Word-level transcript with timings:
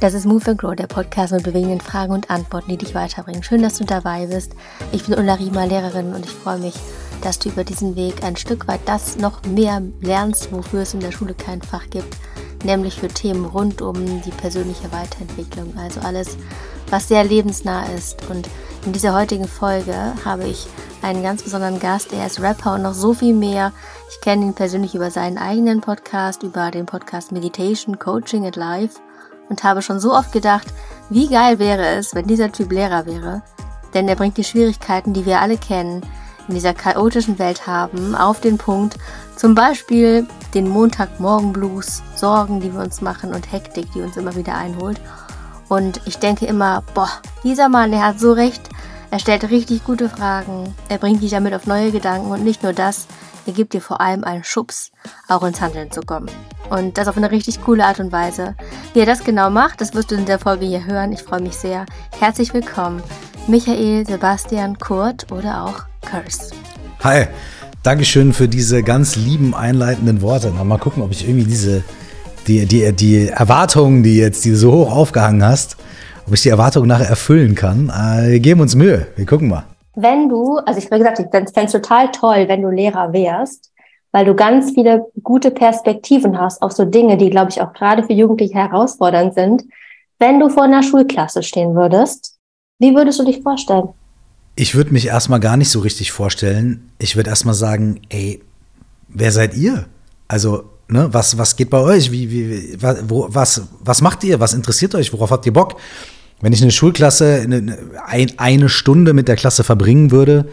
Das 0.00 0.14
ist 0.14 0.26
Move 0.26 0.50
and 0.50 0.60
Grow, 0.60 0.74
der 0.74 0.86
Podcast 0.86 1.32
mit 1.32 1.42
bewegenden 1.42 1.80
Fragen 1.80 2.12
und 2.12 2.30
Antworten, 2.30 2.70
die 2.70 2.76
dich 2.78 2.94
weiterbringen. 2.94 3.42
Schön, 3.42 3.62
dass 3.62 3.78
du 3.78 3.84
dabei 3.84 4.26
bist. 4.26 4.54
Ich 4.92 5.04
bin 5.04 5.18
Ulla 5.18 5.34
Riemer, 5.34 5.66
Lehrerin 5.66 6.14
und 6.14 6.24
ich 6.24 6.32
freue 6.32 6.58
mich, 6.58 6.74
dass 7.22 7.38
du 7.38 7.48
über 7.48 7.64
diesen 7.64 7.94
Weg 7.94 8.22
ein 8.22 8.36
Stück 8.36 8.66
weit 8.68 8.80
das 8.86 9.18
noch 9.18 9.42
mehr 9.44 9.82
lernst, 10.00 10.52
wofür 10.52 10.82
es 10.82 10.94
in 10.94 11.00
der 11.00 11.12
Schule 11.12 11.34
kein 11.34 11.62
Fach 11.62 11.90
gibt, 11.90 12.16
nämlich 12.64 13.00
für 13.00 13.08
Themen 13.08 13.44
rund 13.44 13.82
um 13.82 14.22
die 14.22 14.30
persönliche 14.30 14.90
Weiterentwicklung. 14.92 15.76
Also 15.76 16.00
alles, 16.00 16.36
was 16.90 17.08
sehr 17.08 17.24
lebensnah 17.24 17.86
ist. 17.92 18.28
Und 18.30 18.48
in 18.86 18.92
dieser 18.92 19.14
heutigen 19.14 19.48
Folge 19.48 19.94
habe 20.24 20.44
ich 20.44 20.66
einen 21.02 21.22
ganz 21.22 21.42
besonderen 21.42 21.78
Gast. 21.78 22.12
Er 22.12 22.26
ist 22.26 22.40
Rapper 22.40 22.74
und 22.74 22.82
noch 22.82 22.94
so 22.94 23.14
viel 23.14 23.34
mehr. 23.34 23.72
Ich 24.10 24.20
kenne 24.20 24.46
ihn 24.46 24.54
persönlich 24.54 24.94
über 24.94 25.10
seinen 25.10 25.38
eigenen 25.38 25.80
Podcast, 25.80 26.42
über 26.42 26.70
den 26.70 26.86
Podcast 26.86 27.32
Meditation, 27.32 27.98
Coaching 27.98 28.46
and 28.46 28.56
Life 28.56 28.98
und 29.48 29.64
habe 29.64 29.82
schon 29.82 30.00
so 30.00 30.12
oft 30.12 30.32
gedacht, 30.32 30.66
wie 31.10 31.28
geil 31.28 31.58
wäre 31.58 31.86
es, 31.86 32.14
wenn 32.14 32.26
dieser 32.26 32.52
Typ 32.52 32.72
Lehrer 32.72 33.06
wäre. 33.06 33.42
Denn 33.94 34.08
er 34.08 34.16
bringt 34.16 34.36
die 34.36 34.44
Schwierigkeiten, 34.44 35.14
die 35.14 35.24
wir 35.24 35.40
alle 35.40 35.56
kennen, 35.56 36.02
in 36.46 36.54
dieser 36.54 36.74
chaotischen 36.74 37.38
Welt 37.38 37.66
haben, 37.66 38.14
auf 38.14 38.40
den 38.40 38.58
Punkt. 38.58 38.96
Zum 39.36 39.54
Beispiel 39.54 40.26
den 40.54 40.68
Montagmorgen-Blues, 40.68 42.02
Sorgen, 42.14 42.60
die 42.60 42.72
wir 42.72 42.80
uns 42.80 43.00
machen 43.00 43.34
und 43.34 43.52
Hektik, 43.52 43.92
die 43.92 44.00
uns 44.00 44.16
immer 44.16 44.34
wieder 44.34 44.54
einholt. 44.54 45.00
Und 45.68 46.00
ich 46.06 46.18
denke 46.18 46.46
immer, 46.46 46.82
boah, 46.94 47.10
dieser 47.44 47.68
Mann, 47.68 47.90
der 47.90 48.04
hat 48.04 48.20
so 48.20 48.32
recht. 48.32 48.62
Er 49.10 49.18
stellt 49.18 49.50
richtig 49.50 49.84
gute 49.84 50.08
Fragen. 50.08 50.74
Er 50.88 50.98
bringt 50.98 51.22
dich 51.22 51.30
damit 51.30 51.54
auf 51.54 51.66
neue 51.66 51.90
Gedanken 51.90 52.30
und 52.30 52.44
nicht 52.44 52.62
nur 52.62 52.72
das, 52.72 53.06
er 53.46 53.54
gibt 53.54 53.72
dir 53.72 53.80
vor 53.80 54.02
allem 54.02 54.24
einen 54.24 54.44
Schubs, 54.44 54.92
auch 55.26 55.42
ins 55.42 55.62
Handeln 55.62 55.90
zu 55.90 56.02
kommen. 56.02 56.28
Und 56.68 56.98
das 56.98 57.08
auf 57.08 57.16
eine 57.16 57.30
richtig 57.30 57.62
coole 57.62 57.86
Art 57.86 57.98
und 57.98 58.12
Weise. 58.12 58.54
Wie 58.92 59.00
er 59.00 59.06
das 59.06 59.24
genau 59.24 59.48
macht, 59.48 59.80
das 59.80 59.94
wirst 59.94 60.10
du 60.10 60.16
in 60.16 60.26
der 60.26 60.38
Folge 60.38 60.66
hier 60.66 60.84
hören. 60.84 61.12
Ich 61.12 61.22
freue 61.22 61.40
mich 61.40 61.54
sehr. 61.54 61.86
Herzlich 62.18 62.52
willkommen, 62.52 63.02
Michael, 63.46 64.06
Sebastian, 64.06 64.78
Kurt 64.78 65.32
oder 65.32 65.64
auch 65.64 65.84
Curse. 66.02 66.50
Hi, 67.02 67.28
Dankeschön 67.82 68.34
für 68.34 68.48
diese 68.48 68.82
ganz 68.82 69.16
lieben 69.16 69.54
einleitenden 69.54 70.20
Worte. 70.20 70.52
Na, 70.54 70.62
mal 70.64 70.78
gucken, 70.78 71.02
ob 71.02 71.10
ich 71.10 71.26
irgendwie 71.26 71.48
diese, 71.48 71.84
die, 72.48 72.66
die, 72.66 72.92
die 72.92 73.28
Erwartungen, 73.28 74.02
die 74.02 74.16
jetzt 74.16 74.44
die 74.44 74.54
so 74.54 74.72
hoch 74.72 74.92
aufgehangen 74.92 75.44
hast, 75.44 75.76
ob 76.26 76.34
ich 76.34 76.42
die 76.42 76.48
Erwartungen 76.48 76.88
nachher 76.88 77.08
erfüllen 77.08 77.54
kann. 77.54 77.90
Äh, 77.90 78.32
wir 78.32 78.40
geben 78.40 78.60
uns 78.60 78.74
Mühe. 78.74 79.06
Wir 79.16 79.26
gucken 79.26 79.48
mal 79.48 79.64
wenn 80.00 80.28
du, 80.28 80.58
also 80.58 80.78
ich 80.78 80.86
habe 80.86 80.98
gesagt, 80.98 81.18
ich 81.18 81.26
fände 81.30 81.64
es 81.64 81.72
total 81.72 82.10
toll, 82.12 82.46
wenn 82.46 82.62
du 82.62 82.70
Lehrer 82.70 83.12
wärst, 83.12 83.72
weil 84.12 84.24
du 84.24 84.34
ganz 84.34 84.70
viele 84.72 85.06
gute 85.22 85.50
Perspektiven 85.50 86.38
hast 86.38 86.62
auf 86.62 86.72
so 86.72 86.84
Dinge, 86.84 87.16
die, 87.16 87.30
glaube 87.30 87.50
ich, 87.50 87.60
auch 87.60 87.72
gerade 87.72 88.04
für 88.04 88.12
Jugendliche 88.12 88.54
herausfordernd 88.54 89.34
sind. 89.34 89.64
Wenn 90.20 90.38
du 90.38 90.48
vor 90.48 90.64
einer 90.64 90.84
Schulklasse 90.84 91.42
stehen 91.42 91.74
würdest, 91.74 92.36
wie 92.78 92.94
würdest 92.94 93.18
du 93.18 93.24
dich 93.24 93.42
vorstellen? 93.42 93.88
Ich 94.54 94.76
würde 94.76 94.92
mich 94.92 95.08
erstmal 95.08 95.40
gar 95.40 95.56
nicht 95.56 95.70
so 95.70 95.80
richtig 95.80 96.12
vorstellen. 96.12 96.90
Ich 96.98 97.16
würde 97.16 97.30
erstmal 97.30 97.54
sagen, 97.54 98.00
ey, 98.08 98.40
wer 99.08 99.32
seid 99.32 99.54
ihr? 99.54 99.86
Also, 100.28 100.64
ne, 100.88 101.08
was, 101.12 101.38
was 101.38 101.56
geht 101.56 101.70
bei 101.70 101.78
euch? 101.78 102.10
Wie, 102.10 102.30
wie, 102.30 102.78
wo, 103.06 103.28
was, 103.30 103.62
was 103.80 104.00
macht 104.00 104.24
ihr? 104.24 104.40
Was 104.40 104.54
interessiert 104.54 104.94
euch? 104.94 105.12
Worauf 105.12 105.30
habt 105.30 105.46
ihr 105.46 105.52
Bock? 105.52 105.80
Wenn 106.40 106.52
ich 106.52 106.62
eine 106.62 106.70
Schulklasse 106.70 107.46
eine, 108.06 108.32
eine 108.36 108.68
Stunde 108.68 109.12
mit 109.12 109.28
der 109.28 109.36
Klasse 109.36 109.64
verbringen 109.64 110.10
würde, 110.10 110.48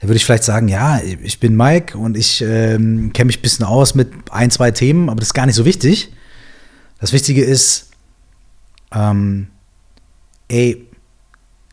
dann 0.00 0.08
würde 0.08 0.16
ich 0.16 0.24
vielleicht 0.24 0.44
sagen, 0.44 0.68
ja, 0.68 1.00
ich 1.00 1.40
bin 1.40 1.56
Mike 1.56 1.96
und 1.98 2.16
ich 2.16 2.40
ähm, 2.42 3.12
kenne 3.12 3.26
mich 3.26 3.38
ein 3.38 3.42
bisschen 3.42 3.64
aus 3.64 3.94
mit 3.94 4.12
ein, 4.30 4.50
zwei 4.50 4.70
Themen, 4.70 5.08
aber 5.08 5.18
das 5.18 5.28
ist 5.28 5.34
gar 5.34 5.46
nicht 5.46 5.56
so 5.56 5.64
wichtig. 5.64 6.12
Das 7.00 7.12
Wichtige 7.12 7.42
ist, 7.42 7.90
ähm, 8.92 9.48
ey, 10.48 10.88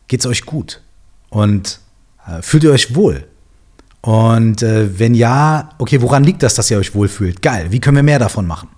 geht's 0.08 0.26
euch 0.26 0.44
gut? 0.44 0.82
Und 1.30 1.80
äh, 2.26 2.42
fühlt 2.42 2.64
ihr 2.64 2.72
euch 2.72 2.94
wohl? 2.94 3.26
Und 4.02 4.62
äh, 4.62 4.98
wenn 4.98 5.14
ja, 5.14 5.70
okay, 5.78 6.02
woran 6.02 6.24
liegt 6.24 6.42
das, 6.42 6.54
dass 6.54 6.70
ihr 6.70 6.78
euch 6.78 6.94
wohlfühlt? 6.94 7.40
Geil, 7.40 7.68
wie 7.70 7.80
können 7.80 7.96
wir 7.96 8.02
mehr 8.02 8.18
davon 8.18 8.46
machen? 8.46 8.68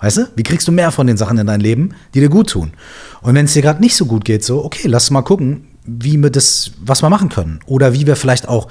Weißt 0.00 0.16
du? 0.16 0.28
Wie 0.34 0.42
kriegst 0.42 0.66
du 0.66 0.72
mehr 0.72 0.90
von 0.90 1.06
den 1.06 1.16
Sachen 1.16 1.38
in 1.38 1.46
dein 1.46 1.60
Leben, 1.60 1.94
die 2.14 2.20
dir 2.20 2.30
gut 2.30 2.50
tun? 2.50 2.72
Und 3.20 3.34
wenn 3.34 3.44
es 3.44 3.52
dir 3.52 3.62
gerade 3.62 3.80
nicht 3.80 3.94
so 3.94 4.06
gut 4.06 4.24
geht, 4.24 4.42
so, 4.42 4.64
okay, 4.64 4.88
lass 4.88 5.10
mal 5.10 5.22
gucken, 5.22 5.68
wie 5.84 6.16
wir 6.16 6.30
das, 6.30 6.72
was 6.82 7.02
wir 7.02 7.10
machen 7.10 7.28
können. 7.28 7.60
Oder 7.66 7.92
wie 7.92 8.06
wir 8.06 8.16
vielleicht 8.16 8.48
auch, 8.48 8.68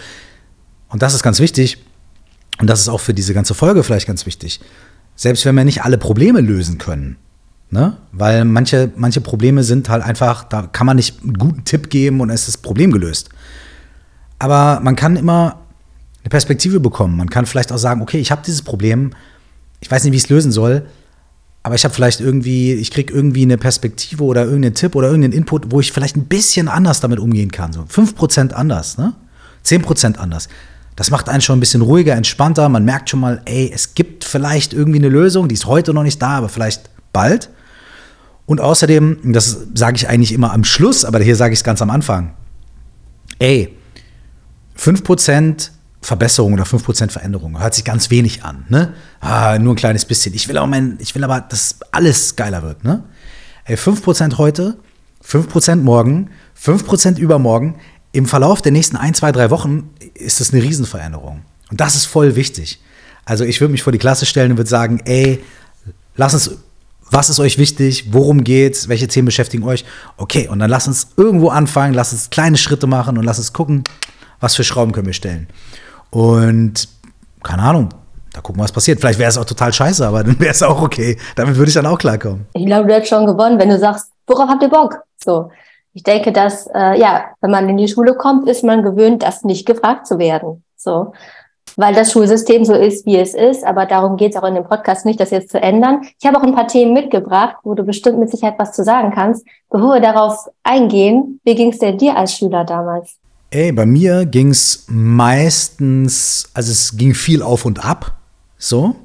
und 0.90 1.02
das 1.02 1.14
ist 1.14 1.24
ganz 1.24 1.40
wichtig, 1.40 1.78
und 2.60 2.68
das 2.68 2.82
ist 2.82 2.90
auch 2.90 3.00
für 3.00 3.14
diese 3.14 3.34
ganze 3.34 3.54
Folge 3.54 3.84
vielleicht 3.84 4.08
ganz 4.08 4.26
wichtig, 4.26 4.60
selbst 5.16 5.46
wenn 5.46 5.56
wir 5.56 5.64
nicht 5.64 5.84
alle 5.84 5.98
Probleme 5.98 6.42
lösen 6.42 6.80
können, 6.80 7.18
ne? 7.70 7.98
Weil 8.12 8.46
manche, 8.46 8.92
manche 8.96 9.22
Probleme 9.22 9.64
sind 9.64 9.90
halt 9.90 10.04
einfach, 10.04 10.44
da 10.44 10.64
kann 10.64 10.88
man 10.88 10.98
nicht 10.98 11.22
einen 11.22 11.36
guten 11.36 11.64
Tipp 11.64 11.90
geben 11.90 12.20
und 12.20 12.30
es 12.30 12.42
ist 12.42 12.48
das 12.48 12.58
Problem 12.58 12.92
gelöst. 12.92 13.30
Aber 14.42 14.80
man 14.82 14.96
kann 14.96 15.18
immer 15.18 15.60
eine 16.24 16.30
Perspektive 16.32 16.80
bekommen. 16.80 17.16
Man 17.16 17.30
kann 17.30 17.46
vielleicht 17.46 17.72
auch 17.72 17.78
sagen, 17.78 18.02
okay, 18.02 18.18
ich 18.18 18.32
habe 18.32 18.42
dieses 18.44 18.64
Problem, 18.64 19.12
ich 19.82 19.92
weiß 19.92 20.04
nicht, 20.04 20.14
wie 20.14 20.18
ich 20.18 20.24
es 20.24 20.30
lösen 20.30 20.52
soll, 20.52 20.88
aber 21.62 21.76
ich 21.76 21.84
habe 21.84 21.94
vielleicht 21.94 22.22
irgendwie, 22.22 22.74
ich 22.74 22.90
kriege 22.90 23.14
irgendwie 23.14 23.44
eine 23.44 23.60
Perspektive 23.60 24.24
oder 24.24 24.46
irgendeinen 24.46 24.74
Tipp 24.74 24.96
oder 24.96 25.10
irgendeinen 25.10 25.34
Input, 25.34 25.72
wo 25.72 25.80
ich 25.80 25.92
vielleicht 25.92 26.16
ein 26.16 26.26
bisschen 26.26 26.70
anders 26.70 27.02
damit 27.02 27.20
umgehen 27.20 27.52
kann. 27.52 27.72
So 27.72 27.82
5% 27.82 28.54
anders, 28.54 28.98
ne? 28.98 29.14
10% 29.64 30.18
anders. 30.18 30.50
Das 30.96 31.12
macht 31.12 31.30
einen 31.30 31.42
schon 31.42 31.58
ein 31.58 31.60
bisschen 31.60 31.84
ruhiger, 31.84 32.16
entspannter. 32.16 32.68
Man 32.68 32.84
merkt 32.84 33.12
schon 33.12 33.20
mal, 33.20 33.44
ey, 33.46 33.72
es 33.72 33.94
gibt 33.94 34.24
vielleicht 34.24 34.74
irgendwie 34.74 34.98
eine 34.98 35.10
Lösung, 35.10 35.50
die 35.50 35.54
ist 35.54 35.68
heute 35.68 35.94
noch 35.94 36.02
nicht 36.02 36.20
da, 36.20 36.30
aber 36.30 36.50
vielleicht 36.50 36.90
bald. 37.14 37.52
Und 38.48 38.60
außerdem, 38.60 39.20
das 39.34 39.68
sage 39.76 39.98
ich 39.98 40.10
eigentlich 40.10 40.34
immer 40.34 40.52
am 40.52 40.64
Schluss, 40.64 41.06
aber 41.06 41.20
hier 41.20 41.36
sage 41.36 41.54
ich 41.54 41.60
es 41.60 41.64
ganz 41.64 41.84
am 41.84 41.92
Anfang. 41.92 42.34
Ey, 43.38 43.78
5% 44.78 45.70
Verbesserung 46.02 46.54
oder 46.54 46.64
5% 46.64 47.10
Veränderung. 47.12 47.60
Hört 47.60 47.76
sich 47.76 47.84
ganz 47.84 48.10
wenig 48.10 48.44
an. 48.44 48.66
Ne? 48.70 48.94
Ah, 49.20 49.60
nur 49.60 49.74
ein 49.74 49.78
kleines 49.78 50.06
bisschen. 50.06 50.34
Ich 50.34 50.48
will 50.48 50.58
aber, 50.58 50.68
mein, 50.68 50.98
ich 51.00 51.14
will 51.14 51.24
aber, 51.24 51.42
dass 51.42 51.76
alles 51.92 52.36
geiler 52.36 52.64
wird. 52.64 52.84
Ne? 52.84 53.04
Ey, 53.66 53.76
5% 53.76 54.38
heute, 54.38 54.78
5% 55.24 55.76
morgen, 55.78 56.32
5% 56.60 57.20
übermorgen. 57.20 57.76
Im 58.14 58.26
Verlauf 58.26 58.62
der 58.62 58.72
nächsten 58.72 58.98
ein, 58.98 59.14
zwei, 59.14 59.32
drei 59.32 59.52
Wochen 59.52 59.92
ist 60.16 60.40
das 60.40 60.52
eine 60.52 60.64
Riesenveränderung. 60.64 61.44
Und 61.70 61.80
das 61.80 61.96
ist 61.96 62.06
voll 62.06 62.36
wichtig. 62.36 62.82
Also 63.24 63.46
ich 63.46 63.62
würde 63.62 63.72
mich 63.72 63.84
vor 63.84 63.94
die 63.94 64.00
Klasse 64.00 64.26
stellen 64.26 64.52
und 64.52 64.58
würde 64.58 64.70
sagen, 64.70 65.02
ey, 65.06 65.44
lass 66.16 66.34
uns, 66.34 66.58
was 67.12 67.30
ist 67.30 67.40
euch 67.40 67.58
wichtig, 67.58 68.12
worum 68.12 68.44
geht's, 68.44 68.88
welche 68.88 69.08
Themen 69.08 69.28
beschäftigen 69.28 69.64
euch? 69.64 69.86
Okay, 70.18 70.48
und 70.48 70.60
dann 70.60 70.70
lass 70.70 70.88
uns 70.88 71.10
irgendwo 71.18 71.50
anfangen, 71.50 71.94
lass 71.94 72.12
uns 72.12 72.30
kleine 72.30 72.58
Schritte 72.58 72.88
machen 72.88 73.18
und 73.18 73.24
lass 73.24 73.38
uns 73.38 73.54
gucken, 73.54 73.84
was 74.42 74.56
für 74.56 74.66
Schrauben 74.66 74.92
können 74.92 75.08
wir 75.08 75.14
stellen. 75.14 75.48
Und 76.10 76.90
keine 77.42 77.62
Ahnung, 77.62 77.90
da 78.34 78.42
gucken, 78.42 78.62
was 78.62 78.72
passiert. 78.72 79.00
Vielleicht 79.00 79.20
wäre 79.20 79.30
es 79.30 79.38
auch 79.38 79.46
total 79.46 79.74
scheiße, 79.74 80.06
aber 80.06 80.24
dann 80.24 80.40
wäre 80.40 80.52
es 80.52 80.64
auch 80.64 80.82
okay. 80.82 81.18
Damit 81.36 81.56
würde 81.56 81.70
ich 81.70 81.76
dann 81.76 81.86
auch 81.86 81.98
klarkommen. 81.98 82.48
Ich 82.54 82.66
glaube, 82.66 82.88
du 82.88 82.94
hättest 82.94 83.10
schon 83.10 83.26
gewonnen, 83.26 83.60
wenn 83.60 83.70
du 83.70 83.80
sagst, 83.80 84.12
worauf 84.28 84.50
habt 84.50 84.64
ihr 84.64 84.70
Bock? 84.70 85.00
So. 85.24 85.50
Ich 85.94 86.04
denke, 86.04 86.32
dass, 86.32 86.68
äh, 86.68 86.98
ja, 86.98 87.26
wenn 87.42 87.52
man 87.52 87.68
in 87.68 87.78
die 87.78 87.90
Schule 87.90 88.16
kommt, 88.16 88.48
ist 88.48 88.64
man 88.64 88.82
gewöhnt, 88.82 89.24
das 89.24 89.44
nicht 89.44 89.66
gefragt 89.66 90.08
zu 90.08 90.20
werden. 90.20 90.64
So. 90.78 91.14
Weil 91.76 91.94
das 91.94 92.12
Schulsystem 92.12 92.64
so 92.64 92.74
ist, 92.74 93.06
wie 93.06 93.18
es 93.18 93.34
ist. 93.34 93.66
Aber 93.66 93.86
darum 93.86 94.16
geht 94.16 94.34
es 94.34 94.42
auch 94.42 94.48
in 94.48 94.56
dem 94.56 94.64
Podcast 94.64 95.06
nicht, 95.06 95.20
das 95.20 95.32
jetzt 95.32 95.52
zu 95.52 95.62
ändern. 95.62 96.02
Ich 96.20 96.26
habe 96.26 96.38
auch 96.38 96.44
ein 96.44 96.56
paar 96.56 96.68
Themen 96.68 96.94
mitgebracht, 96.94 97.58
wo 97.64 97.74
du 97.74 97.84
bestimmt 97.84 98.20
mit 98.20 98.30
Sicherheit 98.30 98.56
was 98.58 98.72
zu 98.72 98.84
sagen 98.84 99.12
kannst. 99.14 99.46
Bevor 99.70 99.96
wir 99.96 100.02
darauf 100.02 100.48
eingehen, 100.64 101.42
wie 101.44 101.56
ging 101.56 101.72
es 101.72 101.80
denn 101.80 101.98
dir 101.98 102.16
als 102.16 102.36
Schüler 102.36 102.64
damals? 102.64 103.21
Ey, 103.54 103.74
bei 103.74 103.86
mir 103.86 104.26
ging 104.26 104.50
es 104.50 104.86
meistens, 104.88 106.50
also 106.54 106.72
es 106.72 106.96
ging 106.96 107.14
viel 107.14 107.42
auf 107.42 107.66
und 107.66 107.84
ab, 107.84 108.18
so. 108.58 108.96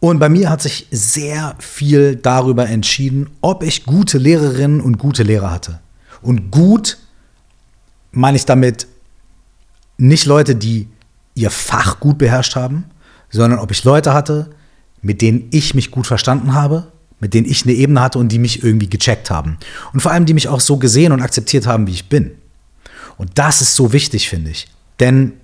Und 0.00 0.18
bei 0.18 0.30
mir 0.30 0.48
hat 0.48 0.62
sich 0.62 0.86
sehr 0.90 1.54
viel 1.58 2.16
darüber 2.16 2.66
entschieden, 2.66 3.28
ob 3.42 3.62
ich 3.62 3.84
gute 3.84 4.16
Lehrerinnen 4.16 4.80
und 4.80 4.96
gute 4.96 5.22
Lehrer 5.22 5.50
hatte. 5.50 5.80
Und 6.22 6.50
gut 6.50 6.96
meine 8.10 8.38
ich 8.38 8.46
damit 8.46 8.86
nicht 9.98 10.24
Leute, 10.24 10.56
die 10.56 10.88
ihr 11.34 11.50
Fach 11.50 12.00
gut 12.00 12.16
beherrscht 12.16 12.56
haben, 12.56 12.84
sondern 13.28 13.58
ob 13.58 13.70
ich 13.70 13.84
Leute 13.84 14.14
hatte, 14.14 14.50
mit 15.02 15.20
denen 15.20 15.48
ich 15.50 15.74
mich 15.74 15.90
gut 15.90 16.06
verstanden 16.06 16.54
habe, 16.54 16.90
mit 17.20 17.34
denen 17.34 17.46
ich 17.46 17.64
eine 17.64 17.74
Ebene 17.74 18.00
hatte 18.00 18.18
und 18.18 18.30
die 18.30 18.38
mich 18.38 18.64
irgendwie 18.64 18.88
gecheckt 18.88 19.30
haben. 19.30 19.58
Und 19.92 20.00
vor 20.00 20.10
allem, 20.10 20.24
die 20.24 20.34
mich 20.34 20.48
auch 20.48 20.60
so 20.60 20.78
gesehen 20.78 21.12
und 21.12 21.20
akzeptiert 21.20 21.66
haben, 21.66 21.86
wie 21.86 21.92
ich 21.92 22.08
bin. 22.08 22.32
Und 23.22 23.30
das 23.36 23.60
ist 23.60 23.76
so 23.76 23.92
wichtig, 23.92 24.28
finde 24.28 24.50
ich. 24.50 24.66
Denn 24.98 25.34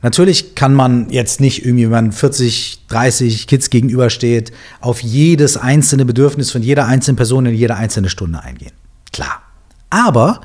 natürlich 0.00 0.54
kann 0.54 0.72
man 0.72 1.10
jetzt 1.10 1.38
nicht 1.38 1.66
irgendwie, 1.66 1.84
wenn 1.84 1.90
man 1.90 2.12
40, 2.12 2.86
30 2.88 3.46
Kids 3.46 3.68
gegenübersteht, 3.68 4.50
auf 4.80 5.02
jedes 5.02 5.58
einzelne 5.58 6.06
Bedürfnis 6.06 6.50
von 6.50 6.62
jeder 6.62 6.86
einzelnen 6.86 7.16
Person 7.16 7.44
in 7.44 7.54
jeder 7.54 7.76
einzelne 7.76 8.08
Stunde 8.08 8.40
eingehen. 8.42 8.72
Klar. 9.12 9.42
Aber 9.90 10.40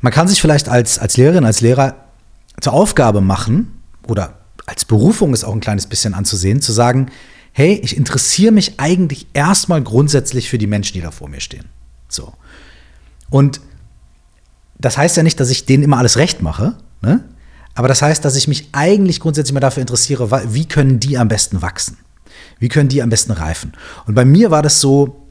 man 0.00 0.12
kann 0.12 0.28
sich 0.28 0.40
vielleicht 0.40 0.68
als, 0.68 1.00
als 1.00 1.16
Lehrerin, 1.16 1.44
als 1.44 1.60
Lehrer 1.60 1.96
zur 2.60 2.72
Aufgabe 2.72 3.20
machen 3.20 3.82
oder 4.06 4.38
als 4.66 4.84
Berufung 4.84 5.34
ist 5.34 5.42
auch 5.42 5.54
ein 5.54 5.60
kleines 5.60 5.88
bisschen 5.88 6.14
anzusehen, 6.14 6.62
zu 6.62 6.70
sagen, 6.70 7.10
hey, 7.50 7.80
ich 7.82 7.96
interessiere 7.96 8.52
mich 8.52 8.78
eigentlich 8.78 9.26
erstmal 9.32 9.82
grundsätzlich 9.82 10.48
für 10.48 10.58
die 10.58 10.68
Menschen, 10.68 10.92
die 10.94 11.00
da 11.00 11.10
vor 11.10 11.28
mir 11.28 11.40
stehen. 11.40 11.64
So. 12.08 12.32
Und 13.28 13.60
das 14.82 14.98
heißt 14.98 15.16
ja 15.16 15.22
nicht, 15.22 15.40
dass 15.40 15.50
ich 15.50 15.64
denen 15.64 15.82
immer 15.82 15.98
alles 15.98 16.16
recht 16.18 16.42
mache, 16.42 16.74
ne? 17.00 17.24
aber 17.74 17.88
das 17.88 18.02
heißt, 18.02 18.24
dass 18.24 18.36
ich 18.36 18.48
mich 18.48 18.68
eigentlich 18.72 19.20
grundsätzlich 19.20 19.54
mal 19.54 19.60
dafür 19.60 19.80
interessiere, 19.80 20.30
wie 20.52 20.66
können 20.66 21.00
die 21.00 21.16
am 21.16 21.28
besten 21.28 21.62
wachsen? 21.62 21.96
Wie 22.58 22.68
können 22.68 22.88
die 22.88 23.02
am 23.02 23.08
besten 23.08 23.32
reifen? 23.32 23.72
Und 24.06 24.14
bei 24.14 24.24
mir 24.24 24.50
war 24.50 24.62
das 24.62 24.80
so, 24.80 25.26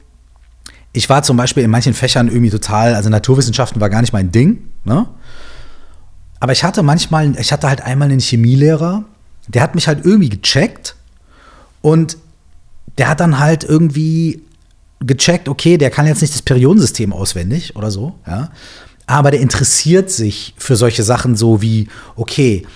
ich 0.92 1.08
war 1.08 1.22
zum 1.22 1.36
Beispiel 1.36 1.62
in 1.62 1.70
manchen 1.70 1.94
Fächern 1.94 2.28
irgendwie 2.28 2.50
total, 2.50 2.94
also 2.94 3.08
Naturwissenschaften 3.08 3.80
war 3.80 3.90
gar 3.90 4.00
nicht 4.00 4.12
mein 4.12 4.32
Ding, 4.32 4.68
ne? 4.84 5.06
Aber 6.40 6.52
ich 6.52 6.64
hatte 6.64 6.82
manchmal, 6.82 7.38
ich 7.38 7.52
hatte 7.52 7.68
halt 7.68 7.82
einmal 7.82 8.10
einen 8.10 8.18
Chemielehrer, 8.18 9.04
der 9.46 9.62
hat 9.62 9.76
mich 9.76 9.86
halt 9.86 10.04
irgendwie 10.04 10.28
gecheckt 10.28 10.96
und 11.82 12.16
der 12.98 13.08
hat 13.08 13.20
dann 13.20 13.38
halt 13.38 13.62
irgendwie 13.62 14.42
gecheckt, 14.98 15.48
okay, 15.48 15.78
der 15.78 15.90
kann 15.90 16.06
jetzt 16.06 16.20
nicht 16.20 16.34
das 16.34 16.42
Periodensystem 16.42 17.12
auswendig 17.12 17.76
oder 17.76 17.90
so, 17.90 18.14
ja. 18.26 18.50
Aber 19.12 19.30
der 19.30 19.40
interessiert 19.40 20.10
sich 20.10 20.54
für 20.56 20.74
solche 20.74 21.02
Sachen 21.02 21.36
so 21.36 21.60
wie, 21.60 21.88
okay, 22.16 22.66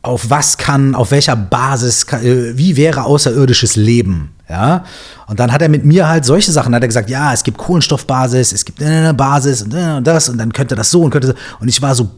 auf 0.00 0.30
was 0.30 0.56
kann, 0.56 0.94
auf 0.94 1.10
welcher 1.10 1.36
Basis, 1.36 2.06
kann, 2.06 2.24
äh, 2.24 2.56
wie 2.56 2.78
wäre 2.78 3.04
außerirdisches 3.04 3.76
Leben, 3.76 4.30
ja. 4.48 4.84
Und 5.26 5.38
dann 5.38 5.52
hat 5.52 5.60
er 5.60 5.68
mit 5.68 5.84
mir 5.84 6.08
halt 6.08 6.24
solche 6.24 6.50
Sachen, 6.50 6.74
hat 6.74 6.82
er 6.82 6.88
gesagt, 6.88 7.10
ja, 7.10 7.34
es 7.34 7.44
gibt 7.44 7.58
Kohlenstoffbasis, 7.58 8.52
es 8.52 8.64
gibt 8.64 8.82
eine 8.82 9.12
Basis 9.12 9.60
und 9.60 9.74
das 10.04 10.30
und 10.30 10.38
dann 10.38 10.54
könnte 10.54 10.74
das 10.74 10.90
so 10.90 11.02
und 11.02 11.10
könnte 11.10 11.28
so. 11.28 11.34
Und 11.60 11.68
ich 11.68 11.82
war 11.82 11.94
so 11.94 12.10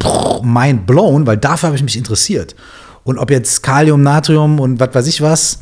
mind 0.44 0.86
blown, 0.86 1.26
weil 1.26 1.36
dafür 1.36 1.66
habe 1.66 1.76
ich 1.76 1.82
mich 1.82 1.96
interessiert. 1.96 2.54
Und 3.02 3.18
ob 3.18 3.32
jetzt 3.32 3.64
Kalium, 3.64 4.02
Natrium 4.02 4.60
und 4.60 4.78
was 4.78 4.94
weiß 4.94 5.08
ich 5.08 5.20
was, 5.20 5.58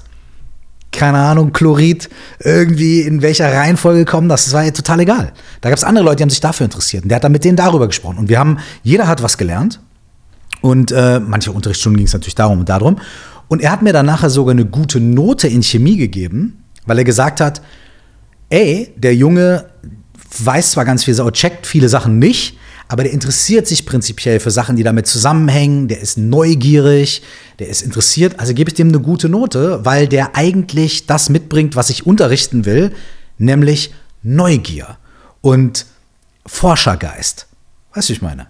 keine 0.93 1.19
Ahnung, 1.19 1.53
Chlorid 1.53 2.09
irgendwie 2.41 3.03
in 3.03 3.23
welcher 3.23 3.53
Reihenfolge 3.53 4.05
kommen, 4.05 4.29
das 4.29 4.53
war 4.53 4.65
ja 4.65 4.71
total 4.71 5.01
egal. 5.01 5.33
Da 5.61 5.69
gab 5.69 5.79
es 5.79 5.85
andere 5.85 6.05
Leute, 6.05 6.17
die 6.17 6.23
haben 6.25 6.31
sich 6.31 6.41
dafür 6.41 6.65
interessiert. 6.65 7.05
Und 7.05 7.11
der 7.11 7.17
hat 7.17 7.25
dann 7.25 7.33
mit 7.33 7.45
denen 7.45 7.57
darüber 7.57 7.87
gesprochen. 7.87 8.19
Und 8.19 8.29
wir 8.29 8.39
haben, 8.39 8.59
jeder 8.83 9.07
hat 9.07 9.23
was 9.23 9.39
gelernt. 9.39 9.81
Und 10.63 10.93
äh, 10.93 11.21
manche 11.21 11.53
Unterrichtsstunden 11.53 11.99
ging 11.99 12.07
es 12.07 12.13
natürlich 12.13 12.35
darum 12.35 12.61
und 12.61 12.69
darum. 12.69 12.97
Und 13.49 13.63
er 13.63 13.73
hat 13.73 13.83
mir 13.83 13.93
dann 13.93 14.07
nachher 14.07 14.31
sogar 14.31 14.53
eine 14.53 14.65
gute 14.65 15.01
Note 15.01 15.49
in 15.49 15.63
Chemie 15.63 15.97
gegeben, 15.97 16.65
weil 16.87 16.99
er 16.99 17.05
gesagt 17.05 17.41
hat, 17.41 17.63
ey, 18.49 18.93
der 18.97 19.15
Junge 19.15 19.67
weiß 20.39 20.73
zwar 20.73 20.85
ganz 20.85 21.05
viel, 21.05 21.15
checkt 21.33 21.67
viele 21.67 21.89
Sachen 21.89 22.19
nicht, 22.19 22.59
aber 22.91 23.05
der 23.05 23.13
interessiert 23.13 23.69
sich 23.69 23.87
prinzipiell 23.87 24.41
für 24.41 24.51
Sachen, 24.51 24.75
die 24.75 24.83
damit 24.83 25.07
zusammenhängen, 25.07 25.87
der 25.87 26.01
ist 26.01 26.19
neugierig, 26.19 27.23
der 27.61 27.69
ist 27.69 27.83
interessiert, 27.83 28.41
also 28.41 28.53
gebe 28.53 28.69
ich 28.69 28.75
dem 28.75 28.89
eine 28.89 28.99
gute 28.99 29.29
Note, 29.29 29.85
weil 29.85 30.09
der 30.09 30.35
eigentlich 30.35 31.07
das 31.07 31.29
mitbringt, 31.29 31.77
was 31.77 31.89
ich 31.89 32.05
unterrichten 32.05 32.65
will, 32.65 32.91
nämlich 33.39 33.95
Neugier 34.25 34.99
und 35.41 35.87
Forschergeist. 36.45 37.47
Weißt 37.95 38.09
du, 38.09 38.13
ich 38.13 38.23
meine? 38.23 38.49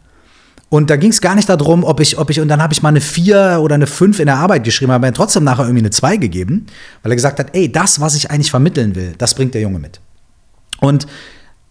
Und 0.70 0.88
da 0.88 0.96
ging 0.96 1.10
es 1.10 1.20
gar 1.20 1.34
nicht 1.34 1.50
darum, 1.50 1.84
ob 1.84 2.00
ich, 2.00 2.16
ob 2.16 2.30
ich, 2.30 2.40
und 2.40 2.48
dann 2.48 2.62
habe 2.62 2.72
ich 2.72 2.80
mal 2.80 2.88
eine 2.88 3.02
4 3.02 3.58
oder 3.60 3.74
eine 3.74 3.86
5 3.86 4.20
in 4.20 4.26
der 4.26 4.36
Arbeit 4.36 4.64
geschrieben, 4.64 4.90
aber 4.90 5.06
mir 5.06 5.12
trotzdem 5.12 5.44
nachher 5.44 5.64
irgendwie 5.64 5.82
eine 5.82 5.90
2 5.90 6.16
gegeben, 6.16 6.64
weil 7.02 7.12
er 7.12 7.16
gesagt 7.16 7.40
hat, 7.40 7.54
ey, 7.54 7.70
das, 7.70 8.00
was 8.00 8.14
ich 8.14 8.30
eigentlich 8.30 8.50
vermitteln 8.50 8.94
will, 8.94 9.12
das 9.18 9.34
bringt 9.34 9.52
der 9.52 9.60
Junge 9.60 9.80
mit. 9.80 10.00
Und 10.80 11.06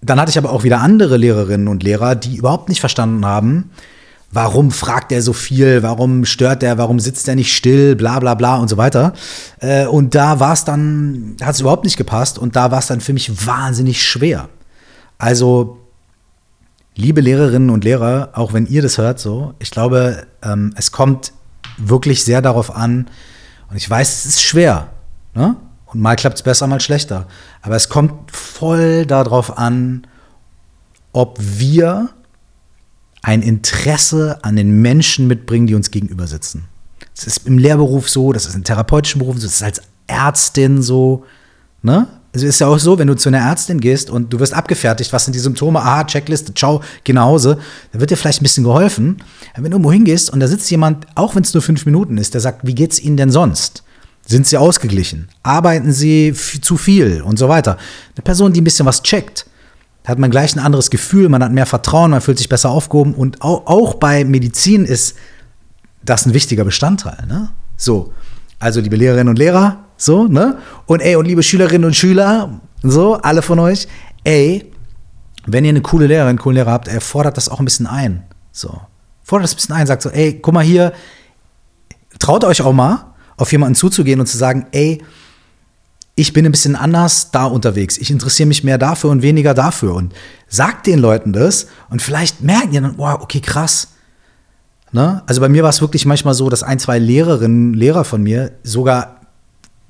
dann 0.01 0.19
hatte 0.19 0.31
ich 0.31 0.38
aber 0.38 0.51
auch 0.51 0.63
wieder 0.63 0.80
andere 0.81 1.18
Lehrerinnen 1.18 1.68
und 1.68 1.84
Lehrer, 1.84 2.16
die 2.16 2.38
überhaupt 2.38 2.69
nicht 2.69 2.80
verstanden 2.80 3.25
haben, 3.25 3.72
warum 4.31 4.72
fragt 4.72 5.12
er 5.12 5.22
so 5.22 5.34
viel, 5.34 5.84
warum 5.84 6.25
stört 6.25 6.63
er, 6.63 6.78
warum 6.78 7.00
sitzt 7.00 7.28
er 7.28 7.36
nicht 7.36 7.54
still, 7.54 7.96
bla 7.96 8.19
bla 8.19 8.36
bla 8.36 8.57
und 8.57 8.69
so 8.69 8.78
weiter. 8.78 9.13
Äh, 9.60 9.88
und 9.88 10.16
da 10.16 10.40
war 10.40 10.54
es 10.54 10.63
dann, 10.63 11.36
hat 11.42 11.56
es 11.56 11.62
überhaupt 11.62 11.84
nicht 11.84 11.98
gepasst 11.98 12.38
und 12.38 12.56
da 12.56 12.72
war 12.72 12.80
es 12.80 12.88
dann 12.88 13.01
für 13.01 13.13
mich 13.13 13.46
wahnsinnig 13.46 14.04
schwer. 14.04 14.50
Also, 15.18 15.80
liebe 16.95 17.22
Lehrerinnen 17.22 17.69
und 17.69 17.84
Lehrer, 17.84 18.30
auch 18.34 18.54
wenn 18.54 18.68
ihr 18.68 18.81
das 18.81 18.98
hört, 18.98 19.19
so, 19.19 19.54
ich 19.60 19.72
glaube, 19.72 20.28
ähm, 20.44 20.74
es 20.75 20.92
kommt 20.92 21.34
wirklich 21.78 22.24
sehr 22.24 22.42
darauf 22.42 22.75
an, 22.75 23.07
und 23.69 23.78
ich 23.78 23.90
weiß, 23.90 24.10
es 24.19 24.25
ist 24.25 24.42
schwer, 24.42 24.90
ne? 25.36 25.56
Und 25.91 26.01
mal 26.01 26.15
klappt 26.15 26.38
es 26.38 26.44
besser, 26.44 26.68
mal 26.68 26.80
schlechter. 26.80 27.27
Aber 27.62 27.75
es 27.75 27.89
kommt 27.89 28.31
voll 28.31 29.06
darauf 29.06 29.57
an, 29.57 30.06
ob 31.13 31.38
wir 31.39 32.09
ein 33.21 33.41
Interesse 33.41 34.39
an 34.44 34.56
den 34.56 34.81
Menschen 34.81 35.27
mitbringen, 35.27 35.68
die 35.68 35.75
uns 35.75 35.91
gegenüber 35.91 36.27
sitzen. 36.27 36.65
Das 37.15 37.25
ist 37.25 37.47
im 37.47 37.57
Lehrberuf 37.57 38.09
so, 38.09 38.31
das 38.31 38.45
ist 38.45 38.56
im 38.56 38.63
therapeutischen 38.63 39.19
Beruf 39.19 39.38
so, 39.38 39.44
das 39.44 39.56
ist 39.56 39.63
als 39.63 39.81
Ärztin 40.07 40.81
so. 40.81 41.25
Ne? 41.81 42.07
Es 42.31 42.44
ist 42.44 42.59
ja 42.59 42.68
auch 42.68 42.77
so, 42.77 43.00
wenn 43.00 43.07
du 43.07 43.15
zu 43.15 43.30
einer 43.30 43.39
Ärztin 43.39 43.81
gehst 43.81 44.09
und 44.09 44.31
du 44.31 44.39
wirst 44.39 44.53
abgefertigt, 44.53 45.12
was 45.12 45.25
sind 45.25 45.33
die 45.33 45.39
Symptome, 45.39 45.80
aha, 45.80 46.03
Checkliste, 46.03 46.53
ciao, 46.53 46.81
geh 47.03 47.12
nach 47.12 47.25
Hause, 47.25 47.57
dann 47.92 48.00
wird 48.00 48.12
dir 48.12 48.18
vielleicht 48.18 48.42
ein 48.42 48.44
bisschen 48.44 48.63
geholfen. 48.63 49.18
wenn 49.56 49.63
du 49.65 49.71
irgendwo 49.71 49.92
hingehst 49.92 50.30
und 50.30 50.39
da 50.39 50.47
sitzt 50.47 50.69
jemand, 50.69 51.07
auch 51.15 51.35
wenn 51.35 51.44
es 51.44 51.53
nur 51.53 51.63
fünf 51.63 51.85
Minuten 51.85 52.18
ist, 52.18 52.35
der 52.35 52.42
sagt, 52.42 52.65
wie 52.65 52.75
geht's 52.75 53.00
Ihnen 53.00 53.18
denn 53.18 53.31
sonst? 53.31 53.83
Sind 54.30 54.46
sie 54.46 54.58
ausgeglichen? 54.58 55.28
Arbeiten 55.42 55.92
sie 55.92 56.34
zu 56.34 56.78
viel 56.78 57.24
und 57.24 57.40
so 57.40 57.50
weiter? 57.50 57.78
Eine 58.16 58.24
Person, 58.24 58.54
die 58.54 58.62
ein 58.62 58.64
bisschen 58.64 58.86
was 58.86 59.02
checkt, 59.02 59.48
hat 60.06 60.20
man 60.20 60.30
gleich 60.30 60.56
ein 60.56 60.60
anderes 60.60 60.92
Gefühl, 60.92 61.30
man 61.30 61.44
hat 61.44 61.52
mehr 61.52 61.66
Vertrauen, 61.66 62.12
man 62.12 62.22
fühlt 62.22 62.38
sich 62.38 62.48
besser 62.48 62.70
aufgehoben 62.70 63.16
und 63.16 63.42
auch, 63.42 63.66
auch 63.66 63.96
bei 63.96 64.24
Medizin 64.24 64.86
ist 64.86 65.16
das 66.04 66.28
ein 66.28 66.36
wichtiger 66.36 66.64
Bestandteil. 66.64 67.26
Ne? 67.28 67.50
So, 67.76 68.14
also 68.60 68.80
liebe 68.80 68.98
Lehrerinnen 68.98 69.30
und 69.30 69.40
Lehrer, 69.40 69.86
so, 69.98 70.28
ne? 70.28 70.60
Und 70.86 71.00
ey, 71.00 71.16
und 71.16 71.26
liebe 71.26 71.42
Schülerinnen 71.42 71.86
und 71.86 71.96
Schüler, 71.96 72.62
so, 72.84 73.16
alle 73.16 73.42
von 73.42 73.58
euch, 73.58 73.88
ey, 74.26 74.72
wenn 75.48 75.66
ihr 75.66 75.70
eine 75.70 75.81
coole 75.81 76.06
Lehrerin, 76.06 76.30
einen 76.30 76.38
coolen 76.38 76.58
Lehrer 76.58 76.72
habt, 76.72 76.88
ey, 76.88 77.02
fordert 77.02 77.36
das 77.36 77.50
auch 77.50 77.58
ein 77.58 77.66
bisschen 77.66 77.88
ein. 77.88 78.26
So, 78.52 78.80
fordert 79.24 79.46
das 79.46 79.54
ein 79.54 79.56
bisschen 79.56 79.76
ein, 79.76 79.88
sagt 79.88 80.04
so, 80.04 80.10
ey, 80.12 80.40
guck 80.40 80.54
mal 80.54 80.64
hier, 80.64 80.94
traut 82.20 82.44
euch 82.44 82.62
auch 82.62 82.74
mal, 82.74 83.08
auf 83.39 83.51
jemanden 83.51 83.75
zuzugehen 83.75 84.19
und 84.19 84.27
zu 84.27 84.38
sagen, 84.38 84.68
ey, 84.71 85.01
ich 86.15 86.33
bin 86.33 86.45
ein 86.45 86.51
bisschen 86.51 86.75
anders 86.75 87.31
da 87.31 87.45
unterwegs. 87.45 87.97
Ich 87.97 88.12
interessiere 88.12 88.47
mich 88.47 88.65
mehr 88.65 88.77
dafür 88.77 89.09
und 89.09 89.21
weniger 89.21 89.53
dafür. 89.53 89.95
Und 89.95 90.13
sagt 90.50 90.86
den 90.86 91.00
Leuten 91.00 91.31
das 91.31 91.68
und 91.89 92.01
vielleicht 92.01 92.41
merken 92.41 92.71
die 92.71 92.81
dann, 92.81 92.97
wow, 92.97 93.18
okay, 93.21 93.39
krass. 93.39 93.94
Ne? 94.92 95.23
Also 95.25 95.40
bei 95.40 95.47
mir 95.47 95.64
war 95.64 95.69
es 95.69 95.80
wirklich 95.80 96.06
manchmal 96.06 96.33
so, 96.33 96.49
dass 96.49 96.64
ein, 96.64 96.80
zwei 96.80 96.99
Lehrerinnen, 96.99 97.73
Lehrer 97.73 98.04
von 98.04 98.21
mir 98.21 98.52
sogar, 98.64 99.21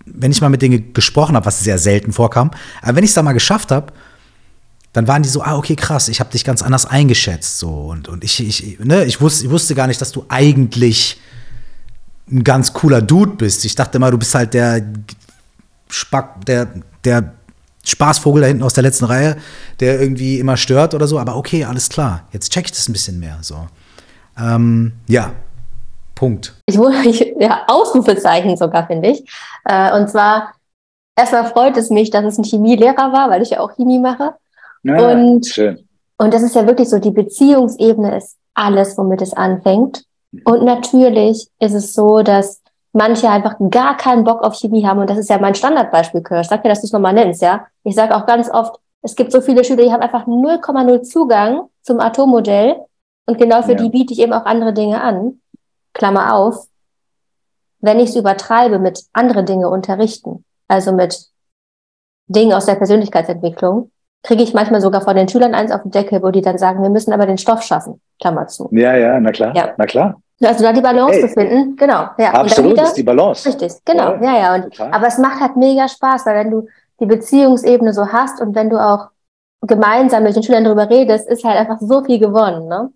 wenn 0.06 0.32
ich 0.32 0.42
mal 0.42 0.50
mit 0.50 0.62
denen 0.62 0.94
gesprochen 0.94 1.36
habe, 1.36 1.48
was 1.48 1.62
sehr 1.62 1.80
selten 1.80 2.14
vorkam, 2.14 2.52
aber 2.82 2.98
wenn 2.98 3.04
ich 3.04 3.12
es 3.12 3.16
da 3.16 3.24
mal 3.24 3.34
geschafft 3.34 3.72
habe, 3.72 3.92
dann 4.94 5.08
waren 5.08 5.24
die 5.24 5.30
so, 5.30 5.42
ah, 5.42 5.56
okay, 5.56 5.76
krass, 5.76 6.10
ich 6.10 6.20
habe 6.20 6.32
dich 6.32 6.44
ganz 6.44 6.62
anders 6.62 6.86
eingeschätzt. 6.86 7.60
So. 7.60 7.70
Und, 7.70 8.08
und 8.08 8.24
ich, 8.24 8.40
ich, 8.46 8.80
ne, 8.80 9.06
ich, 9.06 9.22
wusste, 9.22 9.46
ich 9.46 9.52
wusste 9.52 9.76
gar 9.76 9.88
nicht, 9.88 10.02
dass 10.02 10.12
du 10.12 10.26
eigentlich 10.30 11.20
ein 12.32 12.44
ganz 12.44 12.74
cooler 12.74 13.02
Dude 13.02 13.32
bist. 13.32 13.66
Ich 13.66 13.76
dachte 13.76 13.98
immer, 13.98 14.12
du 14.12 14.18
bist 14.18 14.34
halt 14.36 14.54
der 14.54 14.82
Spack, 15.90 16.46
der, 16.46 16.68
der 17.04 17.34
Spaßvogel 17.84 18.42
da 18.42 18.48
hinten 18.48 18.64
aus 18.64 18.74
der 18.74 18.84
letzten 18.84 19.06
Reihe, 19.06 19.38
der 19.80 20.00
irgendwie 20.00 20.40
immer 20.40 20.58
stört 20.58 20.94
oder 20.94 21.08
so. 21.08 21.20
Aber 21.20 21.36
okay, 21.36 21.66
alles 21.66 21.90
klar. 21.90 22.24
Jetzt 22.32 22.52
check 22.52 22.66
ich 22.66 22.72
das 22.72 22.88
ein 22.88 22.94
bisschen 22.94 23.20
mehr. 23.20 23.38
So. 23.42 23.68
Ähm, 24.38 24.94
ja, 25.08 25.32
Punkt. 26.16 26.54
Ich 26.66 26.78
wurde, 26.78 26.98
ja, 27.40 27.64
Ausrufezeichen 27.68 28.58
sogar, 28.58 28.88
finde 28.88 29.10
ich. 29.10 29.26
Äh, 29.66 29.98
und 29.98 30.10
zwar, 30.10 30.54
erstmal 31.16 31.48
freut 31.48 31.78
es 31.78 31.90
mich, 31.90 32.10
dass 32.10 32.26
es 32.26 32.38
ein 32.38 32.44
Chemielehrer 32.44 33.12
war, 33.12 33.30
weil 33.30 33.42
ich 33.42 33.52
ja 33.52 33.60
auch 33.60 33.74
Chemie 33.76 34.00
mache. 34.00 34.36
Ja, 34.84 35.12
und, 35.12 35.46
schön. 35.48 35.88
Und 36.18 36.34
das 36.34 36.44
ist 36.44 36.56
ja 36.56 36.68
wirklich 36.68 36.90
so, 36.90 37.00
die 37.00 37.12
Beziehungsebene 37.12 38.18
ist 38.18 38.36
alles, 38.54 38.98
womit 38.98 39.22
es 39.22 39.34
anfängt. 39.34 40.04
Und 40.44 40.64
natürlich 40.64 41.50
ist 41.60 41.74
es 41.74 41.94
so, 41.94 42.22
dass 42.22 42.62
manche 42.94 43.30
einfach 43.30 43.56
gar 43.70 43.98
keinen 43.98 44.24
Bock 44.24 44.44
auf 44.44 44.56
Chemie 44.56 44.86
haben. 44.86 45.00
Und 45.00 45.10
das 45.10 45.18
ist 45.18 45.30
ja 45.30 45.40
mein 45.40 45.56
Standardbeispiel, 45.56 46.22
Kirsch. 46.22 46.48
Sag 46.48 46.64
mir, 46.64 46.70
dass 46.70 46.82
du 46.82 46.88
es 46.88 46.94
nochmal 46.94 47.14
nennst, 47.14 47.42
ja? 47.42 47.66
Ich 47.84 47.96
sage 47.96 48.16
auch 48.16 48.26
ganz 48.26 48.50
oft, 48.50 48.80
es 49.02 49.16
gibt 49.16 49.32
so 49.32 49.42
viele 49.42 49.64
Schüler, 49.64 49.84
die 49.84 49.92
haben 49.92 50.02
einfach 50.02 50.28
0,0 50.28 51.02
Zugang 51.04 51.70
zum 51.82 52.00
Atommodell. 52.00 52.78
Und 53.26 53.38
genau 53.38 53.62
für 53.62 53.72
ja. 53.72 53.78
die 53.78 53.90
biete 53.90 54.14
ich 54.14 54.20
eben 54.20 54.34
auch 54.34 54.46
andere 54.46 54.74
Dinge 54.74 55.02
an. 55.02 55.40
Klammer 55.94 56.36
auf. 56.36 56.68
Wenn 57.80 58.00
ich 58.00 58.10
es 58.10 58.16
übertreibe 58.16 58.80
mit 58.80 59.06
andere 59.14 59.44
Dinge 59.44 59.70
unterrichten, 59.70 60.44
also 60.68 60.92
mit 60.92 61.28
Dingen 62.28 62.54
aus 62.54 62.66
der 62.66 62.76
Persönlichkeitsentwicklung, 62.76 63.92
kriege 64.24 64.44
ich 64.44 64.54
manchmal 64.54 64.82
sogar 64.82 65.02
von 65.02 65.16
den 65.16 65.30
Schülern 65.30 65.56
eins 65.56 65.72
auf 65.72 65.84
den 65.84 65.92
Deckel, 65.92 66.22
wo 66.22 66.30
die 66.30 66.42
dann 66.42 66.58
sagen, 66.58 66.82
wir 66.82 66.90
müssen 66.90 67.14
aber 67.14 67.26
den 67.26 67.38
Stoff 67.38 67.64
schaffen. 67.64 68.02
Klammer 68.20 68.48
zu. 68.48 68.70
Ja, 68.72 68.96
ja, 68.96 69.20
na 69.20 69.32
klar. 69.32 69.56
Ja. 69.56 69.74
Na 69.78 69.86
klar. 69.86 70.22
Also 70.42 70.64
da 70.64 70.72
die 70.72 70.82
Balance 70.82 71.14
hey, 71.14 71.22
befinden, 71.24 71.76
genau. 71.76 72.08
Ja. 72.18 72.32
Absolut, 72.32 72.74
wieder, 72.74 72.84
ist 72.84 72.94
die 72.94 73.04
Balance. 73.04 73.48
Richtig, 73.48 73.74
genau. 73.84 74.14
Ja, 74.16 74.22
ja. 74.22 74.38
ja. 74.38 74.56
Und, 74.56 74.80
aber 74.80 75.08
es 75.08 75.18
macht 75.18 75.42
halt 75.42 75.58
mega 75.58 75.88
Spaß, 75.88 76.26
weil 76.26 76.36
wenn 76.36 76.52
du 76.52 76.68
die 77.00 77.06
Beziehungsebene 77.06 77.94
so 77.94 78.08
hast 78.08 78.42
und 78.42 78.56
wenn 78.56 78.70
du 78.70 78.78
auch 78.78 79.10
gemeinsam 79.62 80.24
mit 80.24 80.36
den 80.36 80.44
Schülern 80.44 80.64
darüber 80.64 80.90
redest, 80.90 81.28
ist 81.28 81.44
halt 81.44 81.58
einfach 81.58 81.80
so 81.82 82.04
viel 82.04 82.20
gewonnen. 82.20 82.68
Ne? 82.68 82.90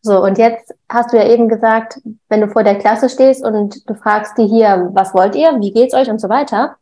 So, 0.00 0.22
und 0.22 0.38
jetzt 0.38 0.74
hast 0.88 1.12
du 1.12 1.18
ja 1.18 1.28
eben 1.28 1.48
gesagt, 1.48 2.00
wenn 2.28 2.40
du 2.40 2.48
vor 2.48 2.62
der 2.62 2.76
Klasse 2.76 3.08
stehst 3.08 3.44
und 3.44 3.88
du 3.88 3.94
fragst 3.94 4.38
die 4.38 4.46
hier, 4.46 4.90
was 4.92 5.12
wollt 5.12 5.34
ihr, 5.34 5.60
wie 5.60 5.72
geht's 5.72 5.94
euch 5.94 6.08
und 6.08 6.20
so 6.20 6.28
weiter, 6.28 6.76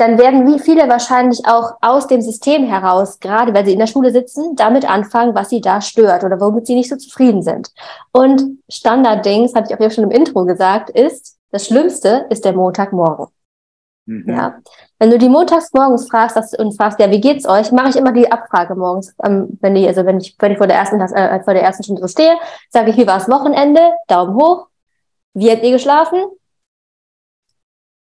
dann 0.00 0.18
werden 0.18 0.46
wie 0.46 0.58
viele 0.58 0.88
wahrscheinlich 0.88 1.46
auch 1.46 1.74
aus 1.82 2.06
dem 2.06 2.22
System 2.22 2.64
heraus, 2.64 3.20
gerade 3.20 3.52
weil 3.52 3.66
sie 3.66 3.72
in 3.72 3.78
der 3.78 3.86
Schule 3.86 4.10
sitzen, 4.10 4.56
damit 4.56 4.88
anfangen, 4.88 5.34
was 5.34 5.50
sie 5.50 5.60
da 5.60 5.80
stört 5.80 6.24
oder 6.24 6.40
womit 6.40 6.66
sie 6.66 6.74
nicht 6.74 6.88
so 6.88 6.96
zufrieden 6.96 7.42
sind. 7.42 7.70
Und 8.12 8.58
Standarddings, 8.68 9.54
habe 9.54 9.66
ich 9.68 9.74
auch 9.74 9.80
ja 9.80 9.90
schon 9.90 10.04
im 10.04 10.10
Intro 10.10 10.44
gesagt, 10.44 10.90
ist, 10.90 11.36
das 11.50 11.66
Schlimmste 11.66 12.26
ist 12.30 12.44
der 12.44 12.54
Montagmorgen. 12.54 13.26
Mhm. 14.06 14.24
Ja. 14.28 14.58
Wenn 14.98 15.10
du 15.10 15.18
die 15.18 15.28
montags 15.28 15.72
morgens 15.72 16.08
fragst 16.08 16.36
dass, 16.36 16.54
und 16.54 16.76
fragst, 16.76 16.98
ja, 16.98 17.10
wie 17.10 17.20
geht's 17.20 17.46
euch, 17.46 17.70
mache 17.70 17.90
ich 17.90 17.96
immer 17.96 18.12
die 18.12 18.30
Abfrage 18.30 18.74
morgens, 18.74 19.14
ähm, 19.22 19.58
wenn 19.60 19.74
die, 19.74 19.86
also 19.86 20.06
wenn 20.06 20.18
ich, 20.18 20.36
wenn 20.38 20.52
ich 20.52 20.58
vor 20.58 20.66
der 20.66 20.76
ersten, 20.76 21.00
äh, 21.00 21.42
vor 21.44 21.54
der 21.54 21.62
ersten 21.62 21.84
Stunde 21.84 22.02
so 22.02 22.08
stehe, 22.08 22.36
sage 22.70 22.90
ich, 22.90 22.96
wie 22.96 23.06
war's 23.06 23.28
Wochenende? 23.28 23.80
Daumen 24.08 24.34
hoch. 24.34 24.66
Wie 25.34 25.50
habt 25.50 25.62
ihr 25.62 25.72
geschlafen? 25.72 26.24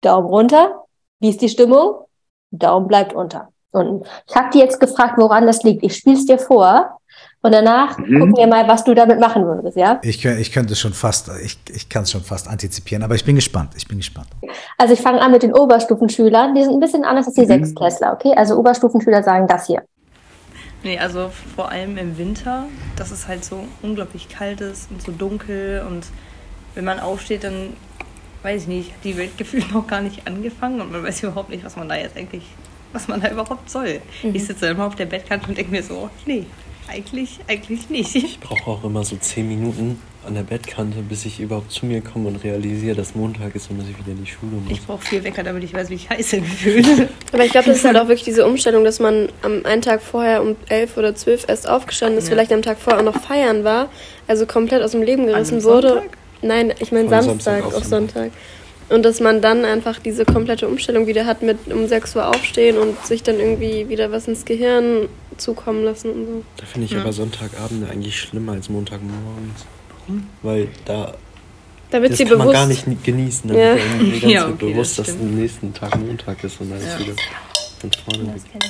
Daumen 0.01 0.27
runter. 0.27 0.87
Wie 1.20 1.30
ist 1.30 1.42
die 1.42 1.50
Stimmung? 1.50 2.06
Daumen 2.52 2.88
bleibt 2.88 3.14
unter. 3.14 3.50
Und 3.72 4.06
ich 4.28 4.36
habe 4.36 4.50
dir 4.52 4.64
jetzt 4.64 4.80
gefragt, 4.80 5.16
woran 5.18 5.46
das 5.46 5.64
liegt. 5.64 5.84
Ich 5.84 5.96
spiele 5.96 6.16
es 6.16 6.26
dir 6.26 6.40
vor 6.40 7.00
und 7.42 7.52
danach 7.52 7.98
mhm. 7.98 8.20
gucken 8.20 8.38
wir 8.38 8.48
mal, 8.48 8.68
was 8.68 8.84
du 8.84 8.94
damit 8.94 9.20
machen 9.20 9.46
würdest, 9.46 9.78
ja? 9.78 10.00
Ich, 10.04 10.24
ich 10.26 10.52
könnte 10.52 10.76
schon 10.76 10.94
fast, 10.94 11.30
ich, 11.44 11.58
ich 11.74 11.90
kann 11.90 12.04
es 12.04 12.12
schon 12.12 12.22
fast 12.22 12.48
antizipieren, 12.48 13.04
aber 13.04 13.16
ich 13.16 13.26
bin 13.26 13.36
gespannt. 13.36 13.72
Ich 13.76 13.88
bin 13.88 13.98
gespannt. 13.98 14.28
Also 14.78 14.94
ich 14.94 15.02
fange 15.02 15.22
an 15.22 15.32
mit 15.32 15.44
den 15.44 15.54
Oberstufenschülern. 15.54 16.56
Die 16.56 16.64
sind 16.64 16.74
ein 16.74 16.80
bisschen 16.80 17.04
anders 17.04 17.28
als 17.28 17.36
die 17.36 17.42
mhm. 17.42 17.48
Sechstklässler, 17.48 18.14
okay? 18.14 18.34
Also 18.36 18.56
Oberstufenschüler 18.58 19.24
sagen 19.24 19.48
das 19.48 19.68
hier. 19.68 19.84
Nee, 20.84 21.00
also 21.00 21.32
vor 21.56 21.70
allem 21.70 21.98
im 21.98 22.18
Winter, 22.18 22.66
dass 22.96 23.12
es 23.12 23.28
halt 23.28 23.44
so 23.44 23.64
unglaublich 23.82 24.30
kalt 24.30 24.62
ist 24.62 24.90
und 24.92 25.02
so 25.02 25.12
dunkel 25.12 25.84
und 25.88 26.06
wenn 26.76 26.86
man 26.86 27.00
aufsteht, 27.00 27.44
dann 27.44 27.74
weiß 28.48 28.63
ich 28.63 28.68
nicht, 28.68 28.92
die 29.04 29.18
Welt 29.18 29.38
gefühlt 29.38 29.72
noch 29.74 29.86
gar 29.88 30.01
nicht 30.01 30.25
angefangen 30.25 30.80
und 30.82 30.92
man 30.92 31.04
weiß 31.04 31.24
überhaupt 31.24 31.50
nicht, 31.50 31.63
was 31.66 31.75
man 31.75 31.89
da 31.89 31.96
jetzt 31.96 32.16
eigentlich, 32.18 32.44
was 32.94 33.08
man 33.08 33.22
da 33.22 33.30
überhaupt 33.30 33.70
soll. 33.70 34.00
Mhm. 34.24 34.36
Ich 34.36 34.46
sitze 34.46 34.68
immer 34.68 34.86
auf 34.86 34.96
der 34.96 35.06
Bettkante 35.06 35.50
und 35.50 35.58
denke 35.58 35.72
mir 35.72 35.84
so, 35.84 36.10
nee, 36.25 36.46
eigentlich, 36.88 37.39
eigentlich 37.50 37.89
nicht. 37.89 38.16
Ich 38.16 38.39
brauche 38.39 38.72
auch 38.72 38.84
immer 38.86 39.04
so 39.04 39.18
zehn 39.18 39.48
Minuten 39.48 40.00
an 40.25 40.36
der 40.36 40.44
Bettkante, 40.44 41.00
bis 41.00 41.25
ich 41.25 41.42
überhaupt 41.42 41.72
zu 41.72 41.86
mir 41.86 42.00
komme 42.01 42.30
und 42.30 42.38
realisiere, 42.44 42.96
dass 42.96 43.16
Montag 43.16 43.56
ist 43.56 43.70
und 43.70 43.80
dass 43.80 43.88
ich 43.89 43.98
wieder 43.98 44.12
in 44.12 44.24
die 44.24 44.30
Schule 44.30 44.54
muss. 44.54 44.72
Ich 44.72 44.86
brauche 44.86 45.06
viel 45.06 45.24
Wecker, 45.24 45.44
damit 45.44 45.63
ich 45.66 45.74
weiß, 45.74 45.89
wie 45.89 45.96
ich 45.96 46.10
heiße 46.10 46.39
gefühlt. 46.39 47.10
Aber 47.34 47.44
ich 47.44 47.51
glaube, 47.51 47.68
das 47.68 47.77
ist 47.77 47.86
halt 47.86 47.98
auch 47.98 48.08
wirklich 48.08 48.24
diese 48.24 48.46
Umstellung, 48.46 48.86
dass 48.86 49.00
man 49.00 49.30
am 49.42 49.66
einen 49.66 49.82
Tag 49.82 50.01
vorher 50.01 50.42
um 50.42 50.56
elf 50.70 50.96
oder 50.96 51.16
zwölf 51.16 51.46
erst 51.48 51.68
aufgestanden 51.68 52.18
ist, 52.18 52.25
ja. 52.25 52.32
vielleicht 52.32 52.54
am 52.54 52.62
Tag 52.62 52.77
vorher 52.77 53.01
auch 53.01 53.06
noch 53.06 53.22
feiern 53.22 53.66
war, 53.66 53.89
also 54.27 54.46
komplett 54.46 54.82
aus 54.84 54.92
dem 54.92 55.01
Leben 55.01 55.27
gerissen 55.27 55.63
wurde. 55.63 55.89
Sonntag? 55.89 56.18
Nein, 56.41 56.74
ich 56.79 56.91
meine 56.91 57.10
Samstag, 57.10 57.62
Samstag 57.62 57.65
auf 57.65 57.84
Sonntag. 57.84 58.32
Und 58.89 59.03
dass 59.03 59.20
man 59.20 59.41
dann 59.41 59.65
einfach 59.65 60.00
diese 60.00 60.24
komplette 60.24 60.67
Umstellung 60.67 61.08
wieder 61.08 61.25
hat 61.25 61.41
mit 61.41 61.72
um 61.72 61.88
6 61.88 62.15
Uhr 62.15 62.27
aufstehen 62.29 62.77
und 62.77 63.06
sich 63.06 63.22
dann 63.22 63.38
irgendwie 63.38 63.89
wieder 63.89 64.12
was 64.12 64.27
ins 64.27 64.46
Gehirn 64.46 65.10
zukommen 65.38 65.84
lassen 65.84 66.12
und 66.12 66.25
so. 66.25 66.44
Da 66.56 66.65
finde 66.65 66.86
ich 66.86 66.91
ja. 66.91 67.01
aber 67.01 67.12
Sonntagabende 67.12 67.89
eigentlich 67.89 68.17
schlimmer 68.20 68.53
als 68.53 68.70
Montagmorgens. 68.70 69.65
Warum? 69.89 70.27
Weil 70.41 70.70
da. 70.86 71.15
Da 71.89 72.01
wird 72.01 72.12
das 72.12 72.17
sie 72.17 72.25
kann 72.25 72.38
bewusst. 72.38 72.46
man 72.48 72.53
gar 72.53 72.67
nicht 72.67 73.03
genießen. 73.03 73.50
Dann 73.50 73.58
ja. 73.58 73.75
wird 73.75 73.89
man 73.89 74.00
die 74.00 74.12
ganze 74.12 74.27
ja, 74.29 74.48
okay, 74.48 74.72
bewusst, 74.72 75.00
das 75.00 75.08
dass 75.08 75.15
am 75.15 75.36
nächsten 75.36 75.74
Tag 75.74 75.98
Montag 75.98 76.44
ist 76.44 76.62
und 76.62 76.72
dann 76.72 76.79
ja. 76.79 76.88
ist 76.88 77.00
wieder 77.00 77.13
von 77.79 77.91
vorne 77.91 78.34
das 78.34 78.44
weg. 78.46 78.62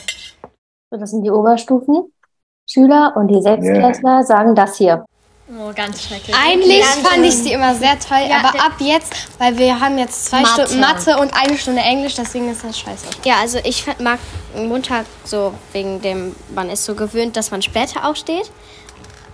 So, 0.90 0.98
das 0.98 1.12
sind 1.12 1.24
die 1.24 1.32
Oberstufen-Schüler 1.32 3.14
und 3.16 3.28
die 3.28 3.42
Sechstklässler 3.42 4.24
sagen 4.24 4.56
das 4.56 4.78
hier. 4.78 5.06
Oh, 5.50 5.72
ganz 5.74 6.04
schrecklich. 6.04 6.36
Eigentlich 6.36 6.82
ganz 6.82 7.08
fand 7.08 7.26
ich 7.26 7.34
sie 7.34 7.54
immer 7.54 7.74
sehr 7.74 7.98
toll, 8.00 8.28
ja, 8.30 8.40
aber 8.40 8.60
ab 8.60 8.74
jetzt, 8.80 9.14
weil 9.38 9.58
wir 9.58 9.80
haben 9.80 9.98
jetzt 9.98 10.26
zwei 10.26 10.42
Mathe. 10.42 10.64
Stunden 10.64 10.82
Mathe 10.82 11.18
und 11.18 11.34
eine 11.34 11.58
Stunde 11.58 11.82
Englisch, 11.82 12.16
deswegen 12.16 12.52
ist 12.52 12.66
das 12.66 12.78
scheiße. 12.78 13.06
Ja, 13.24 13.36
also 13.40 13.60
ich 13.64 13.86
mag 14.00 14.20
Montag 14.56 15.06
so 15.24 15.54
wegen 15.72 16.02
dem, 16.02 16.36
man 16.54 16.70
ist 16.70 16.84
so 16.84 16.96
gewöhnt, 16.96 17.38
dass 17.38 17.52
man 17.52 17.62
später 17.62 18.06
aufsteht 18.06 18.52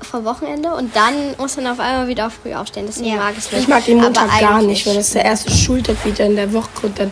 vor 0.03 0.25
Wochenende 0.25 0.75
und 0.75 0.95
dann 0.95 1.13
muss 1.37 1.55
man 1.55 1.65
auf 1.67 1.79
einmal 1.79 2.07
wieder 2.07 2.29
früh 2.29 2.53
aufstehen. 2.53 2.85
Deswegen 2.87 3.15
ja. 3.15 3.15
mag 3.15 3.33
ich 3.37 3.51
nicht. 3.51 3.63
Ich 3.63 3.67
mag 3.67 3.83
den 3.85 3.97
Montag 3.97 4.39
gar 4.39 4.61
nicht, 4.61 4.85
weil 4.85 4.95
das 4.95 5.07
ist 5.07 5.15
der 5.15 5.25
erste 5.25 5.51
Schultag 5.51 5.95
wieder 6.05 6.25
in 6.25 6.35
der 6.35 6.51
Woche 6.53 6.69
und 6.83 6.99
dann 6.99 7.11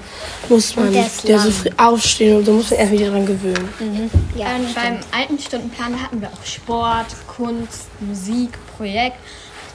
muss 0.50 0.76
man 0.76 0.94
wieder 0.94 1.40
so 1.40 1.50
früh 1.50 1.70
aufstehen 1.78 2.38
und 2.38 2.48
dann 2.48 2.56
muss 2.56 2.70
man 2.70 2.80
erst 2.80 2.92
wieder 2.92 3.06
daran 3.08 3.26
gewöhnen. 3.26 3.70
Mhm. 3.80 4.12
Ja, 4.36 4.48
ähm, 4.48 4.68
beim 4.76 5.00
alten 5.18 5.40
Stundenplan 5.40 6.02
hatten 6.04 6.22
wir 6.22 6.28
auch 6.28 6.46
Sport, 6.46 7.08
Kunst, 7.28 7.88
Musik, 8.00 8.52
Projekt. 8.82 9.18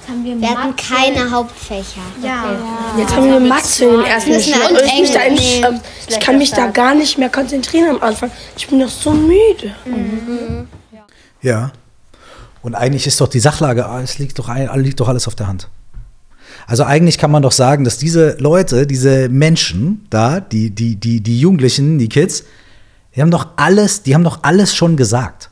haben 0.09 0.25
wir, 0.25 0.41
wir 0.41 0.49
hatten 0.49 0.75
keine 0.75 1.31
Hauptfächer. 1.31 2.01
Ja. 2.23 2.29
ja. 2.29 2.99
Jetzt 2.99 3.15
haben 3.15 3.31
wir 3.31 3.39
Mathe 3.39 3.85
im 3.85 4.05
ersten 4.05 4.41
Schuljahr. 4.41 4.71
Und 4.71 4.79
ich, 5.01 5.13
da 5.13 5.31
nicht, 5.31 5.65
ähm, 5.65 5.81
ich 6.09 6.19
kann 6.21 6.39
mich 6.39 6.51
da 6.51 6.67
gar 6.67 6.95
nicht 6.95 7.17
mehr 7.17 7.31
konzentrieren 7.31 7.97
am 7.97 8.03
Anfang. 8.03 8.33
Ich 8.57 8.67
bin 8.67 8.79
noch 8.79 8.89
so 8.89 9.13
müde. 9.13 9.75
Mhm. 9.85 10.67
Ja. 11.41 11.71
Und 12.63 12.75
eigentlich 12.75 13.07
ist 13.07 13.21
doch 13.21 13.29
die 13.29 13.39
Sachlage, 13.39 13.87
ah, 13.87 14.01
es 14.01 14.19
liegt 14.19 14.37
doch, 14.41 14.53
liegt 14.75 14.99
doch 14.99 15.09
alles 15.09 15.29
auf 15.29 15.37
der 15.37 15.47
Hand. 15.47 15.69
Also 16.67 16.83
eigentlich 16.83 17.17
kann 17.17 17.31
man 17.31 17.43
doch 17.43 17.53
sagen, 17.53 17.85
dass 17.85 17.97
diese 17.97 18.37
Leute, 18.41 18.89
diese 18.89 19.29
Menschen 19.29 20.05
da, 20.11 20.41
die, 20.41 20.71
die, 20.71 20.97
die, 20.97 21.21
die 21.21 21.39
Jugendlichen, 21.39 21.99
die 21.99 22.09
Kids, 22.09 22.43
die 23.15 23.23
haben 23.23 23.31
doch 23.31 23.51
alles, 23.55 24.03
die 24.03 24.17
haben 24.17 24.25
doch 24.25 24.41
alles 24.43 24.75
schon 24.75 24.97
gesagt. 24.97 25.51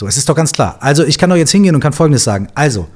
So, 0.00 0.06
es 0.06 0.16
ist 0.16 0.26
doch 0.30 0.34
ganz 0.34 0.52
klar. 0.52 0.78
Also 0.80 1.04
ich 1.04 1.18
kann 1.18 1.28
doch 1.28 1.36
jetzt 1.36 1.50
hingehen 1.50 1.74
und 1.74 1.82
kann 1.82 1.92
Folgendes 1.92 2.24
sagen. 2.24 2.48
Also, 2.54 2.88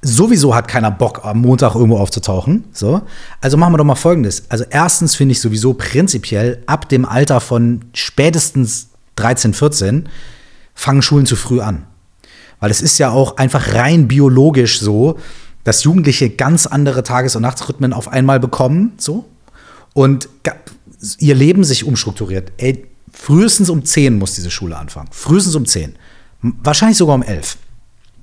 sowieso 0.00 0.54
hat 0.54 0.68
keiner 0.68 0.90
Bock, 0.90 1.22
am 1.22 1.42
Montag 1.42 1.74
irgendwo 1.74 1.98
aufzutauchen. 1.98 2.64
So. 2.72 3.02
Also 3.42 3.58
machen 3.58 3.74
wir 3.74 3.76
doch 3.76 3.84
mal 3.84 3.94
Folgendes. 3.94 4.44
Also 4.48 4.64
erstens 4.70 5.16
finde 5.16 5.32
ich 5.32 5.40
sowieso 5.42 5.74
prinzipiell 5.74 6.62
ab 6.64 6.88
dem 6.88 7.04
Alter 7.04 7.40
von 7.40 7.82
spätestens 7.92 8.88
13, 9.16 9.52
14 9.52 10.08
fangen 10.72 11.02
Schulen 11.02 11.26
zu 11.26 11.36
früh 11.36 11.60
an. 11.60 11.84
Weil 12.58 12.70
es 12.70 12.80
ist 12.80 12.96
ja 12.96 13.10
auch 13.10 13.36
einfach 13.36 13.74
rein 13.74 14.08
biologisch 14.08 14.80
so, 14.80 15.18
dass 15.64 15.84
Jugendliche 15.84 16.30
ganz 16.30 16.64
andere 16.64 17.02
Tages- 17.02 17.36
und 17.36 17.42
Nachtrhythmen 17.42 17.92
auf 17.92 18.08
einmal 18.08 18.40
bekommen, 18.40 18.92
so. 18.96 19.26
Und 19.92 20.30
ihr 21.18 21.34
Leben 21.34 21.64
sich 21.64 21.84
umstrukturiert. 21.84 22.50
Ey, 22.56 22.86
frühestens 23.12 23.70
um 23.70 23.84
10 23.84 24.18
muss 24.18 24.34
diese 24.34 24.50
Schule 24.50 24.76
anfangen. 24.76 25.08
Frühestens 25.10 25.54
um 25.54 25.66
10. 25.66 25.96
Wahrscheinlich 26.42 26.98
sogar 26.98 27.14
um 27.14 27.22
11. 27.22 27.56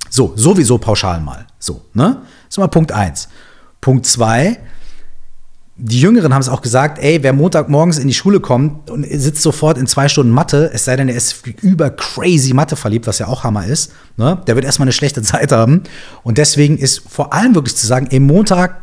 So, 0.10 0.34
sowieso 0.36 0.78
pauschal 0.78 1.22
mal. 1.22 1.46
So, 1.60 1.82
ne? 1.94 2.22
Das 2.46 2.54
ist 2.54 2.58
mal 2.58 2.68
Punkt 2.68 2.92
1. 2.92 3.30
Punkt 3.82 4.06
2, 4.06 4.58
die 5.80 6.02
Jüngeren 6.02 6.34
haben 6.34 6.42
es 6.42 6.50
auch 6.50 6.62
gesagt, 6.62 6.98
ey, 7.00 7.22
wer 7.22 7.34
Montagmorgens 7.34 8.00
in 8.00 8.08
die 8.08 8.14
Schule 8.14 8.40
kommt 8.40 8.90
und 8.90 9.06
sitzt 9.08 9.44
sofort 9.44 9.78
in 9.78 9.86
zwei 9.86 10.10
Stunden 10.10 10.32
Mathe, 10.34 10.72
es 10.74 10.86
sei 10.86 10.96
denn, 10.96 11.08
er 11.08 11.16
ist 11.16 11.46
über 11.62 11.92
crazy 11.92 12.54
Mathe 12.54 12.76
verliebt, 12.76 13.06
was 13.06 13.20
ja 13.20 13.28
auch 13.28 13.44
Hammer 13.44 13.66
ist, 13.68 13.92
ne? 14.18 14.42
der 14.48 14.56
wird 14.56 14.66
erstmal 14.66 14.86
eine 14.86 14.92
schlechte 14.92 15.22
Zeit 15.24 15.52
haben. 15.52 15.84
Und 16.24 16.40
deswegen 16.40 16.78
ist 16.78 17.04
vor 17.08 17.32
allem 17.32 17.54
wirklich 17.54 17.76
zu 17.76 17.86
sagen, 17.86 18.08
ey, 18.10 18.20
Montag, 18.20 18.82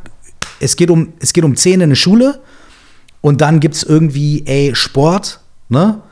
es 0.60 0.76
geht 0.76 0.88
um, 0.88 1.14
es 1.18 1.32
geht 1.32 1.44
um 1.44 1.56
10 1.56 1.74
in 1.74 1.82
eine 1.82 1.96
Schule 1.96 2.40
und 3.20 3.40
dann 3.40 3.58
gibt 3.58 3.74
es 3.74 3.82
irgendwie, 3.82 4.44
ey, 4.46 4.74
Sport, 4.74 5.40
ne? 5.68 6.02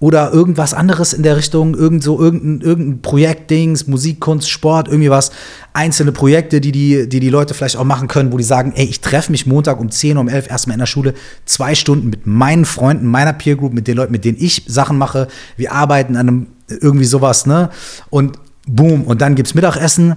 oder 0.00 0.32
irgendwas 0.32 0.72
anderes 0.72 1.12
in 1.12 1.22
der 1.22 1.36
Richtung, 1.36 1.74
irgend 1.74 2.02
so 2.02 2.18
irgendein, 2.18 2.66
irgendein 2.66 3.02
Projektdings, 3.02 3.86
Musik, 3.86 4.18
Kunst, 4.18 4.50
Sport, 4.50 4.88
irgendwie 4.88 5.10
was, 5.10 5.30
einzelne 5.74 6.10
Projekte, 6.10 6.62
die 6.62 6.72
die, 6.72 7.06
die 7.06 7.20
die 7.20 7.28
Leute 7.28 7.52
vielleicht 7.52 7.76
auch 7.76 7.84
machen 7.84 8.08
können, 8.08 8.32
wo 8.32 8.38
die 8.38 8.44
sagen, 8.44 8.72
ey, 8.74 8.86
ich 8.86 9.02
treffe 9.02 9.30
mich 9.30 9.46
Montag 9.46 9.78
um 9.78 9.90
10 9.90 10.16
um 10.16 10.28
11 10.28 10.50
erstmal 10.50 10.74
in 10.74 10.80
der 10.80 10.86
Schule, 10.86 11.12
zwei 11.44 11.74
Stunden 11.74 12.08
mit 12.08 12.26
meinen 12.26 12.64
Freunden, 12.64 13.06
meiner 13.06 13.34
Peer 13.34 13.56
Group, 13.56 13.74
mit 13.74 13.86
den 13.86 13.96
Leuten, 13.98 14.12
mit 14.12 14.24
denen 14.24 14.38
ich 14.40 14.64
Sachen 14.66 14.96
mache, 14.96 15.28
wir 15.58 15.72
arbeiten 15.72 16.16
an 16.16 16.28
einem, 16.28 16.46
irgendwie 16.68 17.04
sowas, 17.04 17.44
ne, 17.44 17.68
und 18.08 18.38
boom, 18.66 19.02
und 19.04 19.20
dann 19.20 19.34
gibt's 19.34 19.54
Mittagessen, 19.54 20.14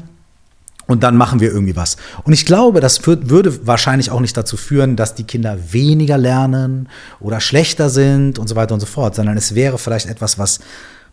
und 0.87 1.03
dann 1.03 1.15
machen 1.15 1.39
wir 1.39 1.51
irgendwie 1.51 1.75
was. 1.75 1.97
Und 2.23 2.33
ich 2.33 2.45
glaube, 2.45 2.81
das 2.81 3.05
würde 3.07 3.65
wahrscheinlich 3.65 4.11
auch 4.11 4.19
nicht 4.19 4.35
dazu 4.35 4.57
führen, 4.57 4.95
dass 4.95 5.15
die 5.15 5.23
Kinder 5.23 5.57
weniger 5.71 6.17
lernen 6.17 6.89
oder 7.19 7.39
schlechter 7.39 7.89
sind 7.89 8.37
und 8.37 8.47
so 8.47 8.55
weiter 8.55 8.73
und 8.73 8.79
so 8.79 8.85
fort, 8.85 9.15
sondern 9.15 9.37
es 9.37 9.55
wäre 9.55 9.77
vielleicht 9.77 10.07
etwas, 10.07 10.37
was 10.37 10.59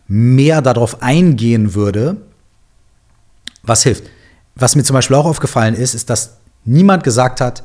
mehr 0.07 0.61
darauf 0.61 1.01
eingehen 1.01 1.73
würde, 1.73 2.17
was 3.63 3.83
hilft. 3.83 4.03
Was 4.55 4.75
mir 4.75 4.83
zum 4.83 4.95
Beispiel 4.95 5.15
auch 5.15 5.25
aufgefallen 5.25 5.73
ist, 5.73 5.93
ist, 5.93 6.09
dass 6.09 6.37
niemand 6.65 7.03
gesagt 7.03 7.39
hat, 7.39 7.63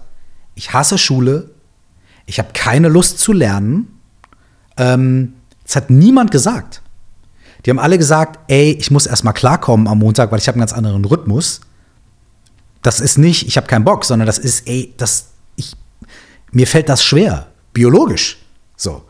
ich 0.55 0.73
hasse 0.73 0.99
Schule, 0.99 1.51
ich 2.25 2.39
habe 2.39 2.51
keine 2.55 2.89
Lust 2.89 3.19
zu 3.19 3.33
lernen. 3.33 4.01
Ähm, 4.77 5.35
das 5.65 5.77
hat 5.77 5.91
niemand 5.91 6.31
gesagt. 6.31 6.83
Die 7.65 7.71
haben 7.71 7.79
alle 7.79 7.99
gesagt, 7.99 8.39
ey, 8.47 8.77
ich 8.79 8.91
muss 8.93 9.07
erstmal 9.07 9.35
klarkommen 9.35 9.89
am 9.89 9.99
Montag, 9.99 10.31
weil 10.31 10.39
ich 10.39 10.47
habe 10.47 10.55
einen 10.55 10.63
ganz 10.63 10.73
anderen 10.73 11.05
Rhythmus. 11.05 11.61
Das 12.87 13.00
ist 13.00 13.19
nicht, 13.19 13.49
ich 13.49 13.57
habe 13.57 13.66
keinen 13.66 13.83
Bock, 13.83 14.05
sondern 14.05 14.26
das 14.26 14.38
ist, 14.38 14.69
ey, 14.69 14.95
das, 14.97 15.31
ich, 15.57 15.73
mir 16.52 16.69
fällt 16.69 16.88
das 16.88 17.02
schwer, 17.02 17.49
biologisch. 17.73 18.38
So. 18.76 19.02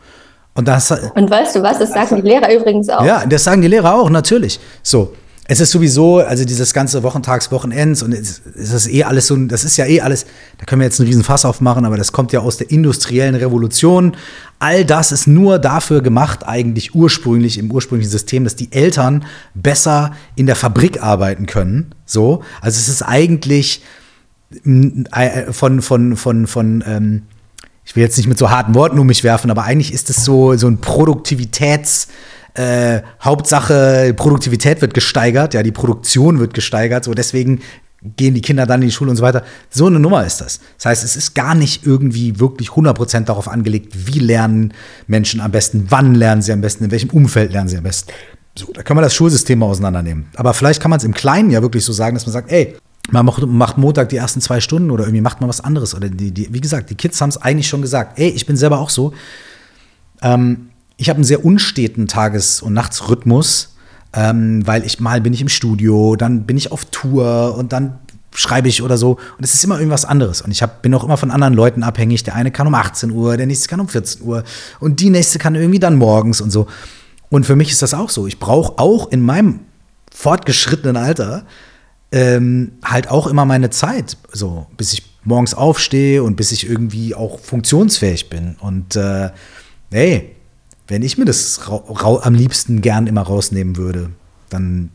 Und, 0.55 0.67
das, 0.67 0.89
und 0.89 1.29
weißt 1.29 1.57
du 1.57 1.61
was, 1.61 1.77
das 1.77 1.91
sagen 1.91 2.15
die 2.15 2.23
Lehrer 2.23 2.51
übrigens 2.51 2.89
auch. 2.89 3.05
Ja, 3.05 3.23
das 3.23 3.43
sagen 3.43 3.61
die 3.61 3.67
Lehrer 3.67 3.93
auch, 3.93 4.09
natürlich. 4.09 4.59
So, 4.81 5.13
es 5.49 5.61
ist 5.61 5.71
sowieso, 5.71 6.17
also 6.17 6.43
dieses 6.43 6.73
ganze 6.73 7.03
Wochentags, 7.03 7.51
Wochenends 7.51 8.03
und 8.03 8.13
es, 8.13 8.41
es 8.55 8.73
ist 8.73 8.89
eh 8.89 9.03
alles 9.03 9.27
so, 9.27 9.35
das 9.37 9.63
ist 9.63 9.77
ja 9.77 9.85
eh 9.85 10.01
alles, 10.01 10.25
da 10.57 10.65
können 10.65 10.81
wir 10.81 10.85
jetzt 10.85 10.99
einen 10.99 11.07
riesen 11.07 11.23
Fass 11.23 11.45
aufmachen, 11.45 11.85
aber 11.85 11.95
das 11.95 12.11
kommt 12.11 12.33
ja 12.33 12.41
aus 12.41 12.57
der 12.57 12.69
industriellen 12.69 13.35
Revolution. 13.35 14.17
All 14.59 14.83
das 14.83 15.13
ist 15.13 15.25
nur 15.25 15.57
dafür 15.57 16.01
gemacht, 16.01 16.45
eigentlich 16.45 16.95
ursprünglich, 16.95 17.57
im 17.57 17.71
ursprünglichen 17.71 18.11
System, 18.11 18.43
dass 18.43 18.57
die 18.57 18.71
Eltern 18.73 19.23
besser 19.53 20.11
in 20.35 20.47
der 20.47 20.57
Fabrik 20.57 21.01
arbeiten 21.01 21.45
können. 21.45 21.95
So, 22.05 22.43
also 22.59 22.77
es 22.77 22.89
ist 22.89 23.01
eigentlich 23.01 23.83
äh, 24.65 25.53
von, 25.53 25.81
von, 25.81 26.17
von, 26.17 26.47
von, 26.47 26.83
ähm, 26.85 27.21
ich 27.85 27.95
will 27.95 28.03
jetzt 28.03 28.17
nicht 28.17 28.27
mit 28.27 28.37
so 28.37 28.49
harten 28.49 28.75
Worten 28.75 28.99
um 28.99 29.07
mich 29.07 29.23
werfen, 29.23 29.49
aber 29.49 29.63
eigentlich 29.63 29.93
ist 29.93 30.09
es 30.09 30.25
so, 30.25 30.57
so 30.57 30.67
ein 30.67 30.79
Produktivitäts- 30.79 32.07
äh, 32.57 33.01
Hauptsache 33.21 34.13
Produktivität 34.15 34.81
wird 34.81 34.93
gesteigert, 34.93 35.53
ja, 35.53 35.63
die 35.63 35.71
Produktion 35.71 36.39
wird 36.39 36.53
gesteigert, 36.53 37.03
so 37.03 37.13
deswegen 37.13 37.61
gehen 38.15 38.33
die 38.33 38.41
Kinder 38.41 38.65
dann 38.65 38.81
in 38.81 38.87
die 38.87 38.93
Schule 38.93 39.11
und 39.11 39.17
so 39.17 39.23
weiter. 39.23 39.43
So 39.69 39.87
eine 39.87 39.99
Nummer 39.99 40.25
ist 40.25 40.41
das. 40.41 40.59
Das 40.77 40.85
heißt, 40.85 41.03
es 41.03 41.15
ist 41.15 41.33
gar 41.33 41.55
nicht 41.55 41.85
irgendwie 41.85 42.39
wirklich 42.39 42.69
100% 42.69 43.21
darauf 43.21 43.47
angelegt, 43.47 43.93
wie 44.07 44.19
lernen 44.19 44.73
Menschen 45.07 45.41
am 45.41 45.51
besten, 45.51 45.87
wann 45.89 46.15
lernen 46.15 46.41
sie 46.41 46.51
am 46.51 46.61
besten, 46.61 46.85
in 46.85 46.91
welchem 46.91 47.09
Umfeld 47.09 47.51
lernen 47.51 47.69
sie 47.69 47.77
am 47.77 47.83
besten. 47.83 48.11
So, 48.57 48.71
da 48.73 48.81
können 48.83 48.97
wir 48.97 49.03
das 49.03 49.13
Schulsystem 49.13 49.59
mal 49.59 49.67
auseinandernehmen. 49.67 50.27
Aber 50.35 50.53
vielleicht 50.53 50.81
kann 50.81 50.89
man 50.89 50.97
es 50.97 51.03
im 51.03 51.13
Kleinen 51.13 51.51
ja 51.51 51.61
wirklich 51.61 51.83
so 51.83 51.93
sagen, 51.93 52.15
dass 52.15 52.25
man 52.25 52.33
sagt, 52.33 52.51
ey, 52.51 52.75
man 53.09 53.25
macht, 53.25 53.45
macht, 53.45 53.77
Montag 53.77 54.09
die 54.09 54.17
ersten 54.17 54.41
zwei 54.41 54.59
Stunden 54.59 54.91
oder 54.91 55.05
irgendwie 55.05 55.21
macht 55.21 55.41
man 55.41 55.49
was 55.49 55.61
anderes. 55.61 55.95
Oder 55.95 56.09
die, 56.09 56.31
die 56.31 56.53
wie 56.53 56.61
gesagt, 56.61 56.89
die 56.89 56.95
Kids 56.95 57.21
haben 57.21 57.29
es 57.29 57.37
eigentlich 57.37 57.67
schon 57.67 57.81
gesagt. 57.81 58.19
Ey, 58.19 58.29
ich 58.29 58.45
bin 58.45 58.57
selber 58.57 58.79
auch 58.79 58.89
so. 58.89 59.13
Ähm, 60.21 60.69
ich 60.97 61.09
habe 61.09 61.17
einen 61.17 61.23
sehr 61.23 61.45
unsteten 61.45 62.07
Tages- 62.07 62.61
und 62.61 62.73
Nachtsrhythmus, 62.73 63.75
ähm, 64.13 64.65
weil 64.65 64.85
ich 64.85 64.99
mal 64.99 65.21
bin 65.21 65.33
ich 65.33 65.41
im 65.41 65.49
Studio, 65.49 66.15
dann 66.15 66.43
bin 66.43 66.57
ich 66.57 66.71
auf 66.71 66.85
Tour 66.85 67.55
und 67.57 67.71
dann 67.71 67.99
schreibe 68.33 68.67
ich 68.67 68.81
oder 68.81 68.97
so. 68.97 69.17
Und 69.37 69.43
es 69.43 69.53
ist 69.53 69.63
immer 69.63 69.77
irgendwas 69.77 70.05
anderes. 70.05 70.41
Und 70.41 70.51
ich 70.51 70.61
hab, 70.61 70.81
bin 70.81 70.93
auch 70.93 71.03
immer 71.03 71.17
von 71.17 71.31
anderen 71.31 71.53
Leuten 71.53 71.83
abhängig. 71.83 72.23
Der 72.23 72.35
eine 72.35 72.51
kann 72.51 72.67
um 72.67 72.75
18 72.75 73.11
Uhr, 73.11 73.37
der 73.37 73.45
nächste 73.45 73.67
kann 73.67 73.79
um 73.79 73.87
14 73.87 74.21
Uhr 74.23 74.43
und 74.79 74.99
die 74.99 75.09
nächste 75.09 75.39
kann 75.39 75.55
irgendwie 75.55 75.79
dann 75.79 75.95
morgens 75.95 76.41
und 76.41 76.51
so. 76.51 76.67
Und 77.29 77.45
für 77.45 77.55
mich 77.55 77.71
ist 77.71 77.81
das 77.81 77.93
auch 77.93 78.09
so. 78.09 78.27
Ich 78.27 78.39
brauche 78.39 78.79
auch 78.79 79.11
in 79.11 79.21
meinem 79.21 79.61
fortgeschrittenen 80.11 80.97
Alter 80.97 81.45
ähm, 82.11 82.73
halt 82.83 83.09
auch 83.09 83.27
immer 83.27 83.45
meine 83.45 83.69
Zeit, 83.69 84.17
so 84.31 84.67
bis 84.77 84.93
ich 84.93 85.03
morgens 85.23 85.53
aufstehe 85.53 86.23
und 86.23 86.37
bis 86.37 86.51
ich 86.51 86.69
irgendwie 86.69 87.13
auch 87.13 87.39
funktionsfähig 87.39 88.29
bin. 88.29 88.55
Und 88.59 88.95
äh, 88.95 89.29
hey, 89.91 90.36
wenn 90.87 91.01
ich 91.01 91.17
mir 91.17 91.25
das 91.25 91.59
am 91.67 92.33
liebsten 92.33 92.81
gern 92.81 93.07
immer 93.07 93.21
rausnehmen 93.21 93.77
würde, 93.77 94.09
dann 94.49 94.91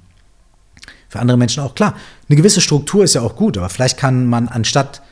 für 1.08 1.20
andere 1.20 1.36
Menschen 1.36 1.62
auch 1.62 1.74
klar. 1.74 1.94
Eine 2.28 2.36
gewisse 2.36 2.60
Struktur 2.60 3.04
ist 3.04 3.14
ja 3.14 3.20
auch 3.20 3.36
gut, 3.36 3.58
aber 3.58 3.68
vielleicht 3.68 3.98
kann 3.98 4.26
man 4.26 4.48
anstatt, 4.48 5.02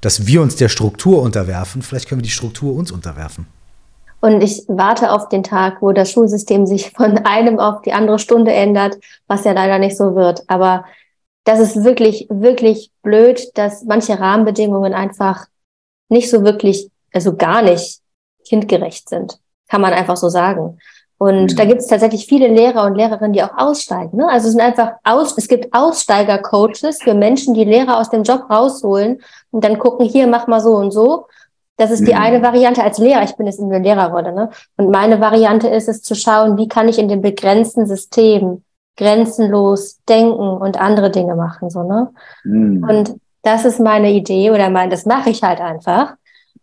dass 0.00 0.26
wir 0.26 0.42
uns 0.42 0.56
der 0.56 0.68
Struktur 0.68 1.22
unterwerfen, 1.22 1.82
vielleicht 1.82 2.08
können 2.08 2.20
wir 2.20 2.24
die 2.24 2.30
Struktur 2.30 2.74
uns 2.74 2.92
unterwerfen. 2.92 3.46
Und 4.20 4.42
ich 4.42 4.64
warte 4.68 5.12
auf 5.12 5.28
den 5.28 5.44
Tag, 5.44 5.80
wo 5.80 5.92
das 5.92 6.10
Schulsystem 6.10 6.66
sich 6.66 6.90
von 6.90 7.18
einem 7.18 7.58
auf 7.58 7.82
die 7.82 7.92
andere 7.92 8.18
Stunde 8.18 8.52
ändert, 8.52 8.98
was 9.28 9.44
ja 9.44 9.52
leider 9.52 9.78
nicht 9.78 9.96
so 9.96 10.14
wird. 10.16 10.42
Aber 10.48 10.84
das 11.44 11.60
ist 11.60 11.84
wirklich, 11.84 12.26
wirklich 12.28 12.90
blöd, 13.02 13.40
dass 13.54 13.84
manche 13.84 14.18
Rahmenbedingungen 14.18 14.92
einfach 14.92 15.46
nicht 16.08 16.28
so 16.28 16.42
wirklich, 16.42 16.90
also 17.12 17.36
gar 17.36 17.62
nicht 17.62 18.00
kindgerecht 18.44 19.08
sind 19.08 19.38
kann 19.68 19.80
man 19.80 19.92
einfach 19.92 20.16
so 20.16 20.28
sagen. 20.28 20.78
Und 21.18 21.52
mhm. 21.52 21.56
da 21.56 21.64
gibt 21.64 21.80
es 21.80 21.88
tatsächlich 21.88 22.26
viele 22.26 22.46
Lehrer 22.46 22.84
und 22.84 22.94
Lehrerinnen, 22.94 23.32
die 23.32 23.42
auch 23.42 23.56
aussteigen. 23.56 24.18
Ne? 24.18 24.28
Also 24.28 24.46
es 24.46 24.52
sind 24.52 24.62
einfach 24.62 24.92
aus, 25.02 25.36
es 25.36 25.48
gibt 25.48 25.74
Aussteiger-Coaches 25.74 27.02
für 27.02 27.14
Menschen, 27.14 27.54
die 27.54 27.64
Lehrer 27.64 27.98
aus 27.98 28.10
dem 28.10 28.22
Job 28.22 28.48
rausholen 28.48 29.20
und 29.50 29.64
dann 29.64 29.78
gucken, 29.78 30.06
hier 30.06 30.28
mach 30.28 30.46
mal 30.46 30.60
so 30.60 30.76
und 30.76 30.92
so. 30.92 31.26
Das 31.76 31.90
ist 31.90 32.06
die 32.06 32.14
mhm. 32.14 32.20
eine 32.20 32.42
Variante 32.42 32.82
als 32.82 32.98
Lehrer. 32.98 33.22
Ich 33.24 33.36
bin 33.36 33.46
jetzt 33.46 33.58
in 33.58 33.70
der 33.70 33.80
Lehrerrolle. 33.80 34.32
Ne? 34.32 34.50
Und 34.76 34.90
meine 34.90 35.20
Variante 35.20 35.68
ist 35.68 35.88
es 35.88 36.02
zu 36.02 36.14
schauen, 36.14 36.56
wie 36.56 36.68
kann 36.68 36.88
ich 36.88 36.98
in 36.98 37.08
dem 37.08 37.20
begrenzten 37.20 37.86
System 37.86 38.62
grenzenlos 38.96 40.00
denken 40.08 40.58
und 40.58 40.80
andere 40.80 41.10
Dinge 41.10 41.34
machen. 41.36 41.70
So, 41.70 41.84
ne? 41.84 42.10
Mhm. 42.44 42.84
Und 42.84 43.14
das 43.42 43.64
ist 43.64 43.80
meine 43.80 44.10
Idee 44.10 44.50
oder 44.50 44.70
mein, 44.70 44.90
das 44.90 45.06
mache 45.06 45.30
ich 45.30 45.42
halt 45.42 45.60
einfach. 45.60 46.14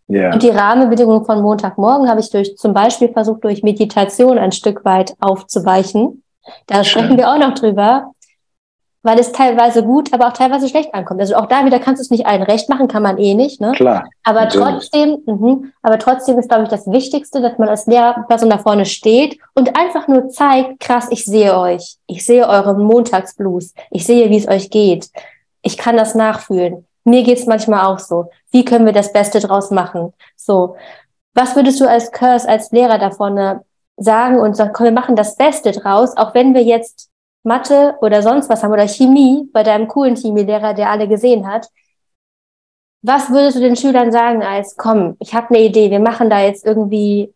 Yeah. 0.10 0.34
Und 0.34 0.44
die 0.44 0.50
Rahmenbedingungen 0.50 1.26
von 1.26 1.42
Montagmorgen 1.42 2.10
habe 2.10 2.20
ich 2.20 2.30
durch 2.30 2.56
zum 2.58 2.74
Beispiel 2.74 3.10
versucht, 3.10 3.44
durch 3.44 3.64
Meditation 3.64 4.38
ein 4.38 4.52
Stück 4.52 4.86
weit 4.86 5.16
aufzuweichen. 5.20 6.24
Da 6.68 6.84
sprechen 6.84 7.18
wir 7.18 7.30
auch 7.30 7.40
noch 7.40 7.56
drüber, 7.56 8.12
weil 9.06 9.20
es 9.20 9.32
teilweise 9.32 9.84
gut, 9.84 10.12
aber 10.14 10.28
auch 10.28 10.34
teilweise 10.34 10.68
schlecht 10.68 10.94
ankommt. 10.96 11.22
Also 11.22 11.36
auch 11.36 11.46
da 11.46 11.64
wieder 11.64 11.78
kannst 11.78 12.00
du 12.00 12.04
es 12.04 12.10
nicht 12.10 12.26
allen 12.26 12.42
recht 12.42 12.70
machen, 12.70 12.88
kann 12.88 13.04
man 13.04 13.20
eh 13.20 13.36
nicht. 13.36 13.62
Ne? 13.62 13.72
Klar. 13.74 14.04
Aber 14.24 14.46
natürlich. 14.46 14.68
trotzdem, 14.68 15.18
mh, 15.26 15.58
aber 15.84 16.00
trotzdem 16.00 16.40
ist, 16.40 16.50
glaube 16.50 16.64
ich, 16.64 16.70
das 16.70 16.88
Wichtigste, 16.88 17.40
dass 17.40 17.60
man 17.60 17.70
als 17.70 17.86
Lehrperson 17.86 18.50
da 18.50 18.58
vorne 18.58 18.86
steht 18.86 19.38
und 19.54 19.78
einfach 19.78 20.08
nur 20.08 20.30
zeigt, 20.30 20.80
krass, 20.80 21.08
ich 21.12 21.24
sehe 21.24 21.56
euch. 21.56 21.98
Ich 22.08 22.26
sehe 22.26 22.48
euren 22.48 22.84
Montagsblues. 22.84 23.76
Ich 23.92 24.08
sehe, 24.08 24.32
wie 24.32 24.38
es 24.38 24.48
euch 24.48 24.72
geht. 24.72 25.10
Ich 25.62 25.78
kann 25.78 25.98
das 25.98 26.16
nachfühlen. 26.16 26.88
Mir 27.04 27.22
geht's 27.22 27.46
manchmal 27.46 27.86
auch 27.86 28.00
so. 28.00 28.32
Wie 28.56 28.64
können 28.64 28.86
wir 28.86 28.94
das 28.94 29.12
Beste 29.12 29.42
draus 29.42 29.70
machen? 29.70 30.14
So. 30.38 30.78
Was 31.34 31.58
würdest 31.58 31.82
du 31.82 31.90
als 31.90 32.14
Curse, 32.14 32.48
als 32.48 32.72
Lehrer 32.72 32.98
da 32.98 33.12
vorne 33.12 33.66
sagen 33.98 34.40
und 34.40 34.56
sagen, 34.56 34.72
komm, 34.74 34.86
wir 34.86 34.94
machen 34.94 35.18
das 35.18 35.36
Beste 35.36 35.74
draus, 35.74 36.16
auch 36.16 36.34
wenn 36.34 36.54
wir 36.54 36.64
jetzt 36.64 37.10
Mathe 37.44 37.98
oder 38.00 38.22
sonst 38.22 38.48
was 38.48 38.64
haben 38.64 38.72
oder 38.72 38.88
Chemie 38.88 39.50
bei 39.52 39.64
deinem 39.64 39.90
coolen 39.90 40.16
Chemielehrer, 40.16 40.74
der 40.74 40.90
alle 40.90 41.10
gesehen 41.10 41.52
hat. 41.52 41.68
Was 43.02 43.30
würdest 43.30 43.58
du 43.58 43.60
den 43.60 43.76
Schülern 43.76 44.14
sagen 44.14 44.42
als, 44.42 44.78
komm, 44.78 45.18
ich 45.20 45.34
habe 45.34 45.50
eine 45.50 45.60
Idee, 45.66 45.92
wir 45.92 46.00
machen 46.00 46.30
da 46.30 46.40
jetzt 46.40 46.66
irgendwie, 46.66 47.34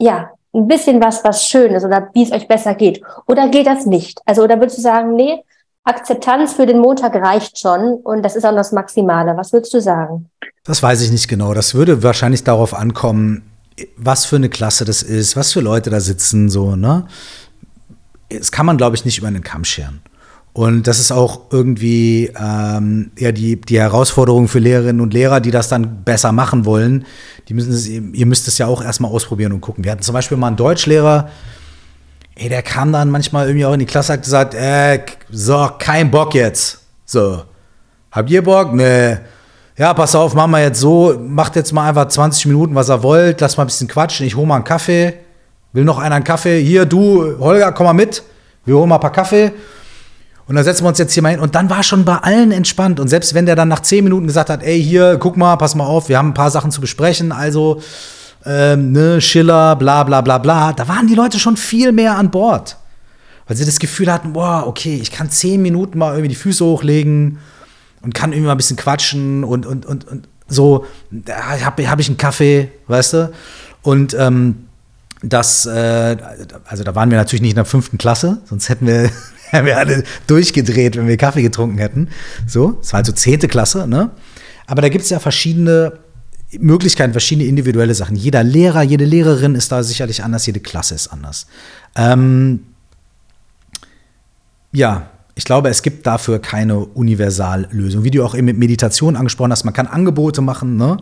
ja, 0.00 0.32
ein 0.52 0.66
bisschen 0.66 1.00
was, 1.00 1.22
was 1.22 1.46
schön 1.46 1.72
ist 1.72 1.84
oder 1.84 2.10
wie 2.14 2.24
es 2.24 2.32
euch 2.32 2.48
besser 2.48 2.74
geht? 2.74 3.00
Oder 3.28 3.46
geht 3.46 3.68
das 3.68 3.86
nicht? 3.86 4.20
Also, 4.26 4.42
oder 4.42 4.58
würdest 4.58 4.78
du 4.78 4.82
sagen, 4.82 5.14
nee, 5.14 5.44
Akzeptanz 5.86 6.54
für 6.54 6.66
den 6.66 6.80
Montag 6.80 7.14
reicht 7.14 7.58
schon 7.58 7.94
und 8.02 8.22
das 8.24 8.34
ist 8.34 8.44
auch 8.44 8.54
das 8.54 8.72
Maximale. 8.72 9.36
Was 9.36 9.52
würdest 9.52 9.72
du 9.72 9.80
sagen? 9.80 10.28
Das 10.64 10.82
weiß 10.82 11.00
ich 11.02 11.12
nicht 11.12 11.28
genau. 11.28 11.54
Das 11.54 11.74
würde 11.74 12.02
wahrscheinlich 12.02 12.42
darauf 12.42 12.74
ankommen, 12.74 13.42
was 13.96 14.24
für 14.24 14.36
eine 14.36 14.48
Klasse 14.48 14.84
das 14.84 15.02
ist, 15.02 15.36
was 15.36 15.52
für 15.52 15.60
Leute 15.60 15.90
da 15.90 16.00
sitzen, 16.00 16.48
so, 16.48 16.76
ne? 16.76 17.06
Das 18.28 18.50
kann 18.50 18.66
man, 18.66 18.76
glaube 18.76 18.96
ich, 18.96 19.04
nicht 19.04 19.18
über 19.18 19.28
einen 19.28 19.44
Kamm 19.44 19.62
scheren. 19.62 20.00
Und 20.52 20.88
das 20.88 20.98
ist 20.98 21.12
auch 21.12 21.42
irgendwie 21.52 22.32
ähm, 22.36 23.12
ja 23.18 23.30
die, 23.30 23.60
die 23.60 23.78
Herausforderung 23.78 24.48
für 24.48 24.58
Lehrerinnen 24.58 25.00
und 25.00 25.12
Lehrer, 25.12 25.38
die 25.38 25.50
das 25.50 25.68
dann 25.68 26.02
besser 26.02 26.32
machen 26.32 26.64
wollen. 26.64 27.04
Die 27.48 27.54
müssen 27.54 27.72
es, 27.72 27.86
ihr 27.86 28.26
müsst 28.26 28.48
es 28.48 28.58
ja 28.58 28.66
auch 28.66 28.82
erstmal 28.82 29.12
ausprobieren 29.12 29.52
und 29.52 29.60
gucken. 29.60 29.84
Wir 29.84 29.92
hatten 29.92 30.02
zum 30.02 30.14
Beispiel 30.14 30.38
mal 30.38 30.48
einen 30.48 30.56
Deutschlehrer, 30.56 31.28
Ey, 32.38 32.50
der 32.50 32.62
kam 32.62 32.92
dann 32.92 33.10
manchmal 33.10 33.46
irgendwie 33.46 33.64
auch 33.64 33.72
in 33.72 33.80
die 33.80 33.86
Klasse, 33.86 34.12
hat 34.12 34.22
gesagt, 34.22 34.54
äh, 34.54 35.00
so, 35.30 35.70
kein 35.78 36.10
Bock 36.10 36.34
jetzt. 36.34 36.80
So, 37.06 37.42
habt 38.12 38.30
ihr 38.30 38.44
Bock? 38.44 38.74
Nee. 38.74 39.16
Ja, 39.78 39.94
pass 39.94 40.14
auf, 40.14 40.34
machen 40.34 40.50
wir 40.50 40.60
jetzt 40.60 40.78
so, 40.78 41.18
macht 41.18 41.56
jetzt 41.56 41.72
mal 41.72 41.88
einfach 41.88 42.08
20 42.08 42.46
Minuten, 42.46 42.74
was 42.74 42.90
ihr 42.90 43.02
wollt, 43.02 43.40
lass 43.40 43.56
mal 43.56 43.64
ein 43.64 43.68
bisschen 43.68 43.88
quatschen, 43.88 44.26
ich 44.26 44.36
hole 44.36 44.46
mal 44.46 44.56
einen 44.56 44.64
Kaffee. 44.64 45.14
Will 45.72 45.84
noch 45.84 45.98
einer 45.98 46.14
einen 46.14 46.24
Kaffee? 46.24 46.62
Hier, 46.62 46.84
du, 46.84 47.38
Holger, 47.38 47.72
komm 47.72 47.86
mal 47.86 47.92
mit. 47.92 48.22
Wir 48.64 48.76
holen 48.76 48.88
mal 48.88 48.94
ein 48.96 49.00
paar 49.00 49.12
Kaffee. 49.12 49.52
Und 50.46 50.54
dann 50.54 50.64
setzen 50.64 50.84
wir 50.84 50.88
uns 50.88 50.98
jetzt 50.98 51.12
hier 51.12 51.22
mal 51.22 51.30
hin. 51.30 51.40
Und 51.40 51.54
dann 51.54 51.68
war 51.68 51.82
schon 51.82 52.04
bei 52.04 52.16
allen 52.16 52.52
entspannt. 52.52 53.00
Und 53.00 53.08
selbst 53.08 53.34
wenn 53.34 53.46
der 53.46 53.56
dann 53.56 53.68
nach 53.68 53.80
10 53.80 54.04
Minuten 54.04 54.26
gesagt 54.26 54.48
hat, 54.48 54.62
ey, 54.62 54.82
hier, 54.82 55.18
guck 55.18 55.36
mal, 55.36 55.56
pass 55.56 55.74
mal 55.74 55.84
auf, 55.84 56.08
wir 56.08 56.18
haben 56.18 56.28
ein 56.28 56.34
paar 56.34 56.50
Sachen 56.50 56.70
zu 56.70 56.80
besprechen, 56.80 57.32
also 57.32 57.82
ähm, 58.46 58.92
ne, 58.92 59.20
Schiller, 59.20 59.76
bla 59.76 60.04
bla 60.04 60.20
bla 60.20 60.38
bla, 60.38 60.72
da 60.72 60.86
waren 60.88 61.06
die 61.08 61.14
Leute 61.14 61.38
schon 61.38 61.56
viel 61.56 61.92
mehr 61.92 62.16
an 62.16 62.30
Bord. 62.30 62.76
Weil 63.46 63.56
sie 63.56 63.64
das 63.64 63.78
Gefühl 63.78 64.12
hatten, 64.12 64.32
boah, 64.32 64.64
okay, 64.66 64.98
ich 65.00 65.10
kann 65.10 65.30
zehn 65.30 65.62
Minuten 65.62 65.98
mal 65.98 66.10
irgendwie 66.12 66.28
die 66.28 66.34
Füße 66.34 66.64
hochlegen 66.64 67.38
und 68.02 68.14
kann 68.14 68.32
irgendwie 68.32 68.46
mal 68.46 68.52
ein 68.52 68.56
bisschen 68.56 68.76
quatschen 68.76 69.44
und, 69.44 69.66
und, 69.66 69.86
und, 69.86 70.06
und 70.06 70.28
so, 70.48 70.86
da 71.10 71.60
habe 71.60 71.88
hab 71.90 72.00
ich 72.00 72.08
einen 72.08 72.16
Kaffee, 72.16 72.70
weißt 72.86 73.12
du? 73.14 73.32
Und 73.82 74.14
ähm, 74.14 74.66
das, 75.22 75.66
äh, 75.66 76.16
also 76.66 76.84
da 76.84 76.94
waren 76.94 77.10
wir 77.10 77.18
natürlich 77.18 77.42
nicht 77.42 77.52
in 77.52 77.56
der 77.56 77.64
fünften 77.64 77.98
Klasse, 77.98 78.42
sonst 78.44 78.68
hätten 78.68 78.86
wir, 78.86 79.10
wären 79.50 79.66
wir 79.66 79.78
alle 79.78 80.04
durchgedreht, 80.26 80.96
wenn 80.96 81.08
wir 81.08 81.16
Kaffee 81.16 81.42
getrunken 81.42 81.78
hätten. 81.78 82.08
So, 82.46 82.78
es 82.80 82.92
war 82.92 82.98
also 82.98 83.12
zehnte 83.12 83.48
Klasse, 83.48 83.86
ne? 83.86 84.10
Aber 84.68 84.82
da 84.82 84.88
gibt 84.88 85.04
es 85.04 85.10
ja 85.10 85.20
verschiedene 85.20 85.92
Möglichkeiten, 86.58 87.12
verschiedene 87.12 87.48
individuelle 87.48 87.94
Sachen. 87.94 88.16
Jeder 88.16 88.42
Lehrer, 88.42 88.82
jede 88.82 89.04
Lehrerin 89.04 89.54
ist 89.54 89.72
da 89.72 89.82
sicherlich 89.82 90.22
anders, 90.22 90.46
jede 90.46 90.60
Klasse 90.60 90.94
ist 90.94 91.08
anders. 91.08 91.46
Ähm, 91.96 92.60
ja, 94.72 95.10
ich 95.34 95.44
glaube, 95.44 95.68
es 95.68 95.82
gibt 95.82 96.06
dafür 96.06 96.38
keine 96.38 96.78
Universallösung. 96.78 98.04
Wie 98.04 98.10
du 98.10 98.24
auch 98.24 98.34
eben 98.34 98.46
mit 98.46 98.58
Meditation 98.58 99.16
angesprochen 99.16 99.52
hast, 99.52 99.64
man 99.64 99.74
kann 99.74 99.86
Angebote 99.86 100.40
machen, 100.40 100.76
ne? 100.76 100.98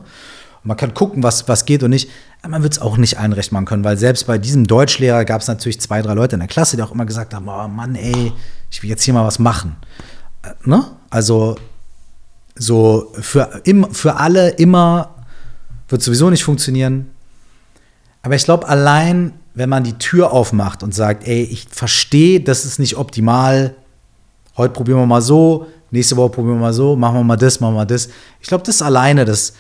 Man 0.67 0.79
kann 0.79 0.95
gucken, 0.95 1.23
was, 1.23 1.47
was 1.47 1.67
geht 1.67 1.83
und 1.83 1.91
nicht. 1.91 2.09
Man 2.47 2.63
wird 2.63 2.73
es 2.73 2.79
auch 2.79 2.97
nicht 2.97 3.19
allen 3.19 3.35
recht 3.35 3.53
machen 3.53 3.67
können, 3.67 3.85
weil 3.85 3.99
selbst 3.99 4.27
bei 4.27 4.39
diesem 4.39 4.67
Deutschlehrer 4.67 5.27
gab 5.27 5.43
es 5.43 5.47
natürlich 5.47 5.79
zwei, 5.79 6.01
drei 6.01 6.15
Leute 6.15 6.37
in 6.37 6.41
der 6.41 6.49
Klasse, 6.49 6.77
die 6.77 6.83
auch 6.83 6.91
immer 6.91 7.05
gesagt 7.05 7.35
haben, 7.35 7.47
oh 7.49 7.69
Mann, 7.69 7.95
ey, 7.95 8.33
ich 8.71 8.83
will 8.83 8.89
jetzt 8.89 9.03
hier 9.03 9.13
mal 9.13 9.27
was 9.27 9.39
machen. 9.39 9.77
Äh, 10.43 10.49
ne? 10.65 10.85
Also 11.11 11.57
so 12.57 13.13
für, 13.21 13.61
im, 13.65 13.93
für 13.93 14.17
alle 14.17 14.51
immer 14.51 15.14
wird 15.89 16.03
sowieso 16.03 16.31
nicht 16.31 16.45
funktionieren. 16.45 17.11
Aber 18.23 18.35
ich 18.35 18.45
glaube, 18.45 18.69
allein, 18.69 19.33
wenn 19.55 19.69
man 19.69 19.85
die 19.85 19.99
Tür 19.99 20.33
aufmacht 20.33 20.83
und 20.83 20.95
sagt, 20.95 21.27
ey, 21.27 21.43
ich 21.43 21.67
verstehe, 21.71 22.41
das 22.41 22.65
ist 22.65 22.79
nicht 22.79 22.97
optimal, 22.97 23.75
heute 24.57 24.73
probieren 24.73 24.99
wir 24.99 25.07
mal 25.07 25.23
so, 25.23 25.67
nächste 25.91 26.17
Woche 26.17 26.31
probieren 26.31 26.57
wir 26.57 26.63
mal 26.63 26.73
so, 26.73 26.97
machen 26.97 27.17
wir 27.17 27.25
mal 27.25 27.37
das, 27.37 27.61
machen 27.61 27.75
wir 27.75 27.79
mal 27.79 27.85
das. 27.85 28.09
Ich 28.41 28.49
glaube, 28.49 28.65
das 28.65 28.83
alleine, 28.83 29.25
das 29.25 29.55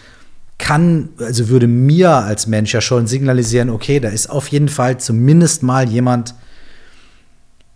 kann, 0.58 1.10
also 1.18 1.48
würde 1.48 1.66
mir 1.66 2.10
als 2.10 2.46
Mensch 2.46 2.72
ja 2.72 2.80
schon 2.80 3.06
signalisieren, 3.06 3.70
okay, 3.70 4.00
da 4.00 4.08
ist 4.08 4.30
auf 4.30 4.48
jeden 4.48 4.68
Fall 4.68 4.98
zumindest 4.98 5.62
mal 5.62 5.88
jemand, 5.88 6.34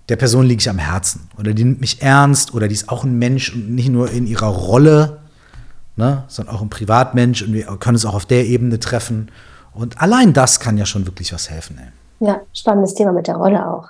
der 0.08 0.16
Person 0.16 0.46
liege 0.46 0.60
ich 0.60 0.70
am 0.70 0.78
Herzen 0.78 1.28
oder 1.38 1.52
die 1.52 1.64
nimmt 1.64 1.80
mich 1.80 2.00
ernst 2.00 2.54
oder 2.54 2.66
die 2.66 2.74
ist 2.74 2.88
auch 2.88 3.04
ein 3.04 3.18
Mensch 3.18 3.52
und 3.52 3.74
nicht 3.74 3.90
nur 3.90 4.10
in 4.10 4.26
ihrer 4.26 4.46
Rolle, 4.46 5.18
ne, 5.98 6.24
sondern 6.28 6.54
auch 6.54 6.62
ein 6.62 6.70
Privatmensch 6.70 7.42
und 7.42 7.52
wir 7.52 7.66
können 7.78 7.96
es 7.96 8.06
auch 8.06 8.14
auf 8.14 8.26
der 8.26 8.46
Ebene 8.46 8.78
treffen. 8.78 9.30
Und 9.74 10.00
allein 10.00 10.32
das 10.32 10.60
kann 10.60 10.78
ja 10.78 10.86
schon 10.86 11.06
wirklich 11.06 11.32
was 11.32 11.50
helfen. 11.50 11.78
Ey. 11.78 12.26
Ja, 12.26 12.40
spannendes 12.52 12.94
Thema 12.94 13.12
mit 13.12 13.28
der 13.28 13.36
Rolle 13.36 13.66
auch. 13.66 13.88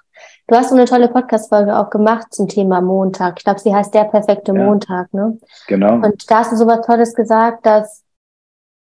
Du 0.48 0.56
hast 0.56 0.70
so 0.70 0.74
eine 0.74 0.86
tolle 0.86 1.08
Podcast-Folge 1.08 1.76
auch 1.76 1.90
gemacht 1.90 2.28
zum 2.30 2.48
Thema 2.48 2.80
Montag. 2.80 3.34
Ich 3.38 3.44
glaube, 3.44 3.60
sie 3.60 3.74
heißt 3.74 3.94
Der 3.94 4.04
perfekte 4.04 4.52
ja, 4.52 4.64
Montag, 4.64 5.12
ne? 5.12 5.38
Genau. 5.66 5.94
Und 5.94 6.30
da 6.30 6.38
hast 6.38 6.52
du 6.52 6.56
so 6.56 6.66
was 6.66 6.84
Tolles 6.84 7.14
gesagt, 7.14 7.64
dass 7.66 8.02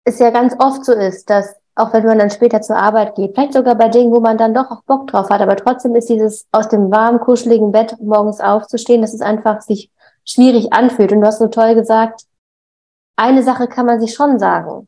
es 0.04 0.18
ja 0.18 0.30
ganz 0.30 0.54
oft 0.58 0.84
so 0.84 0.92
ist, 0.92 1.28
dass 1.28 1.54
auch 1.74 1.92
wenn 1.92 2.04
man 2.04 2.18
dann 2.18 2.30
später 2.30 2.60
zur 2.60 2.76
Arbeit 2.76 3.14
geht, 3.14 3.34
vielleicht 3.34 3.52
sogar 3.52 3.76
bei 3.76 3.88
Dingen, 3.88 4.12
wo 4.12 4.20
man 4.20 4.36
dann 4.36 4.54
doch 4.54 4.70
auch 4.70 4.82
Bock 4.82 5.06
drauf 5.06 5.30
hat, 5.30 5.40
aber 5.40 5.54
trotzdem 5.56 5.94
ist 5.94 6.08
dieses 6.08 6.46
aus 6.50 6.68
dem 6.68 6.90
warmen, 6.90 7.20
kuscheligen 7.20 7.70
Bett 7.70 7.96
morgens 8.00 8.40
aufzustehen, 8.40 9.00
dass 9.00 9.14
es 9.14 9.20
einfach 9.20 9.60
sich 9.60 9.90
schwierig 10.24 10.72
anfühlt. 10.72 11.12
Und 11.12 11.20
du 11.20 11.26
hast 11.26 11.38
so 11.38 11.46
toll 11.46 11.74
gesagt, 11.74 12.22
eine 13.18 13.42
Sache 13.42 13.66
kann 13.66 13.86
man 13.86 14.00
sich 14.00 14.14
schon 14.14 14.38
sagen, 14.38 14.86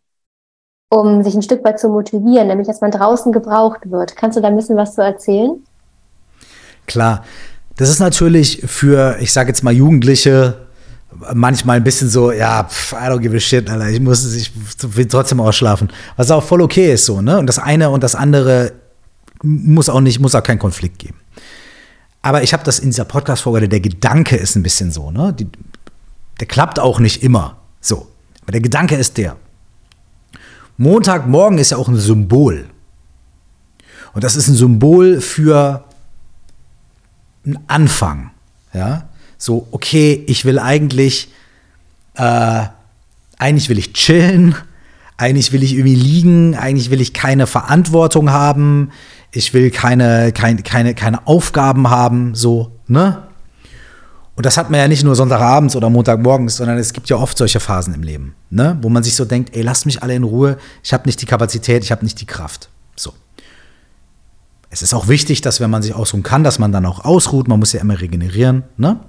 um 0.89 1.23
sich 1.23 1.35
ein 1.35 1.43
Stück 1.43 1.65
weit 1.65 1.79
zu 1.79 1.89
motivieren, 1.89 2.47
nämlich 2.49 2.69
dass 2.69 2.81
man 2.81 2.91
draußen 2.91 3.33
gebraucht 3.33 3.91
wird. 3.91 4.17
Kannst 4.17 4.37
du 4.37 4.41
da 4.41 4.49
ein 4.49 4.57
bisschen 4.57 4.77
was 4.77 4.95
zu 4.95 5.03
erzählen? 5.03 5.63
Klar. 6.87 7.25
Das 7.77 7.89
ist 7.89 8.01
natürlich 8.01 8.63
für, 8.67 9.17
ich 9.21 9.33
sage 9.33 9.49
jetzt 9.49 9.63
mal, 9.63 9.73
Jugendliche 9.73 10.67
manchmal 11.35 11.77
ein 11.77 11.85
bisschen 11.85 12.09
so, 12.09 12.31
ja, 12.31 12.65
pff, 12.65 12.93
I 12.93 13.07
don't 13.07 13.19
give 13.19 13.37
a 13.37 13.41
shit, 13.41 13.69
Alter. 13.69 13.89
Ich 13.89 14.01
muss, 14.01 14.33
ich 14.35 14.53
will 14.83 15.07
trotzdem 15.07 15.41
ausschlafen. 15.41 15.91
Was 16.17 16.31
auch 16.31 16.43
voll 16.43 16.63
okay 16.63 16.93
ist 16.93 17.07
so, 17.07 17.21
ne? 17.21 17.39
Und 17.39 17.47
das 17.47 17.59
eine 17.59 17.91
und 17.91 18.03
das 18.03 18.15
andere 18.15 18.73
muss 19.43 19.89
auch 19.89 20.01
nicht, 20.01 20.21
muss 20.21 20.35
auch 20.35 20.43
keinen 20.43 20.59
Konflikt 20.59 20.99
geben. 20.99 21.19
Aber 22.23 22.43
ich 22.43 22.53
habe 22.53 22.63
das 22.65 22.79
in 22.79 22.91
dieser 22.91 23.07
Podcast-Folge, 23.07 23.69
der 23.69 23.81
Gedanke 23.81 24.37
ist 24.37 24.57
ein 24.57 24.63
bisschen 24.63 24.93
so, 24.93 25.11
ne? 25.11 25.33
Die, 25.33 25.49
der 26.39 26.47
klappt 26.47 26.79
auch 26.79 27.01
nicht 27.01 27.23
immer 27.23 27.57
so. 27.81 28.10
Aber 28.51 28.59
der 28.59 28.63
Gedanke 28.63 28.97
ist 28.97 29.17
der. 29.17 29.37
Montagmorgen 30.77 31.59
ist 31.59 31.71
ja 31.71 31.77
auch 31.77 31.87
ein 31.87 31.97
Symbol. 31.97 32.69
Und 34.13 34.25
das 34.25 34.35
ist 34.35 34.49
ein 34.49 34.57
Symbol 34.57 35.21
für 35.21 35.85
einen 37.47 37.61
Anfang, 37.69 38.33
ja? 38.75 39.09
so, 39.39 39.69
okay, 39.71 40.25
ich 40.27 40.45
will 40.45 40.59
eigentlich, 40.59 41.33
äh, 42.17 42.65
eigentlich 43.39 43.69
will 43.69 43.79
ich 43.79 43.93
chillen, 43.93 44.57
eigentlich 45.17 45.53
will 45.53 45.63
ich 45.63 45.75
irgendwie 45.75 45.95
liegen, 45.95 46.57
eigentlich 46.57 46.91
will 46.91 47.01
ich 47.01 47.15
keine 47.15 47.47
Verantwortung 47.47 48.31
haben, 48.31 48.91
ich 49.31 49.55
will 49.55 49.71
keine, 49.71 50.33
keine, 50.33 50.65
keine, 50.65 50.97
keine 50.97 51.25
Aufgaben 51.29 51.89
haben, 51.89 52.35
so, 52.35 52.73
ne? 52.89 53.29
Und 54.41 54.47
das 54.47 54.57
hat 54.57 54.71
man 54.71 54.81
ja 54.81 54.89
nicht 54.89 55.05
nur 55.05 55.15
Sonntagabends 55.15 55.77
oder 55.77 55.91
Montagmorgens, 55.91 56.57
sondern 56.57 56.79
es 56.79 56.95
gibt 56.95 57.11
ja 57.11 57.17
oft 57.19 57.37
solche 57.37 57.61
Phasen 57.61 57.93
im 57.93 58.03
Leben, 58.03 58.35
ne? 58.49 58.79
wo 58.81 58.89
man 58.89 59.03
sich 59.03 59.15
so 59.15 59.27
denkt, 59.27 59.55
ey, 59.55 59.61
lasst 59.61 59.85
mich 59.85 60.03
alle 60.03 60.15
in 60.15 60.23
Ruhe, 60.23 60.57
ich 60.83 60.95
habe 60.95 61.05
nicht 61.05 61.21
die 61.21 61.27
Kapazität, 61.27 61.85
ich 61.85 61.93
habe 61.93 62.03
nicht 62.03 62.23
die 62.23 62.25
Kraft. 62.25 62.71
So. 62.97 63.13
Es 64.71 64.81
ist 64.81 64.95
auch 64.95 65.09
wichtig, 65.09 65.43
dass 65.43 65.61
wenn 65.61 65.69
man 65.69 65.83
sich 65.83 65.93
ausruhen 65.95 66.23
kann, 66.23 66.43
dass 66.43 66.59
man 66.59 66.73
dann 66.73 66.87
auch 66.87 67.05
ausruht, 67.05 67.49
man 67.49 67.59
muss 67.59 67.75
ja 67.75 67.83
immer 67.83 68.01
regenerieren, 68.01 68.63
ne? 68.79 69.01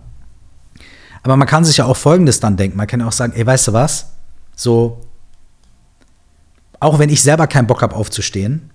Aber 1.24 1.38
man 1.38 1.48
kann 1.48 1.64
sich 1.64 1.78
ja 1.78 1.86
auch 1.86 1.96
Folgendes 1.96 2.42
dann 2.42 2.58
denken. 2.58 2.76
Man 2.76 2.88
kann 2.88 3.02
auch 3.02 3.14
sagen, 3.14 3.32
ey, 3.34 3.46
weißt 3.46 3.70
du 3.70 3.72
was? 3.72 4.08
So, 4.58 5.00
auch 6.82 7.00
wenn 7.00 7.08
ich 7.08 7.24
selber 7.24 7.48
keinen 7.48 7.68
Bock 7.68 7.82
habe 7.84 7.96
aufzustehen, 7.96 8.70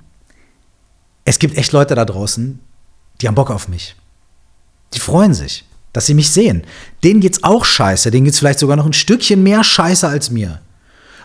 es 1.26 1.38
gibt 1.38 1.58
echt 1.58 1.72
Leute 1.72 1.94
da 1.94 2.06
draußen, 2.06 2.60
die 3.20 3.28
haben 3.28 3.34
Bock 3.34 3.50
auf 3.50 3.68
mich. 3.68 3.94
Die 4.94 5.00
freuen 5.00 5.34
sich, 5.34 5.66
dass 5.96 6.04
sie 6.04 6.12
mich 6.12 6.28
sehen. 6.28 6.62
Denen 7.02 7.20
geht's 7.20 7.42
auch 7.42 7.64
scheiße. 7.64 8.10
Denen 8.10 8.26
geht's 8.26 8.38
vielleicht 8.38 8.58
sogar 8.58 8.76
noch 8.76 8.84
ein 8.84 8.92
Stückchen 8.92 9.42
mehr 9.42 9.64
scheiße 9.64 10.06
als 10.06 10.30
mir. 10.30 10.60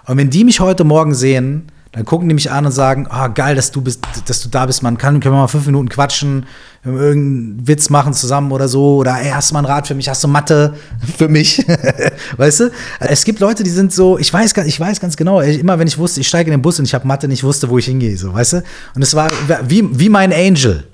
Und 0.05 0.15
wenn 0.15 0.29
die 0.29 0.45
mich 0.45 0.62
heute 0.62 0.86
Morgen 0.86 1.13
sehen, 1.13 1.63
dann 1.91 2.05
gucken 2.05 2.29
die 2.29 2.36
mich 2.36 2.49
an 2.49 2.65
und 2.65 2.71
sagen, 2.71 3.05
ah, 3.10 3.25
oh, 3.25 3.31
geil, 3.34 3.53
dass 3.53 3.71
du 3.71 3.81
bist, 3.81 3.99
dass 4.25 4.41
du 4.41 4.47
da 4.47 4.65
bist, 4.65 4.81
man 4.81 4.97
kann, 4.97 5.19
können 5.19 5.36
wir 5.36 5.39
mal 5.39 5.47
fünf 5.47 5.65
Minuten 5.65 5.89
quatschen, 5.89 6.45
irgendeinen 6.86 7.67
Witz 7.67 7.89
machen 7.89 8.13
zusammen 8.13 8.53
oder 8.53 8.69
so, 8.69 8.95
oder 8.95 9.19
ey, 9.19 9.31
hast 9.31 9.49
du 9.49 9.55
mal 9.55 9.60
ein 9.60 9.65
Rad 9.65 9.88
für 9.88 9.93
mich, 9.93 10.07
hast 10.07 10.23
du 10.23 10.29
Mathe 10.29 10.75
für 11.17 11.27
mich, 11.27 11.62
weißt 12.38 12.62
du? 12.62 12.71
Es 13.01 13.25
gibt 13.25 13.41
Leute, 13.41 13.63
die 13.63 13.69
sind 13.69 13.91
so, 13.91 14.17
ich 14.17 14.31
weiß, 14.31 14.53
ich 14.65 14.79
weiß 14.79 15.01
ganz 15.01 15.17
genau, 15.17 15.41
immer 15.41 15.79
wenn 15.79 15.88
ich 15.88 15.97
wusste, 15.97 16.21
ich 16.21 16.29
steige 16.29 16.49
in 16.49 16.57
den 16.57 16.62
Bus 16.62 16.79
und 16.79 16.86
ich 16.86 16.93
habe 16.93 17.05
Mathe, 17.05 17.27
nicht 17.27 17.43
wusste, 17.43 17.67
wo 17.67 17.77
ich 17.77 17.88
hingehe, 17.88 18.15
so, 18.15 18.34
weißt 18.34 18.53
du? 18.53 18.63
Und 18.95 19.01
es 19.01 19.13
war 19.13 19.29
wie, 19.67 19.84
wie 19.99 20.07
mein 20.07 20.31
Angel, 20.31 20.86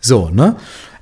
so, 0.00 0.30
ne? 0.30 0.56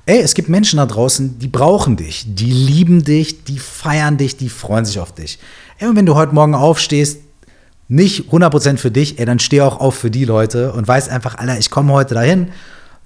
Ey, 0.07 0.19
es 0.19 0.35
gibt 0.35 0.49
Menschen 0.49 0.77
da 0.77 0.85
draußen, 0.85 1.39
die 1.39 1.47
brauchen 1.47 1.97
dich, 1.97 2.25
die 2.27 2.51
lieben 2.51 3.03
dich, 3.03 3.43
die 3.43 3.57
feiern 3.57 4.17
dich, 4.17 4.37
die 4.37 4.49
freuen 4.49 4.85
sich 4.85 4.99
auf 4.99 5.11
dich. 5.13 5.39
Ey, 5.79 5.87
und 5.87 5.95
wenn 5.95 6.05
du 6.05 6.13
heute 6.13 6.35
Morgen 6.35 6.53
aufstehst, 6.53 7.21
nicht 7.87 8.31
100% 8.31 8.77
für 8.77 8.91
dich, 8.91 9.17
ey, 9.17 9.25
dann 9.25 9.39
steh 9.39 9.61
auch 9.61 9.79
auf 9.79 9.95
für 9.95 10.11
die 10.11 10.25
Leute 10.25 10.73
und 10.73 10.87
weiß 10.87 11.09
einfach, 11.09 11.39
Alter, 11.39 11.57
ich 11.57 11.71
komme 11.71 11.91
heute 11.91 12.13
dahin 12.13 12.49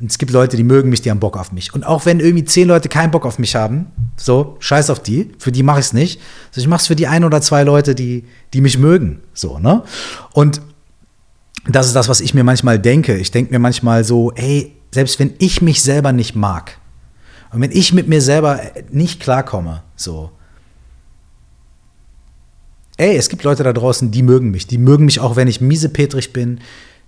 und 0.02 0.12
es 0.12 0.18
gibt 0.18 0.34
Leute, 0.34 0.58
die 0.58 0.64
mögen 0.64 0.90
mich, 0.90 1.02
die 1.02 1.10
haben 1.10 1.22
Bock 1.22 1.38
auf 1.38 1.54
mich. 1.54 1.74
Und 1.74 1.86
auch 1.86 2.06
wenn 2.06 2.20
irgendwie 2.20 2.44
zehn 2.44 2.68
Leute 2.68 2.90
keinen 2.90 3.12
Bock 3.12 3.26
auf 3.26 3.40
mich 3.40 3.56
haben, 3.56 3.88
so, 4.18 4.58
scheiß 4.60 4.90
auf 4.90 5.02
die, 5.02 5.32
für 5.40 5.54
die 5.54 5.64
mache 5.64 5.80
ich 5.80 5.88
es 5.88 5.94
nicht. 5.94 6.20
Also 6.50 6.60
ich 6.60 6.68
mache 6.68 6.82
es 6.82 6.88
für 6.88 6.98
die 6.98 7.08
ein 7.08 7.24
oder 7.24 7.40
zwei 7.40 7.64
Leute, 7.64 7.96
die, 7.96 8.26
die 8.54 8.60
mich 8.60 8.78
mögen, 8.78 9.22
so, 9.34 9.58
ne? 9.58 9.84
Und 10.34 10.62
das 11.66 11.88
ist 11.88 11.96
das, 11.96 12.10
was 12.10 12.20
ich 12.20 12.34
mir 12.34 12.44
manchmal 12.44 12.78
denke. 12.78 13.16
Ich 13.16 13.32
denke 13.32 13.54
mir 13.54 13.60
manchmal 13.60 14.04
so, 14.04 14.34
ey, 14.34 14.74
selbst 14.92 15.20
wenn 15.20 15.34
ich 15.40 15.62
mich 15.62 15.82
selber 15.82 16.12
nicht 16.12 16.36
mag 16.36 16.79
und 17.52 17.62
wenn 17.62 17.72
ich 17.72 17.94
mit 17.94 18.08
mir 18.08 18.22
selber 18.22 18.62
nicht 18.92 19.20
klarkomme, 19.20 19.82
so, 19.96 20.32
ey, 22.98 23.16
es 23.16 23.30
gibt 23.30 23.44
Leute 23.44 23.64
da 23.64 23.74
draußen, 23.74 24.12
die 24.12 24.24
mögen 24.24 24.52
mich. 24.52 24.68
Die 24.68 24.78
mögen 24.78 25.06
mich 25.06 25.20
auch, 25.20 25.36
wenn 25.36 25.48
ich 25.48 25.62
miesepetrig 25.62 26.34
bin. 26.34 26.60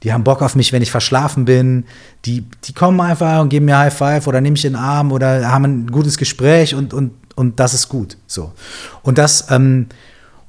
Die 0.04 0.13
haben 0.13 0.23
Bock 0.23 0.41
auf 0.41 0.56
mich, 0.56 0.73
wenn 0.73 0.82
ich 0.82 0.89
verschlafen 0.89 1.45
bin. 1.45 1.86
Die, 2.25 2.45
die 2.63 2.73
kommen 2.73 2.99
einfach 3.01 3.41
und 3.41 3.49
geben 3.49 3.65
mir 3.65 3.77
High 3.77 3.95
Five 3.95 4.25
oder 4.25 4.41
nehmen 4.41 4.54
mich 4.54 4.65
in 4.65 4.73
den 4.73 4.82
Arm 4.82 5.12
oder 5.12 5.51
haben 5.51 5.65
ein 5.65 5.88
gutes 5.88 6.17
Gespräch 6.17 6.73
und, 6.73 6.93
und, 6.93 7.12
und 7.36 7.60
das 7.60 7.73
ist 7.73 7.88
gut. 7.88 8.17
So. 8.25 8.51
Und 9.04 9.17
das, 9.19 9.51
ähm, 9.51 9.88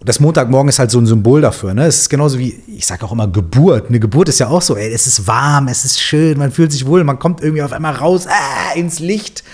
das 0.05 0.21
Montagmorgen 0.21 0.69
ist 0.69 0.79
halt 0.79 0.91
so 0.91 0.99
ein 0.99 1.07
Symbol 1.07 1.41
dafür. 1.41 1.75
Ne? 1.75 1.87
Es 1.87 2.03
ist 2.03 2.09
genauso 2.09 2.39
wie, 2.39 2.61
ich 2.67 2.87
sage 2.87 3.05
auch 3.05 3.13
immer 3.13 3.29
Geburt. 3.29 3.89
Eine 3.89 4.01
Geburt 4.01 4.29
ist 4.29 4.41
ja 4.41 4.49
auch 4.49 4.63
so, 4.63 4.77
ey, 4.77 4.93
es 4.93 5.07
ist 5.07 5.27
warm, 5.27 5.69
es 5.69 5.85
ist 5.85 6.01
schön, 6.01 6.39
man 6.39 6.51
fühlt 6.51 6.73
sich 6.73 6.87
wohl, 6.87 7.05
man 7.05 7.19
kommt 7.19 7.41
irgendwie 7.43 7.63
auf 7.63 7.73
einmal 7.73 7.95
raus, 7.95 8.27
äh, 8.27 8.79
ins 8.79 8.99
Licht, 8.99 9.45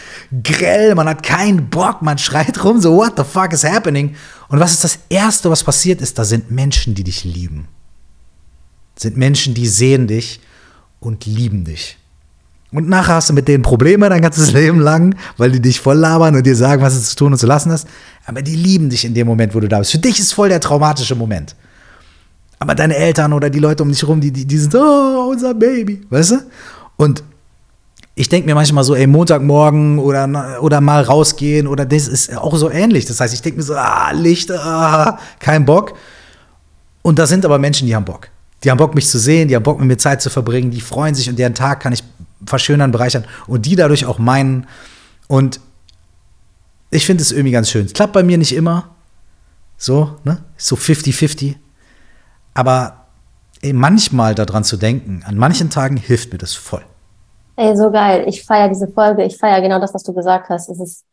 grell, 0.43 0.95
man 0.95 1.09
hat 1.09 1.23
keinen 1.23 1.69
Bock, 1.69 2.03
man 2.03 2.19
schreit 2.19 2.65
rum, 2.65 2.81
so, 2.81 2.97
what 2.97 3.15
the 3.17 3.25
fuck 3.25 3.53
is 3.53 3.65
happening? 3.65 4.15
Und 4.49 4.61
was 4.61 4.73
ist 4.73 4.85
das 4.85 4.99
Erste, 5.09 5.51
was 5.51 5.63
passiert 5.63 6.01
ist? 6.01 6.19
Da 6.19 6.25
sind 6.25 6.51
Menschen, 6.51 6.95
die 6.95 7.05
dich 7.05 7.25
lieben. 7.25 7.69
sind 8.97 9.17
Menschen, 9.17 9.55
die 9.55 9.69
sehen 9.69 10.07
dich 10.07 10.41
und 11.01 11.27
lieben 11.27 11.65
dich. 11.65 11.99
Und 12.71 12.89
nachher 12.89 13.15
hast 13.15 13.31
du 13.31 13.35
mit 13.35 13.49
denen 13.49 13.63
Probleme 13.63 14.09
dein 14.09 14.21
ganzes 14.21 14.53
Leben 14.53 14.81
lang, 14.81 15.15
weil 15.37 15.51
die 15.51 15.61
dich 15.61 15.81
voll 15.81 15.97
labern 15.97 16.37
und 16.37 16.45
dir 16.45 16.57
sagen, 16.57 16.83
was 16.83 16.95
du 16.95 17.01
zu 17.01 17.17
tun 17.17 17.33
und 17.33 17.39
zu 17.39 17.47
lassen 17.47 17.73
hast. 17.73 17.89
Aber 18.27 18.43
die 18.43 18.57
lieben 18.57 18.91
dich 18.91 19.05
in 19.05 19.15
dem 19.15 19.27
Moment, 19.27 19.55
wo 19.55 19.61
du 19.61 19.69
da 19.69 19.79
bist. 19.79 19.93
Für 19.93 19.99
dich 19.99 20.19
ist 20.19 20.35
voll 20.35 20.49
der 20.49 20.61
traumatische 20.61 21.15
Moment. 21.15 21.55
Aber 22.59 22.75
deine 22.75 22.97
Eltern 22.97 23.33
oder 23.33 23.49
die 23.49 23.61
Leute 23.61 23.83
um 23.83 23.89
dich 23.89 24.03
herum, 24.03 24.21
die, 24.21 24.31
die, 24.31 24.45
die 24.45 24.59
sind, 24.59 24.75
oh, 24.75 25.31
unser 25.31 25.55
Baby, 25.55 26.05
weißt 26.11 26.33
du? 26.33 26.37
Und 26.97 27.23
ich 28.15 28.29
denke 28.29 28.47
mir 28.47 28.57
manchmal 28.57 28.83
so, 28.83 28.97
ey, 28.97 29.07
Montagmorgen 29.07 30.01
oder, 30.01 30.59
oder 30.61 30.81
mal 30.81 31.03
rausgehen 31.03 31.69
oder 31.69 31.87
das 31.87 32.09
ist 32.09 32.37
auch 32.37 32.57
so 32.57 32.69
ähnlich. 32.69 33.07
Das 33.07 33.21
heißt, 33.21 33.33
ich 33.33 33.43
denke 33.43 33.59
mir 33.59 33.63
so, 33.63 33.77
ah, 33.77 34.11
Licht, 34.11 34.51
ah, 34.51 35.19
kein 35.39 35.65
Bock. 35.65 35.95
Und 37.03 37.19
da 37.19 37.29
sind 37.29 37.45
aber 37.45 37.59
Menschen, 37.59 37.87
die 37.87 37.95
haben 37.95 38.05
Bock. 38.05 38.29
Die 38.65 38.71
haben 38.73 38.77
Bock, 38.77 38.97
mich 38.97 39.09
zu 39.09 39.21
sehen, 39.21 39.47
die 39.47 39.55
haben 39.55 39.63
Bock, 39.63 39.79
mit 39.79 39.87
mir 39.87 39.97
Zeit 39.97 40.21
zu 40.21 40.31
verbringen, 40.31 40.73
die 40.73 40.81
freuen 40.81 41.15
sich 41.15 41.31
und 41.31 41.39
deren 41.39 41.55
Tag 41.55 41.79
kann 41.79 41.93
ich 41.93 42.03
verschönern, 42.47 42.93
bereichern 42.93 43.25
und 43.47 43.67
die 43.67 43.77
dadurch 43.77 44.07
auch 44.07 44.19
meinen. 44.19 44.67
Und 45.29 45.61
ich 46.91 47.07
finde 47.07 47.23
es 47.23 47.33
irgendwie 47.33 47.53
ganz 47.53 47.71
schön. 47.71 47.87
Es 47.87 47.93
klappt 47.93 48.13
bei 48.13 48.23
mir 48.23 48.39
nicht 48.39 48.55
immer. 48.55 48.91
So, 49.77 50.17
ne? 50.25 50.43
So 50.57 50.77
50-50. 50.77 51.57
Aber 52.55 53.07
ey, 53.63 53.73
manchmal 53.73 54.35
daran 54.35 54.65
zu 54.65 54.77
denken, 54.77 55.23
an 55.25 55.37
manchen 55.37 55.71
Tagen 55.71 55.97
hilft 55.97 56.33
mir 56.33 56.39
das 56.39 56.55
voll. 56.55 56.85
Ey, 57.57 57.77
so 57.77 57.91
geil. 57.91 58.25
Ich 58.27 58.45
feiere 58.45 58.69
diese 58.69 58.89
Folge. 58.89 59.25
Ich 59.25 59.37
feiere 59.37 59.61
genau 59.61 59.81
das, 59.81 59.95
was 59.95 60.03
du 60.03 60.13
gesagt 60.13 60.49
hast. 60.49 60.69
Es 60.69 60.81
ist 60.81 61.05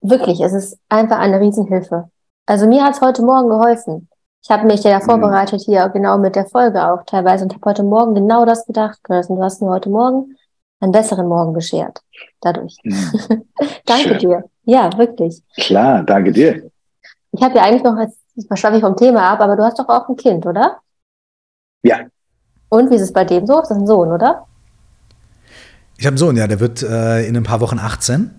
wirklich, 0.00 0.40
es 0.40 0.52
ist 0.52 0.78
einfach 0.88 1.18
eine 1.18 1.40
Riesenhilfe. 1.40 2.10
Also 2.46 2.66
mir 2.66 2.82
hat 2.82 2.94
es 2.94 3.00
heute 3.00 3.22
Morgen 3.22 3.48
geholfen. 3.48 4.08
Ich 4.42 4.50
habe 4.50 4.66
mich 4.66 4.82
ja 4.82 4.98
mhm. 4.98 5.02
vorbereitet 5.02 5.62
hier 5.62 5.88
genau 5.90 6.18
mit 6.18 6.34
der 6.34 6.46
Folge 6.46 6.82
auch 6.84 7.04
teilweise 7.04 7.44
und 7.44 7.54
habe 7.54 7.70
heute 7.70 7.82
Morgen 7.82 8.14
genau 8.14 8.44
das 8.44 8.66
gedacht. 8.66 8.98
Du 9.08 9.42
hast 9.42 9.60
mir 9.60 9.68
heute 9.68 9.90
Morgen 9.90 10.36
einen 10.80 10.92
besseren 10.92 11.28
Morgen 11.28 11.52
beschert. 11.52 12.00
Dadurch. 12.40 12.76
Mhm. 12.82 13.44
danke 13.86 14.08
Schön. 14.08 14.18
dir. 14.18 14.44
Ja, 14.64 14.90
wirklich. 14.96 15.42
Klar, 15.56 16.02
danke 16.04 16.32
dir. 16.32 16.70
Ich 17.32 17.42
habe 17.42 17.56
ja 17.56 17.62
eigentlich 17.62 17.82
noch, 17.82 17.98
jetzt 17.98 18.18
verschaffe 18.46 18.76
ich 18.76 18.82
vom 18.82 18.96
Thema 18.96 19.30
ab, 19.30 19.40
aber 19.40 19.56
du 19.56 19.62
hast 19.62 19.78
doch 19.78 19.88
auch 19.88 20.08
ein 20.08 20.16
Kind, 20.16 20.46
oder? 20.46 20.78
Ja. 21.82 22.06
Und 22.70 22.90
wie 22.90 22.94
ist 22.94 23.02
es 23.02 23.12
bei 23.12 23.24
dem 23.24 23.46
so? 23.46 23.60
Das 23.60 23.70
ist 23.70 23.76
ein 23.76 23.86
Sohn, 23.86 24.10
oder? 24.10 24.46
Ich 25.98 26.06
habe 26.06 26.12
einen 26.12 26.18
Sohn, 26.18 26.36
ja, 26.36 26.46
der 26.46 26.60
wird 26.60 26.82
äh, 26.82 27.26
in 27.26 27.36
ein 27.36 27.42
paar 27.42 27.60
Wochen 27.60 27.78
18. 27.78 28.30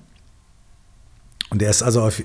Und 1.51 1.61
der 1.61 1.69
ist 1.69 1.83
also 1.83 2.01
auf, 2.01 2.23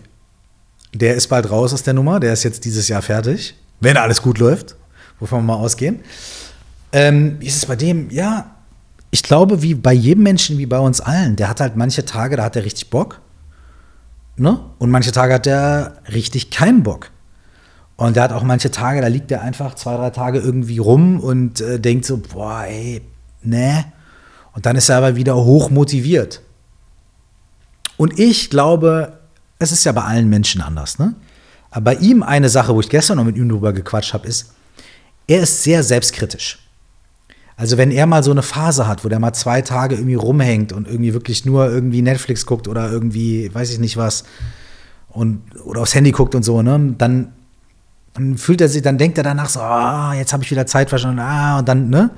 der 0.95 1.15
ist 1.15 1.29
bald 1.29 1.51
raus 1.51 1.75
aus 1.75 1.83
der 1.83 1.95
Nummer, 1.95 2.21
der 2.21 2.33
ist 2.33 2.43
jetzt 2.43 2.65
dieses 2.65 2.89
Jahr 2.89 3.03
fertig, 3.03 3.55
wenn 3.81 3.97
alles 3.97 4.23
gut 4.23 4.39
läuft, 4.39 4.77
wovon 5.21 5.41
wir 5.41 5.55
mal 5.55 5.63
ausgehen. 5.63 6.01
Ähm, 6.93 7.37
wie 7.41 7.47
ist 7.47 7.57
es 7.57 7.67
bei 7.67 7.77
dem? 7.77 8.11
Ja, 8.11 8.57
ich 9.11 9.23
glaube, 9.23 9.63
wie 9.63 9.75
bei 9.75 9.93
jedem 9.93 10.23
Menschen, 10.25 10.59
wie 10.59 10.67
bei 10.67 10.79
uns 10.79 11.01
allen, 11.01 11.37
der 11.37 11.49
hat 11.49 11.61
halt 11.61 11.77
manche 11.77 12.05
Tage, 12.05 12.37
da 12.37 12.45
hat 12.45 12.57
er 12.57 12.65
richtig 12.65 12.91
Bock. 12.91 13.21
Ne? 14.37 14.61
Und 14.79 14.91
manche 14.91 15.13
Tage 15.13 15.35
hat 15.35 15.47
er 15.47 15.95
richtig 16.13 16.51
keinen 16.51 16.83
Bock. 16.83 17.11
Und 17.97 18.17
der 18.17 18.25
hat 18.25 18.33
auch 18.33 18.43
manche 18.43 18.71
Tage, 18.71 19.01
da 19.01 19.07
liegt 19.07 19.31
er 19.31 19.41
einfach 19.41 19.75
zwei, 19.75 19.97
drei 19.97 20.11
Tage 20.11 20.39
irgendwie 20.39 20.79
rum 20.79 21.19
und 21.19 21.63
äh, 21.63 21.81
denkt 21.81 22.05
so, 22.05 22.19
boah, 22.19 22.65
ey, 22.65 23.01
ne. 23.43 23.87
Und 24.53 24.67
dann 24.67 24.77
ist 24.77 24.91
er 24.91 24.99
aber 24.99 25.17
wieder 25.17 25.35
hoch 25.35 25.71
motiviert. 25.71 26.43
Und 27.97 28.19
ich 28.19 28.51
glaube, 28.51 29.19
es 29.59 29.73
ist 29.73 29.85
ja 29.85 29.93
bei 29.93 30.03
allen 30.03 30.29
Menschen 30.29 30.61
anders, 30.61 30.99
ne? 30.99 31.15
Aber 31.71 31.93
bei 31.93 31.95
ihm 31.97 32.23
eine 32.23 32.49
Sache, 32.49 32.75
wo 32.75 32.81
ich 32.81 32.89
gestern 32.89 33.19
noch 33.19 33.25
mit 33.25 33.37
ihm 33.37 33.49
drüber 33.49 33.73
gequatscht 33.73 34.15
habe, 34.15 34.27
ist, 34.27 34.53
er 35.27 35.43
ist 35.43 35.63
sehr 35.63 35.83
selbstkritisch. 35.83 36.59
Also 37.57 37.79
wenn 37.79 37.91
er 37.91 38.07
mal 38.07 38.23
so 38.23 38.31
eine 38.31 38.43
Phase 38.43 38.87
hat, 38.87 39.05
wo 39.05 39.09
der 39.09 39.19
mal 39.19 39.33
zwei 39.33 39.63
Tage 39.63 39.97
irgendwie 39.97 40.15
rumhängt 40.15 40.73
und 40.73 40.87
irgendwie 40.87 41.15
wirklich 41.15 41.47
nur 41.47 41.71
irgendwie 41.71 42.03
Netflix 42.03 42.45
guckt 42.45 42.69
oder 42.69 42.91
irgendwie, 42.91 43.53
weiß 43.53 43.71
ich 43.71 43.79
nicht 43.79 43.97
was, 43.97 44.25
und, 45.09 45.43
oder 45.65 45.81
aufs 45.81 45.95
Handy 45.95 46.13
guckt 46.13 46.35
und 46.35 46.43
so, 46.43 46.61
ne, 46.61 46.95
dann, 46.99 47.33
dann 48.13 48.37
fühlt 48.37 48.61
er 48.61 48.69
sich, 48.69 48.83
dann 48.83 48.99
denkt 48.99 49.17
er 49.17 49.25
danach 49.25 49.49
so, 49.49 49.61
ah, 49.61 50.15
jetzt 50.15 50.35
habe 50.35 50.45
ich 50.45 50.51
wieder 50.51 50.67
Zeit 50.67 50.91
verschwunden, 50.91 51.21
ah, 51.21 51.59
und 51.61 51.69
dann, 51.69 51.89
ne? 51.89 52.11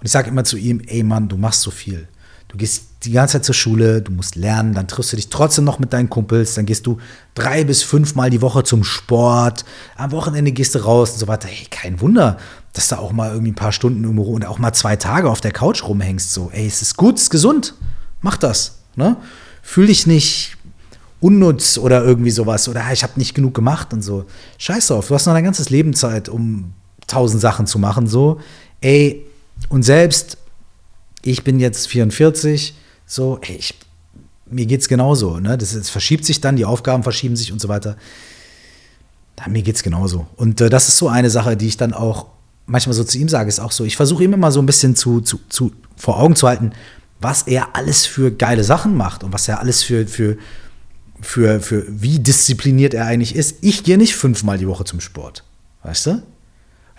Und 0.00 0.06
ich 0.06 0.10
sage 0.10 0.28
immer 0.28 0.42
zu 0.42 0.56
ihm, 0.56 0.80
ey 0.88 1.04
Mann, 1.04 1.28
du 1.28 1.36
machst 1.36 1.62
so 1.62 1.70
viel. 1.70 2.08
Du 2.48 2.56
gehst 2.56 2.86
die 3.04 3.12
ganze 3.12 3.32
Zeit 3.32 3.44
zur 3.44 3.54
Schule, 3.54 4.02
du 4.02 4.12
musst 4.12 4.36
lernen, 4.36 4.74
dann 4.74 4.88
triffst 4.88 5.12
du 5.12 5.16
dich 5.16 5.28
trotzdem 5.28 5.64
noch 5.64 5.78
mit 5.78 5.92
deinen 5.92 6.08
Kumpels, 6.08 6.54
dann 6.54 6.66
gehst 6.66 6.86
du 6.86 6.98
drei 7.34 7.64
bis 7.64 7.82
fünfmal 7.82 8.30
die 8.30 8.42
Woche 8.42 8.62
zum 8.62 8.84
Sport, 8.84 9.64
am 9.96 10.12
Wochenende 10.12 10.52
gehst 10.52 10.74
du 10.74 10.80
raus 10.80 11.12
und 11.12 11.18
so 11.18 11.28
weiter. 11.28 11.48
Hey, 11.48 11.66
kein 11.70 12.00
Wunder, 12.00 12.38
dass 12.72 12.88
du 12.88 12.98
auch 12.98 13.12
mal 13.12 13.30
irgendwie 13.30 13.52
ein 13.52 13.56
paar 13.56 13.72
Stunden 13.72 14.04
irgendwo 14.04 14.24
und 14.34 14.46
auch 14.46 14.58
mal 14.58 14.72
zwei 14.72 14.96
Tage 14.96 15.28
auf 15.30 15.40
der 15.40 15.52
Couch 15.52 15.82
rumhängst. 15.82 16.32
So, 16.32 16.50
ey, 16.52 16.66
es 16.66 16.82
ist 16.82 16.96
gut, 16.96 17.16
es 17.16 17.24
ist 17.24 17.30
gesund, 17.30 17.74
mach 18.20 18.36
das. 18.36 18.78
Ne? 18.96 19.16
Fühl 19.62 19.86
dich 19.86 20.06
nicht 20.06 20.56
unnutz 21.20 21.78
oder 21.78 22.04
irgendwie 22.04 22.30
sowas 22.30 22.68
oder 22.68 22.82
ich 22.92 23.02
habe 23.02 23.12
nicht 23.16 23.34
genug 23.34 23.54
gemacht 23.54 23.92
und 23.92 24.02
so. 24.02 24.26
Scheiß 24.58 24.88
drauf, 24.88 25.08
du 25.08 25.14
hast 25.14 25.26
noch 25.26 25.34
dein 25.34 25.44
ganzes 25.44 25.70
Leben 25.70 25.94
Zeit, 25.94 26.28
um 26.28 26.72
tausend 27.06 27.40
Sachen 27.40 27.66
zu 27.66 27.78
machen. 27.78 28.06
So, 28.06 28.40
ey, 28.80 29.24
und 29.68 29.82
selbst 29.82 30.36
ich 31.22 31.44
bin 31.44 31.60
jetzt 31.60 31.86
44, 31.88 32.74
so, 33.12 33.38
ey, 33.42 33.56
ich, 33.56 33.74
mir 34.50 34.64
geht's 34.64 34.88
genauso, 34.88 35.38
ne? 35.38 35.58
Das, 35.58 35.74
das, 35.74 35.90
verschiebt 35.90 36.24
sich 36.24 36.40
dann, 36.40 36.56
die 36.56 36.64
Aufgaben 36.64 37.02
verschieben 37.02 37.36
sich 37.36 37.52
und 37.52 37.60
so 37.60 37.68
weiter. 37.68 37.96
Ja, 39.38 39.48
mir 39.48 39.62
geht's 39.62 39.82
genauso. 39.82 40.26
Und 40.36 40.62
äh, 40.62 40.70
das 40.70 40.88
ist 40.88 40.96
so 40.96 41.08
eine 41.08 41.28
Sache, 41.28 41.56
die 41.56 41.68
ich 41.68 41.76
dann 41.76 41.92
auch 41.92 42.28
manchmal 42.64 42.94
so 42.94 43.04
zu 43.04 43.18
ihm 43.18 43.28
sage, 43.28 43.50
ist 43.50 43.60
auch 43.60 43.72
so, 43.72 43.84
ich 43.84 43.96
versuche 43.96 44.24
ihm 44.24 44.32
immer 44.32 44.50
so 44.50 44.62
ein 44.62 44.66
bisschen 44.66 44.96
zu, 44.96 45.20
zu, 45.20 45.40
zu, 45.50 45.72
vor 45.94 46.18
Augen 46.18 46.36
zu 46.36 46.48
halten, 46.48 46.72
was 47.20 47.42
er 47.42 47.76
alles 47.76 48.06
für 48.06 48.30
geile 48.32 48.64
Sachen 48.64 48.96
macht 48.96 49.24
und 49.24 49.32
was 49.34 49.46
er 49.46 49.60
alles 49.60 49.82
für, 49.82 50.06
für, 50.06 50.38
für, 51.20 51.60
für 51.60 51.84
wie 51.88 52.18
diszipliniert 52.18 52.94
er 52.94 53.04
eigentlich 53.04 53.36
ist. 53.36 53.58
Ich 53.60 53.84
gehe 53.84 53.98
nicht 53.98 54.16
fünfmal 54.16 54.56
die 54.56 54.68
Woche 54.68 54.84
zum 54.84 55.00
Sport. 55.00 55.44
Weißt 55.82 56.06
du? 56.06 56.22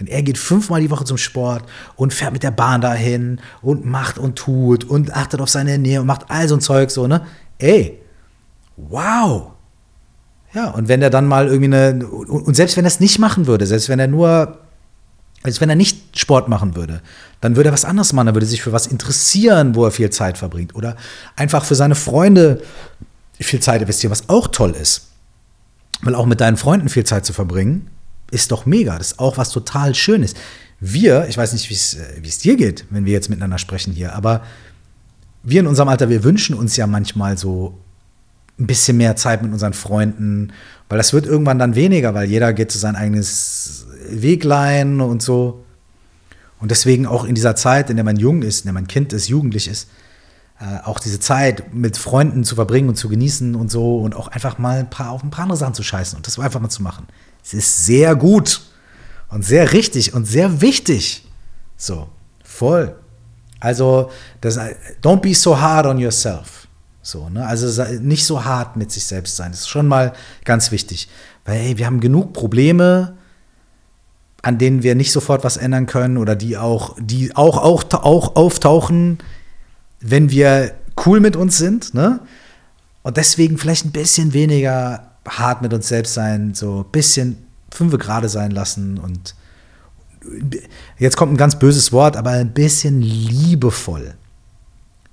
Und 0.03 0.09
er 0.09 0.21
geht 0.21 0.37
fünfmal 0.37 0.81
die 0.81 0.91
Woche 0.91 1.05
zum 1.05 1.17
Sport 1.17 1.63
und 1.95 2.13
fährt 2.13 2.33
mit 2.33 2.43
der 2.43 2.51
Bahn 2.51 2.81
dahin 2.81 3.39
und 3.61 3.85
macht 3.85 4.17
und 4.17 4.35
tut 4.35 4.83
und 4.83 5.15
achtet 5.15 5.39
auf 5.39 5.47
seine 5.47 5.71
Ernährung 5.71 6.01
und 6.01 6.07
macht 6.07 6.25
all 6.27 6.45
so 6.49 6.55
ein 6.55 6.59
Zeug 6.59 6.91
so, 6.91 7.07
ne? 7.07 7.25
Ey, 7.57 8.01
wow. 8.75 9.53
Ja, 10.53 10.71
und 10.71 10.89
wenn 10.89 11.01
er 11.01 11.09
dann 11.09 11.25
mal 11.25 11.47
irgendwie 11.47 11.73
eine, 11.73 12.05
und 12.05 12.53
selbst 12.53 12.75
wenn 12.75 12.83
er 12.83 12.89
es 12.89 12.99
nicht 12.99 13.17
machen 13.17 13.47
würde, 13.47 13.65
selbst 13.65 13.87
wenn 13.87 13.97
er 13.97 14.07
nur, 14.07 14.57
als 15.41 15.61
wenn 15.61 15.69
er 15.69 15.77
nicht 15.77 16.19
Sport 16.19 16.49
machen 16.49 16.75
würde, 16.75 17.01
dann 17.39 17.55
würde 17.55 17.69
er 17.69 17.73
was 17.73 17.85
anderes 17.85 18.11
machen, 18.11 18.27
er 18.27 18.35
würde 18.35 18.45
sich 18.45 18.61
für 18.61 18.73
was 18.73 18.85
interessieren, 18.85 19.75
wo 19.75 19.85
er 19.85 19.91
viel 19.91 20.09
Zeit 20.09 20.37
verbringt 20.37 20.75
oder 20.75 20.97
einfach 21.37 21.63
für 21.63 21.75
seine 21.75 21.95
Freunde 21.95 22.61
viel 23.39 23.61
Zeit 23.61 23.81
investieren, 23.81 24.11
was 24.11 24.27
auch 24.27 24.49
toll 24.49 24.71
ist. 24.71 25.11
Weil 26.01 26.15
auch 26.15 26.25
mit 26.25 26.41
deinen 26.41 26.57
Freunden 26.57 26.89
viel 26.89 27.05
Zeit 27.05 27.25
zu 27.25 27.31
verbringen, 27.31 27.89
ist 28.33 28.51
doch 28.51 28.65
mega. 28.65 28.97
Das 28.97 29.13
ist 29.13 29.19
auch 29.19 29.37
was 29.37 29.49
total 29.49 29.95
Schönes. 29.95 30.33
Wir, 30.79 31.27
ich 31.29 31.37
weiß 31.37 31.53
nicht, 31.53 31.69
äh, 31.69 32.21
wie 32.21 32.27
es 32.27 32.39
dir 32.39 32.57
geht, 32.57 32.85
wenn 32.89 33.05
wir 33.05 33.13
jetzt 33.13 33.29
miteinander 33.29 33.57
sprechen 33.57 33.93
hier, 33.93 34.13
aber 34.13 34.41
wir 35.43 35.59
in 35.59 35.67
unserem 35.67 35.89
Alter, 35.89 36.09
wir 36.09 36.23
wünschen 36.23 36.55
uns 36.55 36.75
ja 36.75 36.87
manchmal 36.87 37.37
so 37.37 37.77
ein 38.59 38.67
bisschen 38.67 38.97
mehr 38.97 39.15
Zeit 39.15 39.41
mit 39.41 39.51
unseren 39.51 39.73
Freunden, 39.73 40.53
weil 40.89 40.97
das 40.97 41.13
wird 41.13 41.25
irgendwann 41.25 41.59
dann 41.59 41.75
weniger, 41.75 42.13
weil 42.13 42.29
jeder 42.29 42.53
geht 42.53 42.71
zu 42.71 42.77
sein 42.77 42.95
eigenes 42.95 43.87
Weglein 44.09 45.01
und 45.01 45.21
so. 45.21 45.63
Und 46.59 46.71
deswegen 46.71 47.05
auch 47.05 47.25
in 47.25 47.35
dieser 47.35 47.55
Zeit, 47.55 47.89
in 47.89 47.97
der 47.97 48.05
man 48.05 48.15
jung 48.15 48.41
ist, 48.41 48.61
in 48.61 48.67
der 48.67 48.73
man 48.73 48.87
Kind 48.87 49.11
ist, 49.11 49.27
jugendlich 49.27 49.67
ist, 49.67 49.89
äh, 50.59 50.85
auch 50.85 50.99
diese 50.99 51.19
Zeit 51.19 51.73
mit 51.73 51.97
Freunden 51.97 52.43
zu 52.43 52.55
verbringen 52.55 52.89
und 52.89 52.95
zu 52.95 53.09
genießen 53.09 53.55
und 53.55 53.71
so 53.71 53.97
und 53.97 54.15
auch 54.15 54.27
einfach 54.29 54.59
mal 54.59 54.79
ein 54.79 54.89
paar 54.89 55.11
auf 55.11 55.23
ein 55.23 55.29
paar 55.29 55.43
andere 55.43 55.57
Sachen 55.57 55.73
zu 55.73 55.83
scheißen 55.83 56.15
und 56.15 56.27
das 56.27 56.39
einfach 56.39 56.61
mal 56.61 56.69
zu 56.69 56.83
machen. 56.83 57.07
Es 57.43 57.53
ist 57.53 57.85
sehr 57.85 58.15
gut 58.15 58.61
und 59.29 59.43
sehr 59.43 59.73
richtig 59.73 60.13
und 60.13 60.25
sehr 60.25 60.61
wichtig. 60.61 61.27
So, 61.75 62.07
voll. 62.43 62.95
Also, 63.59 64.09
das, 64.41 64.57
don't 65.01 65.21
be 65.21 65.33
so 65.33 65.59
hard 65.59 65.85
on 65.85 65.97
yourself. 65.97 66.67
So, 67.01 67.29
ne? 67.29 67.45
Also 67.45 67.83
nicht 67.99 68.25
so 68.25 68.43
hart 68.43 68.77
mit 68.77 68.91
sich 68.91 69.03
selbst 69.03 69.35
sein. 69.35 69.51
Das 69.51 69.61
ist 69.61 69.69
schon 69.69 69.87
mal 69.87 70.13
ganz 70.45 70.71
wichtig. 70.71 71.09
Weil, 71.45 71.59
hey, 71.59 71.77
wir 71.77 71.85
haben 71.85 71.99
genug 71.99 72.31
Probleme, 72.31 73.17
an 74.41 74.57
denen 74.57 74.83
wir 74.83 74.95
nicht 74.95 75.11
sofort 75.11 75.43
was 75.43 75.57
ändern 75.57 75.85
können 75.85 76.17
oder 76.17 76.35
die 76.35 76.57
auch, 76.57 76.95
die 76.99 77.35
auch, 77.35 77.57
auch, 77.57 77.83
auch 77.93 78.35
auftauchen, 78.35 79.19
wenn 79.99 80.29
wir 80.31 80.73
cool 81.05 81.19
mit 81.19 81.35
uns 81.35 81.57
sind. 81.57 81.93
Ne? 81.93 82.21
Und 83.01 83.17
deswegen 83.17 83.57
vielleicht 83.57 83.85
ein 83.85 83.91
bisschen 83.91 84.33
weniger 84.33 85.12
hart 85.27 85.61
mit 85.61 85.73
uns 85.73 85.87
selbst 85.87 86.13
sein, 86.13 86.53
so 86.53 86.81
ein 86.81 86.91
bisschen 86.91 87.37
fünfe 87.71 87.97
gerade 87.97 88.29
sein 88.29 88.51
lassen 88.51 88.97
und 88.97 89.35
jetzt 90.97 91.17
kommt 91.17 91.33
ein 91.33 91.37
ganz 91.37 91.57
böses 91.59 91.91
Wort, 91.91 92.15
aber 92.15 92.31
ein 92.31 92.53
bisschen 92.53 93.01
liebevoll 93.01 94.13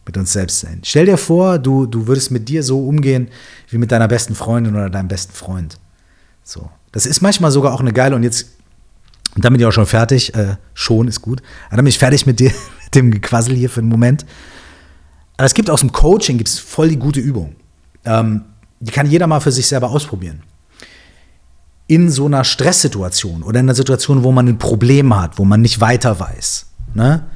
mit 0.06 0.16
uns 0.16 0.32
selbst 0.32 0.60
sein. 0.60 0.80
Stell 0.84 1.06
dir 1.06 1.16
vor, 1.16 1.58
du, 1.58 1.86
du 1.86 2.06
würdest 2.06 2.30
mit 2.30 2.48
dir 2.48 2.62
so 2.62 2.86
umgehen 2.86 3.28
wie 3.68 3.78
mit 3.78 3.92
deiner 3.92 4.08
besten 4.08 4.34
Freundin 4.34 4.74
oder 4.74 4.90
deinem 4.90 5.08
besten 5.08 5.32
Freund. 5.32 5.78
So. 6.42 6.70
Das 6.92 7.06
ist 7.06 7.20
manchmal 7.20 7.50
sogar 7.50 7.72
auch 7.72 7.80
eine 7.80 7.92
geile, 7.92 8.16
und 8.16 8.22
jetzt, 8.22 8.48
und 9.36 9.44
dann 9.44 9.52
bin 9.52 9.60
ich 9.60 9.66
auch 9.66 9.72
schon 9.72 9.86
fertig, 9.86 10.34
äh, 10.34 10.56
schon 10.74 11.06
ist 11.06 11.22
gut, 11.22 11.40
aber 11.68 11.76
dann 11.76 11.84
bin 11.84 11.90
ich 11.90 11.98
fertig 11.98 12.26
mit 12.26 12.40
dir, 12.40 12.50
mit 12.84 12.94
dem 12.94 13.10
Gequassel 13.10 13.54
hier 13.54 13.70
für 13.70 13.80
einen 13.80 13.88
Moment. 13.88 14.26
Aber 15.36 15.46
es 15.46 15.54
gibt 15.54 15.70
aus 15.70 15.80
dem 15.80 15.92
Coaching 15.92 16.38
gibt's 16.38 16.58
voll 16.58 16.88
die 16.88 16.98
gute 16.98 17.20
Übung. 17.20 17.54
Ähm, 18.04 18.42
die 18.80 18.92
kann 18.92 19.06
jeder 19.06 19.26
mal 19.26 19.40
für 19.40 19.52
sich 19.52 19.66
selber 19.66 19.90
ausprobieren. 19.90 20.42
In 21.86 22.10
so 22.10 22.26
einer 22.26 22.44
Stresssituation 22.44 23.42
oder 23.42 23.60
in 23.60 23.66
einer 23.66 23.74
Situation, 23.74 24.24
wo 24.24 24.32
man 24.32 24.48
ein 24.48 24.58
Problem 24.58 25.14
hat, 25.14 25.38
wo 25.38 25.44
man 25.44 25.60
nicht 25.60 25.80
weiter 25.80 26.18
weiß, 26.18 26.66
ne, 26.94 27.26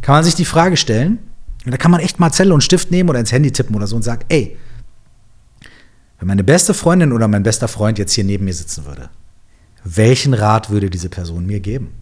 kann 0.00 0.14
man 0.14 0.24
sich 0.24 0.34
die 0.34 0.44
Frage 0.44 0.76
stellen, 0.76 1.18
und 1.64 1.72
da 1.72 1.78
kann 1.78 1.90
man 1.90 2.00
echt 2.00 2.20
mal 2.20 2.30
Zelle 2.30 2.54
und 2.54 2.62
Stift 2.62 2.92
nehmen 2.92 3.08
oder 3.10 3.18
ins 3.18 3.32
Handy 3.32 3.50
tippen 3.50 3.74
oder 3.74 3.88
so 3.88 3.96
und 3.96 4.02
sagen, 4.02 4.24
ey, 4.28 4.56
wenn 6.18 6.28
meine 6.28 6.44
beste 6.44 6.74
Freundin 6.74 7.12
oder 7.12 7.26
mein 7.26 7.42
bester 7.42 7.66
Freund 7.66 7.98
jetzt 7.98 8.12
hier 8.12 8.24
neben 8.24 8.44
mir 8.44 8.54
sitzen 8.54 8.84
würde, 8.86 9.10
welchen 9.82 10.32
Rat 10.32 10.70
würde 10.70 10.90
diese 10.90 11.08
Person 11.08 11.44
mir 11.46 11.58
geben? 11.58 11.92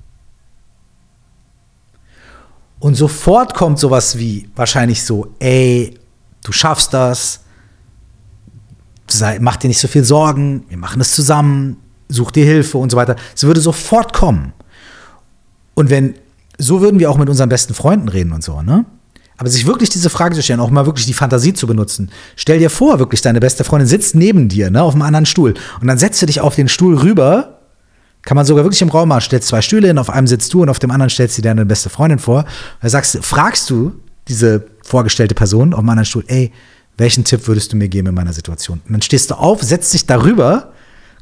Und 2.79 2.97
sofort 2.97 3.55
kommt 3.55 3.79
sowas 3.79 4.19
wie 4.19 4.51
wahrscheinlich 4.55 5.03
so, 5.03 5.35
ey, 5.39 5.99
du 6.43 6.53
schaffst 6.53 6.93
das, 6.93 7.44
sei, 9.19 9.39
mach 9.41 9.57
dir 9.57 9.69
nicht 9.69 9.81
so 9.81 9.89
viel 9.89 10.05
Sorgen, 10.05 10.65
wir 10.69 10.79
machen 10.79 11.01
es 11.01 11.13
zusammen, 11.15 11.77
such 12.09 12.31
dir 12.31 12.45
Hilfe 12.45 12.79
und 12.79 12.91
so 12.91 12.97
weiter. 12.97 13.17
Es 13.35 13.45
würde 13.45 13.61
sofort 13.61 14.13
kommen. 14.13 14.53
Und 15.75 15.91
wenn, 15.91 16.15
so 16.59 16.81
würden 16.81 17.01
wir 17.01 17.11
auch 17.11 17.19
mit 17.19 17.29
unseren 17.29 17.49
besten 17.49 17.75
Freunden 17.75 18.09
reden 18.09 18.33
und 18.33 18.43
so, 18.43 18.63
ne? 18.63 18.85
Aber 19.37 19.51
sich 19.51 19.67
wirklich 19.67 19.91
diese 19.91 20.11
Frage 20.11 20.37
zu 20.37 20.43
stellen, 20.43 20.61
auch 20.61 20.71
mal 20.71 20.87
wirklich 20.87 21.07
die 21.07 21.13
Fantasie 21.13 21.53
zu 21.55 21.67
benutzen. 21.67 22.11
Stell 22.37 22.61
dir 22.61 22.71
vor, 22.71 23.01
wirklich 23.01 23.21
deine 23.21 23.41
beste 23.41 23.65
Freundin 23.65 23.89
sitzt 23.89 24.15
neben 24.15 24.49
dir, 24.49 24.71
ne, 24.71 24.81
auf 24.81 24.95
einem 24.95 25.03
anderen 25.03 25.27
Stuhl. 25.27 25.55
Und 25.81 25.89
dann 25.89 25.99
setzt 25.99 26.23
du 26.23 26.27
dich 26.27 26.41
auf 26.41 26.55
den 26.55 26.69
Stuhl 26.69 26.97
rüber. 26.97 27.59
Kann 28.23 28.37
man 28.37 28.47
sogar 28.47 28.65
wirklich 28.65 28.81
im 28.81 28.91
Raum 28.91 29.09
machen. 29.09 29.23
Stellst 29.23 29.49
zwei 29.49 29.61
Stühle 29.61 29.89
hin, 29.89 29.99
auf 29.99 30.09
einem 30.09 30.29
sitzt 30.29 30.55
du 30.55 30.63
und 30.63 30.69
auf 30.69 30.79
dem 30.79 30.93
anderen 30.93 31.11
stellst 31.11 31.37
du 31.37 31.43
dir 31.43 31.49
deine 31.49 31.67
beste 31.67 31.91
Freundin 31.91 32.21
vor. 32.21 32.45
Da 32.81 32.89
sagst, 32.89 33.19
fragst 33.23 33.69
du 33.71 33.95
diese 34.29 34.67
vorgestellte 34.85 35.35
Person 35.35 35.75
auf 35.75 35.81
einem 35.81 35.91
anderen 35.91 36.07
Stuhl, 36.07 36.25
ey, 36.29 36.53
welchen 36.97 37.25
Tipp 37.25 37.47
würdest 37.47 37.73
du 37.73 37.77
mir 37.77 37.89
geben 37.89 38.09
in 38.09 38.15
meiner 38.15 38.33
Situation? 38.33 38.81
Und 38.87 38.93
dann 38.93 39.03
stehst 39.03 39.31
du 39.31 39.35
auf, 39.35 39.63
setzt 39.63 39.93
dich 39.95 40.07
darüber, 40.07 40.73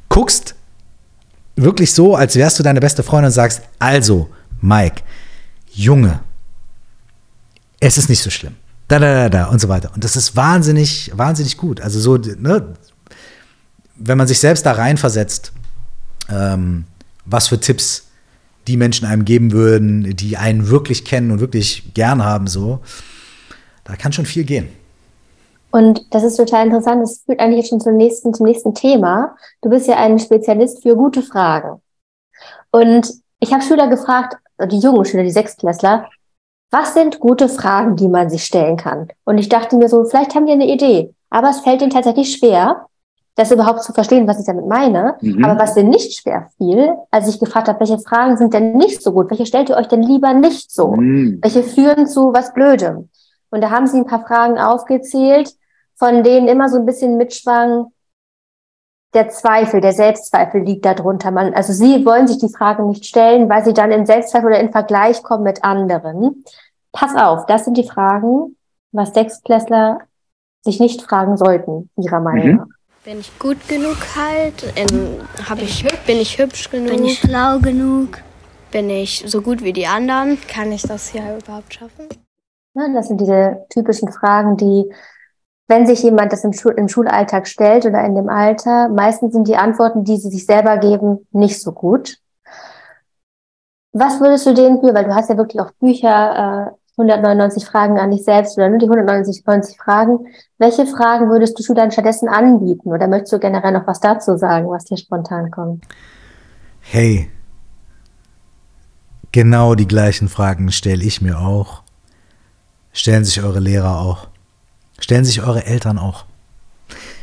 guckst 0.08 0.54
wirklich 1.56 1.92
so, 1.92 2.14
als 2.14 2.36
wärst 2.36 2.58
du 2.58 2.62
deine 2.62 2.80
beste 2.80 3.02
Freundin 3.02 3.26
und 3.26 3.32
sagst, 3.32 3.62
also, 3.78 4.28
Mike, 4.60 5.02
Junge, 5.72 6.20
es 7.80 7.98
ist 7.98 8.08
nicht 8.08 8.22
so 8.22 8.30
schlimm. 8.30 8.54
Da, 8.88 8.98
da, 8.98 9.14
da, 9.14 9.28
da 9.28 9.44
und 9.46 9.60
so 9.60 9.68
weiter. 9.68 9.90
Und 9.94 10.04
das 10.04 10.16
ist 10.16 10.36
wahnsinnig, 10.36 11.10
wahnsinnig 11.14 11.56
gut. 11.56 11.80
Also 11.80 11.98
so, 11.98 12.16
ne, 12.16 12.74
wenn 13.96 14.18
man 14.18 14.26
sich 14.26 14.38
selbst 14.38 14.66
da 14.66 14.72
reinversetzt, 14.72 15.52
ähm, 16.28 16.84
was 17.24 17.48
für 17.48 17.58
Tipps 17.58 18.08
die 18.68 18.76
Menschen 18.76 19.06
einem 19.06 19.24
geben 19.24 19.52
würden, 19.52 20.14
die 20.16 20.36
einen 20.36 20.68
wirklich 20.68 21.04
kennen 21.04 21.30
und 21.30 21.40
wirklich 21.40 21.94
gern 21.94 22.22
haben, 22.22 22.46
so, 22.46 22.82
da 23.84 23.96
kann 23.96 24.12
schon 24.12 24.26
viel 24.26 24.44
gehen. 24.44 24.68
Und 25.72 26.14
das 26.14 26.22
ist 26.22 26.36
total 26.36 26.66
interessant. 26.66 27.02
Das 27.02 27.22
führt 27.24 27.40
eigentlich 27.40 27.58
jetzt 27.58 27.70
schon 27.70 27.80
zum 27.80 27.96
nächsten, 27.96 28.32
zum 28.34 28.46
nächsten 28.46 28.74
Thema. 28.74 29.34
Du 29.62 29.70
bist 29.70 29.88
ja 29.88 29.96
ein 29.96 30.18
Spezialist 30.18 30.82
für 30.82 30.94
gute 30.94 31.22
Fragen. 31.22 31.80
Und 32.70 33.12
ich 33.40 33.52
habe 33.52 33.62
Schüler 33.62 33.88
gefragt, 33.88 34.36
die 34.70 34.78
jungen 34.78 35.04
Schüler, 35.04 35.24
die 35.24 35.30
Sechstklässler, 35.30 36.08
was 36.70 36.94
sind 36.94 37.20
gute 37.20 37.48
Fragen, 37.48 37.96
die 37.96 38.08
man 38.08 38.30
sich 38.30 38.44
stellen 38.44 38.76
kann? 38.76 39.08
Und 39.24 39.38
ich 39.38 39.48
dachte 39.48 39.76
mir 39.76 39.88
so, 39.88 40.04
vielleicht 40.04 40.34
haben 40.34 40.46
die 40.46 40.52
eine 40.52 40.72
Idee, 40.72 41.14
aber 41.28 41.50
es 41.50 41.60
fällt 41.60 41.82
ihnen 41.82 41.90
tatsächlich 41.90 42.36
schwer, 42.36 42.86
das 43.34 43.50
überhaupt 43.50 43.82
zu 43.82 43.92
verstehen, 43.92 44.28
was 44.28 44.40
ich 44.40 44.46
damit 44.46 44.66
meine. 44.66 45.16
Mhm. 45.20 45.44
Aber 45.44 45.58
was 45.58 45.74
dir 45.74 45.84
nicht 45.84 46.14
schwer 46.14 46.48
fiel, 46.58 46.94
als 47.10 47.28
ich 47.28 47.40
gefragt 47.40 47.68
habe, 47.68 47.80
welche 47.80 47.98
Fragen 47.98 48.36
sind 48.36 48.52
denn 48.52 48.72
nicht 48.76 49.02
so 49.02 49.12
gut? 49.12 49.30
Welche 49.30 49.46
stellt 49.46 49.70
ihr 49.70 49.76
euch 49.76 49.88
denn 49.88 50.02
lieber 50.02 50.34
nicht 50.34 50.70
so? 50.70 50.92
Mhm. 50.92 51.38
Welche 51.42 51.62
führen 51.62 52.06
zu 52.06 52.32
was 52.34 52.52
Blödem? 52.52 53.08
Und 53.50 53.62
da 53.62 53.70
haben 53.70 53.86
sie 53.86 53.98
ein 53.98 54.06
paar 54.06 54.26
Fragen 54.26 54.58
aufgezählt, 54.58 55.54
von 56.02 56.24
denen 56.24 56.48
immer 56.48 56.68
so 56.68 56.78
ein 56.78 56.84
bisschen 56.84 57.16
mitschwang, 57.16 57.92
der 59.14 59.28
Zweifel, 59.28 59.80
der 59.80 59.92
Selbstzweifel 59.92 60.62
liegt 60.62 60.84
darunter. 60.84 61.30
Man, 61.30 61.54
also 61.54 61.72
sie 61.72 62.04
wollen 62.04 62.26
sich 62.26 62.38
die 62.38 62.52
Frage 62.52 62.82
nicht 62.82 63.06
stellen, 63.06 63.48
weil 63.48 63.64
sie 63.64 63.72
dann 63.72 63.92
in 63.92 64.04
Selbstzweifel 64.04 64.48
oder 64.48 64.58
in 64.58 64.72
Vergleich 64.72 65.22
kommen 65.22 65.44
mit 65.44 65.62
anderen. 65.62 66.42
Pass 66.90 67.14
auf, 67.14 67.46
das 67.46 67.66
sind 67.66 67.76
die 67.76 67.86
Fragen, 67.86 68.56
was 68.90 69.14
Sechsklässler 69.14 70.00
sich 70.62 70.80
nicht 70.80 71.02
fragen 71.02 71.36
sollten, 71.36 71.88
ihrer 71.96 72.18
Meinung 72.18 72.56
nach. 72.56 72.66
Mhm. 72.66 72.74
Bin 73.04 73.20
ich 73.20 73.38
gut 73.38 73.68
genug 73.68 73.98
halt? 74.16 74.72
Ähm, 74.74 75.20
hab 75.48 75.58
bin, 75.58 75.68
ich, 75.68 75.86
bin 76.04 76.16
ich 76.16 76.36
hübsch 76.36 76.68
genug? 76.68 76.96
Bin 76.96 77.04
ich 77.04 77.20
schlau 77.20 77.60
genug? 77.60 78.18
Bin 78.72 78.90
ich 78.90 79.22
so 79.24 79.40
gut 79.40 79.62
wie 79.62 79.72
die 79.72 79.86
anderen? 79.86 80.36
Kann 80.48 80.72
ich 80.72 80.82
das 80.82 81.10
hier 81.10 81.38
überhaupt 81.40 81.72
schaffen? 81.74 82.08
Ja, 82.74 82.88
das 82.92 83.06
sind 83.06 83.20
diese 83.20 83.66
typischen 83.68 84.10
Fragen, 84.10 84.56
die, 84.56 84.90
wenn 85.68 85.86
sich 85.86 86.02
jemand 86.02 86.32
das 86.32 86.44
im, 86.44 86.52
Schul 86.52 86.74
im 86.76 86.88
Schulalltag 86.88 87.46
stellt 87.46 87.86
oder 87.86 88.04
in 88.04 88.14
dem 88.14 88.28
Alter, 88.28 88.88
meistens 88.88 89.32
sind 89.32 89.48
die 89.48 89.56
Antworten, 89.56 90.04
die 90.04 90.16
sie 90.18 90.30
sich 90.30 90.44
selber 90.44 90.76
geben, 90.78 91.26
nicht 91.30 91.60
so 91.62 91.72
gut. 91.72 92.18
Was 93.92 94.20
würdest 94.20 94.46
du 94.46 94.54
denen 94.54 94.80
für, 94.80 94.94
weil 94.94 95.04
du 95.04 95.14
hast 95.14 95.28
ja 95.28 95.36
wirklich 95.36 95.60
auch 95.60 95.72
Bücher 95.72 96.70
äh, 96.70 96.82
199 96.98 97.64
Fragen 97.64 97.98
an 97.98 98.10
dich 98.10 98.24
selbst 98.24 98.56
oder 98.58 98.68
nur 98.68 98.78
die 98.78 98.86
190 98.86 99.44
90 99.46 99.78
Fragen. 99.78 100.26
Welche 100.58 100.86
Fragen 100.86 101.30
würdest 101.30 101.58
du 101.58 101.74
dann 101.74 101.90
stattdessen 101.90 102.28
anbieten? 102.28 102.90
Oder 102.90 103.08
möchtest 103.08 103.32
du 103.32 103.38
generell 103.38 103.72
noch 103.72 103.86
was 103.86 104.00
dazu 104.00 104.36
sagen, 104.36 104.68
was 104.68 104.84
dir 104.84 104.98
spontan 104.98 105.50
kommt? 105.50 105.84
Hey, 106.80 107.30
genau 109.32 109.74
die 109.74 109.88
gleichen 109.88 110.28
Fragen 110.28 110.70
stelle 110.70 111.02
ich 111.02 111.22
mir 111.22 111.38
auch. 111.38 111.82
Stellen 112.92 113.24
sich 113.24 113.42
eure 113.42 113.60
Lehrer 113.60 114.00
auch. 114.00 114.28
Stellen 115.02 115.24
sich 115.24 115.42
eure 115.42 115.66
Eltern 115.66 115.98
auch. 115.98 116.26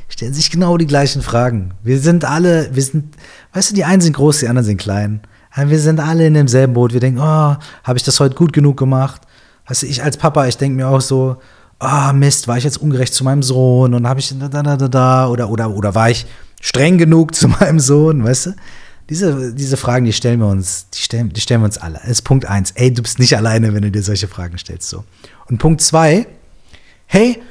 Stellen 0.10 0.34
sich 0.34 0.52
genau 0.52 0.78
die 0.78 0.86
gleichen 0.86 1.22
Fragen. 1.22 1.72
Wir 1.82 2.00
sind 2.00 2.26
alle, 2.26 2.76
wir 2.76 2.84
sind, 2.84 3.16
weißt 3.54 3.72
du, 3.72 3.76
die 3.76 3.86
einen 3.86 4.02
sind 4.02 4.14
groß, 4.14 4.40
die 4.40 4.50
anderen 4.50 4.66
sind 4.66 4.82
klein. 4.82 5.22
Wir 5.56 5.80
sind 5.80 6.00
alle 6.00 6.28
in 6.28 6.34
demselben 6.34 6.74
Boot. 6.74 6.92
Wir 6.94 7.00
denken, 7.00 7.20
oh, 7.20 7.24
habe 7.24 7.96
ich 7.96 8.04
das 8.04 8.20
heute 8.20 8.36
gut 8.36 8.52
genug 8.52 8.76
gemacht? 8.76 9.22
Weißt 9.66 9.84
du, 9.84 9.88
ich 9.88 10.04
als 10.04 10.18
Papa, 10.18 10.46
ich 10.48 10.58
denke 10.58 10.76
mir 10.76 10.90
auch 10.90 11.00
so, 11.00 11.38
oh, 11.80 12.14
Mist, 12.14 12.50
war 12.50 12.58
ich 12.58 12.66
jetzt 12.66 12.82
ungerecht 12.82 13.14
zu 13.14 13.24
meinem 13.24 13.44
Sohn 13.44 13.94
und 13.94 14.08
habe 14.08 14.20
ich 14.20 14.38
da, 14.38 14.50
da, 14.50 14.76
da, 14.76 14.88
da, 14.88 15.28
oder, 15.30 15.50
oder, 15.50 15.70
oder 15.70 15.96
war 15.96 16.10
ich 16.10 16.26
streng 16.60 16.98
genug 16.98 17.34
zu 17.34 17.48
meinem 17.60 17.80
Sohn, 17.80 18.24
weißt 18.24 18.48
du? 18.48 18.56
Diese, 19.10 19.54
diese 19.54 19.78
Fragen, 19.78 20.06
die 20.06 20.14
stellen 20.14 20.40
wir 20.40 20.48
uns, 20.48 20.88
die 20.94 21.00
stellen, 21.00 21.30
die 21.30 21.42
stellen 21.42 21.62
wir 21.62 21.66
uns 21.66 21.78
alle. 21.78 22.00
Das 22.02 22.10
ist 22.10 22.22
Punkt 22.24 22.46
eins. 22.46 22.72
Ey, 22.72 22.94
du 22.94 23.02
bist 23.02 23.20
nicht 23.20 23.36
alleine, 23.38 23.74
wenn 23.74 23.82
du 23.82 23.90
dir 23.90 24.04
solche 24.04 24.28
Fragen 24.28 24.58
stellst, 24.58 24.90
so. 24.90 25.06
Und 25.48 25.58
Punkt 25.60 25.82
zwei, 25.82 26.28
hey, 27.08 27.42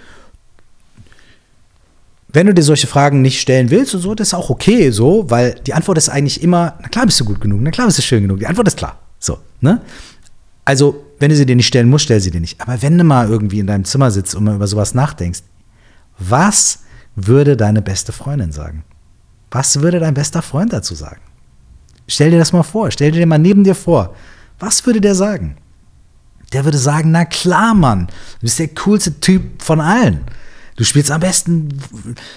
wenn 2.39 2.47
du 2.47 2.55
dir 2.55 2.63
solche 2.63 2.87
Fragen 2.87 3.21
nicht 3.21 3.41
stellen 3.41 3.69
willst 3.71 3.97
und 3.97 4.01
so, 4.01 4.15
das 4.15 4.29
ist 4.29 4.35
auch 4.35 4.49
okay, 4.49 4.93
so, 4.93 5.29
weil 5.29 5.57
die 5.67 5.75
Antwort 5.75 5.99
ist 5.99 6.09
eigentlich 6.09 6.41
immer, 6.41 6.75
na 6.81 6.87
klar 6.87 7.05
bist 7.05 7.19
du 7.19 7.25
gut 7.25 7.41
genug, 7.41 7.59
na 7.61 7.73
klar 7.73 7.89
bist 7.89 7.99
du 7.99 8.03
schön 8.03 8.23
genug. 8.23 8.39
Die 8.39 8.47
Antwort 8.47 8.69
ist 8.69 8.77
klar, 8.77 8.97
so, 9.19 9.41
ne? 9.61 9.81
Also, 10.65 11.05
wenn 11.19 11.31
du 11.31 11.35
sie 11.35 11.47
dir 11.47 11.57
nicht 11.57 11.67
stellen 11.67 11.89
musst, 11.89 12.05
stell 12.05 12.21
sie 12.21 12.31
dir 12.31 12.41
nicht. 12.41 12.61
Aber 12.61 12.81
wenn 12.81 12.97
du 12.97 13.03
mal 13.03 13.29
irgendwie 13.29 13.59
in 13.59 13.67
deinem 13.67 13.85
Zimmer 13.85 14.13
sitzt 14.13 14.37
und 14.37 14.45
mal 14.45 14.55
über 14.55 14.69
sowas 14.69 14.95
nachdenkst, 14.95 15.41
was 16.21 16.85
würde 17.17 17.57
deine 17.57 17.83
beste 17.83 18.13
Freundin 18.13 18.53
sagen? 18.53 18.85
Was 19.51 19.81
würde 19.81 19.99
dein 19.99 20.15
bester 20.15 20.41
Freund 20.41 20.73
dazu 20.73 20.95
sagen? 20.95 21.21
Stell 22.07 22.31
dir 22.31 22.39
das 22.39 22.53
mal 22.53 22.63
vor, 22.63 22.93
stell 22.93 23.11
dir 23.11 23.27
mal 23.27 23.41
neben 23.41 23.65
dir 23.65 23.75
vor. 23.75 24.15
Was 24.61 24.87
würde 24.87 25.01
der 25.01 25.17
sagen? 25.17 25.57
Der 26.53 26.65
würde 26.65 26.79
sagen, 26.79 27.11
na 27.11 27.25
klar, 27.25 27.75
Mann, 27.75 28.07
du 28.07 28.43
bist 28.43 28.61
der 28.61 28.69
coolste 28.69 29.19
Typ 29.19 29.61
von 29.61 29.81
allen. 29.81 30.21
Du 30.79 30.85
spielst 30.85 31.11
am 31.11 31.21
besten 31.21 31.77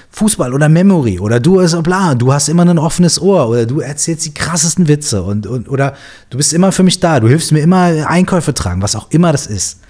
Fußball 0.10 0.52
oder 0.56 0.68
Memory 0.68 1.20
oder 1.20 1.40
du 1.40 1.60
ist 1.60 1.80
bla, 1.84 2.16
du 2.16 2.34
hast 2.34 2.50
immer 2.50 2.66
ein 2.66 2.80
offenes 2.80 3.22
Ohr 3.22 3.48
oder 3.48 3.68
du 3.68 3.82
erzählst 3.82 4.26
die 4.26 4.34
krassesten 4.34 4.88
Witze 4.88 5.22
und, 5.22 5.46
und 5.46 5.70
oder 5.70 5.96
du 6.32 6.38
bist 6.38 6.52
immer 6.52 6.72
für 6.72 6.82
mich 6.82 7.00
da, 7.00 7.20
du 7.20 7.28
hilfst 7.28 7.52
mir 7.52 7.60
immer 7.60 8.08
Einkäufe 8.08 8.56
tragen, 8.56 8.82
was 8.82 8.96
auch 8.96 9.12
immer 9.12 9.32
das 9.32 9.46
ist. 9.46 9.82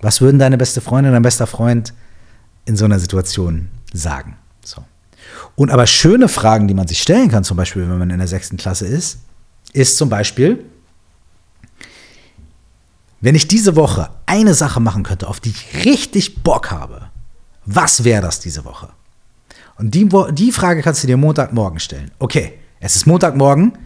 Was 0.00 0.22
würden 0.22 0.38
deine 0.38 0.56
beste 0.56 0.80
Freundin, 0.80 1.12
dein 1.12 1.20
bester 1.20 1.46
Freund 1.46 1.92
in 2.64 2.76
so 2.76 2.86
einer 2.86 2.98
Situation 2.98 3.68
sagen? 3.92 4.38
So. 4.64 4.82
Und 5.54 5.70
aber 5.70 5.86
schöne 5.86 6.28
Fragen, 6.28 6.68
die 6.68 6.74
man 6.74 6.88
sich 6.88 7.02
stellen 7.02 7.28
kann, 7.28 7.44
zum 7.44 7.58
Beispiel, 7.58 7.82
wenn 7.82 7.98
man 7.98 8.08
in 8.08 8.18
der 8.18 8.26
sechsten 8.26 8.56
Klasse 8.56 8.86
ist, 8.86 9.18
ist 9.74 9.98
zum 9.98 10.08
Beispiel, 10.08 10.64
wenn 13.20 13.34
ich 13.34 13.48
diese 13.48 13.76
Woche 13.76 14.08
eine 14.24 14.54
Sache 14.54 14.80
machen 14.80 15.02
könnte, 15.02 15.28
auf 15.28 15.40
die 15.40 15.50
ich 15.50 15.84
richtig 15.84 16.42
Bock 16.42 16.70
habe, 16.70 17.11
was 17.64 18.04
wäre 18.04 18.22
das 18.22 18.40
diese 18.40 18.64
Woche? 18.64 18.88
Und 19.76 19.94
die, 19.94 20.08
die 20.32 20.52
Frage 20.52 20.82
kannst 20.82 21.02
du 21.02 21.06
dir 21.06 21.16
Montagmorgen 21.16 21.80
stellen. 21.80 22.10
Okay, 22.18 22.54
es 22.80 22.96
ist 22.96 23.06
Montagmorgen. 23.06 23.78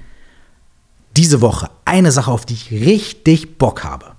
Diese 1.17 1.41
Woche 1.41 1.71
eine 1.85 2.13
Sache, 2.13 2.31
auf 2.31 2.45
die 2.45 2.55
ich 2.55 2.71
richtig 2.71 3.59
Bock 3.59 3.85
habe. 3.85 4.13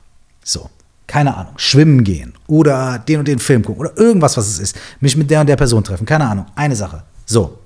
So, 0.43 0.69
keine 1.05 1.35
Ahnung, 1.35 1.53
schwimmen 1.57 2.03
gehen 2.03 2.33
oder 2.47 2.99
den 2.99 3.19
und 3.19 3.27
den 3.27 3.39
Film 3.39 3.63
gucken 3.63 3.81
oder 3.81 3.97
irgendwas, 3.97 4.37
was 4.37 4.47
es 4.47 4.59
ist. 4.59 4.75
Mich 4.99 5.15
mit 5.15 5.29
der 5.29 5.41
und 5.41 5.47
der 5.47 5.55
Person 5.55 5.83
treffen, 5.83 6.05
keine 6.05 6.27
Ahnung, 6.27 6.45
eine 6.55 6.75
Sache. 6.75 7.03
So. 7.25 7.59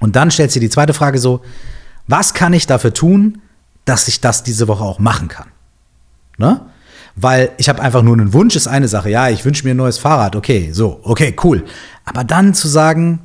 Und 0.00 0.16
dann 0.16 0.30
stellst 0.30 0.56
du 0.56 0.60
dir 0.60 0.66
die 0.66 0.72
zweite 0.72 0.94
Frage 0.94 1.18
so, 1.18 1.42
was 2.06 2.34
kann 2.34 2.52
ich 2.52 2.66
dafür 2.66 2.92
tun, 2.92 3.42
dass 3.84 4.08
ich 4.08 4.20
das 4.20 4.42
diese 4.42 4.68
Woche 4.68 4.84
auch 4.84 4.98
machen 4.98 5.28
kann? 5.28 5.48
Ne? 6.38 6.60
Weil 7.20 7.50
ich 7.58 7.68
habe 7.68 7.80
einfach 7.82 8.02
nur 8.02 8.14
einen 8.14 8.32
Wunsch, 8.32 8.56
ist 8.56 8.66
eine 8.66 8.88
Sache. 8.88 9.10
Ja, 9.10 9.28
ich 9.28 9.44
wünsche 9.44 9.64
mir 9.64 9.74
ein 9.74 9.76
neues 9.76 9.98
Fahrrad. 9.98 10.36
Okay, 10.36 10.70
so, 10.72 11.00
okay, 11.02 11.34
cool. 11.44 11.64
Aber 12.04 12.24
dann 12.24 12.54
zu 12.54 12.68
sagen, 12.68 13.20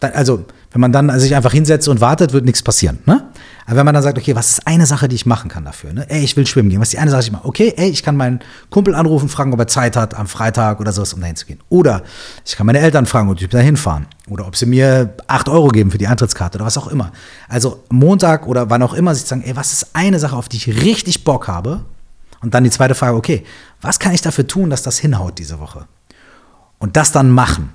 also 0.00 0.44
wenn 0.72 0.80
man 0.80 0.92
dann 0.92 1.18
sich 1.18 1.34
einfach 1.34 1.52
hinsetzt 1.52 1.88
und 1.88 2.02
wartet, 2.02 2.34
wird 2.34 2.44
nichts 2.44 2.62
passieren. 2.62 2.98
Ne? 3.06 3.24
Aber 3.64 3.76
wenn 3.76 3.86
man 3.86 3.94
dann 3.94 4.02
sagt, 4.02 4.18
okay, 4.18 4.36
was 4.36 4.50
ist 4.50 4.66
eine 4.66 4.84
Sache, 4.84 5.08
die 5.08 5.16
ich 5.16 5.24
machen 5.24 5.48
kann 5.48 5.64
dafür? 5.64 5.92
Ne? 5.92 6.04
Ey, 6.10 6.22
ich 6.22 6.36
will 6.36 6.46
schwimmen 6.46 6.68
gehen. 6.68 6.80
Was 6.80 6.88
ist 6.88 6.92
die 6.92 6.98
eine 6.98 7.10
Sache, 7.10 7.22
die 7.22 7.28
ich 7.28 7.32
mache? 7.32 7.48
Okay, 7.48 7.72
ey, 7.76 7.88
ich 7.88 8.02
kann 8.02 8.14
meinen 8.14 8.40
Kumpel 8.68 8.94
anrufen, 8.94 9.30
fragen, 9.30 9.54
ob 9.54 9.58
er 9.58 9.68
Zeit 9.68 9.96
hat 9.96 10.14
am 10.14 10.26
Freitag 10.26 10.78
oder 10.78 10.92
sowas, 10.92 11.14
um 11.14 11.20
dahin 11.20 11.36
zu 11.36 11.46
gehen. 11.46 11.60
Oder 11.70 12.02
ich 12.44 12.56
kann 12.56 12.66
meine 12.66 12.80
Eltern 12.80 13.06
fragen, 13.06 13.30
ob 13.30 13.40
ich 13.40 13.48
da 13.48 13.58
hinfahren. 13.58 14.06
Oder 14.28 14.46
ob 14.46 14.54
sie 14.54 14.66
mir 14.66 15.14
8 15.28 15.48
Euro 15.48 15.68
geben 15.68 15.90
für 15.90 15.98
die 15.98 16.08
Eintrittskarte 16.08 16.58
oder 16.58 16.66
was 16.66 16.76
auch 16.76 16.88
immer. 16.88 17.10
Also 17.48 17.82
Montag 17.88 18.46
oder 18.46 18.68
wann 18.68 18.82
auch 18.82 18.92
immer 18.92 19.14
sich 19.14 19.24
sagen, 19.24 19.42
ey, 19.46 19.56
was 19.56 19.72
ist 19.72 19.90
eine 19.94 20.18
Sache, 20.18 20.36
auf 20.36 20.50
die 20.50 20.58
ich 20.58 20.82
richtig 20.84 21.24
Bock 21.24 21.48
habe? 21.48 21.86
Und 22.46 22.54
dann 22.54 22.62
die 22.62 22.70
zweite 22.70 22.94
Frage, 22.94 23.16
okay, 23.16 23.42
was 23.80 23.98
kann 23.98 24.14
ich 24.14 24.22
dafür 24.22 24.46
tun, 24.46 24.70
dass 24.70 24.84
das 24.84 24.98
hinhaut 24.98 25.36
diese 25.40 25.58
Woche? 25.58 25.88
Und 26.78 26.96
das 26.96 27.10
dann 27.10 27.28
machen. 27.28 27.72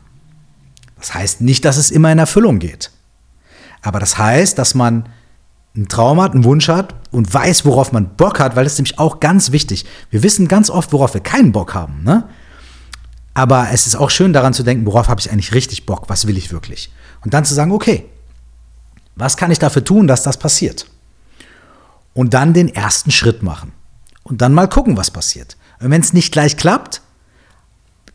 Das 0.97 1.13
heißt 1.13 1.41
nicht, 1.41 1.65
dass 1.65 1.75
es 1.75 1.91
immer 1.91 2.09
in 2.09 2.19
Erfüllung 2.19 2.59
geht. 2.59 2.89
Aber 3.81 3.99
das 3.99 4.17
heißt, 4.17 4.57
dass 4.57 4.73
man 4.73 5.09
einen 5.75 5.89
Traum 5.89 6.21
hat, 6.21 6.31
einen 6.31 6.45
Wunsch 6.45 6.69
hat 6.69 6.95
und 7.11 7.33
weiß, 7.33 7.65
worauf 7.65 7.91
man 7.91 8.15
Bock 8.15 8.39
hat, 8.39 8.55
weil 8.55 8.63
das 8.63 8.71
ist 8.71 8.79
nämlich 8.79 8.97
auch 8.97 9.19
ganz 9.19 9.51
wichtig. 9.51 9.85
Wir 10.09 10.23
wissen 10.23 10.47
ganz 10.47 10.69
oft, 10.69 10.93
worauf 10.93 11.15
wir 11.15 11.21
keinen 11.21 11.51
Bock 11.51 11.73
haben, 11.73 12.03
ne? 12.03 12.29
Aber 13.33 13.71
es 13.73 13.87
ist 13.87 13.97
auch 13.97 14.09
schön 14.09 14.31
daran 14.31 14.53
zu 14.53 14.63
denken, 14.63 14.85
worauf 14.85 15.09
habe 15.09 15.19
ich 15.19 15.29
eigentlich 15.33 15.53
richtig 15.53 15.85
Bock, 15.85 16.07
was 16.07 16.27
will 16.27 16.37
ich 16.37 16.53
wirklich? 16.53 16.93
Und 17.25 17.33
dann 17.33 17.43
zu 17.43 17.53
sagen, 17.53 17.73
okay, 17.73 18.05
was 19.17 19.35
kann 19.35 19.51
ich 19.51 19.59
dafür 19.59 19.83
tun, 19.83 20.07
dass 20.07 20.23
das 20.23 20.37
passiert? 20.37 20.85
Und 22.13 22.33
dann 22.33 22.53
den 22.53 22.73
ersten 22.73 23.11
Schritt 23.11 23.43
machen. 23.43 23.73
Und 24.23 24.41
dann 24.41 24.53
mal 24.53 24.67
gucken, 24.67 24.97
was 24.97 25.11
passiert. 25.11 25.57
Und 25.79 25.89
wenn 25.89 26.01
es 26.01 26.13
nicht 26.13 26.31
gleich 26.31 26.57
klappt, 26.57 27.01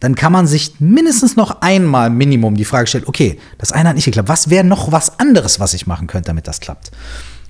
dann 0.00 0.14
kann 0.14 0.32
man 0.32 0.46
sich 0.46 0.78
mindestens 0.78 1.36
noch 1.36 1.62
einmal 1.62 2.10
Minimum 2.10 2.54
die 2.54 2.64
Frage 2.64 2.86
stellen, 2.86 3.04
okay, 3.06 3.38
das 3.58 3.72
eine 3.72 3.88
hat 3.88 3.96
nicht 3.96 4.04
geklappt, 4.04 4.28
was 4.28 4.50
wäre 4.50 4.64
noch 4.64 4.92
was 4.92 5.18
anderes, 5.18 5.58
was 5.58 5.74
ich 5.74 5.86
machen 5.86 6.06
könnte, 6.06 6.28
damit 6.28 6.46
das 6.46 6.60
klappt? 6.60 6.90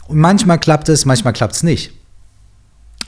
Und 0.07 0.19
manchmal 0.19 0.59
klappt 0.59 0.89
es, 0.89 1.05
manchmal 1.05 1.33
klappt 1.33 1.57
es 1.57 1.63
nicht. 1.63 1.93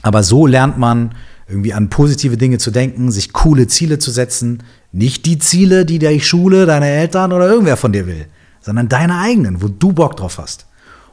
Aber 0.01 0.23
so 0.23 0.45
lernt 0.45 0.77
man 0.77 1.15
irgendwie 1.47 1.73
an 1.73 1.89
positive 1.89 2.37
Dinge 2.37 2.57
zu 2.57 2.71
denken, 2.71 3.11
sich 3.11 3.33
coole 3.33 3.67
Ziele 3.67 3.97
zu 3.97 4.11
setzen. 4.11 4.63
Nicht 4.91 5.25
die 5.25 5.39
Ziele, 5.39 5.85
die 5.85 5.99
die 5.99 6.21
Schule, 6.21 6.65
deine 6.65 6.87
Eltern 6.87 7.33
oder 7.33 7.49
irgendwer 7.49 7.77
von 7.77 7.91
dir 7.91 8.07
will, 8.07 8.27
sondern 8.61 8.87
deine 8.87 9.19
eigenen, 9.19 9.61
wo 9.61 9.67
du 9.67 9.93
Bock 9.93 10.15
drauf 10.17 10.37
hast. 10.37 10.67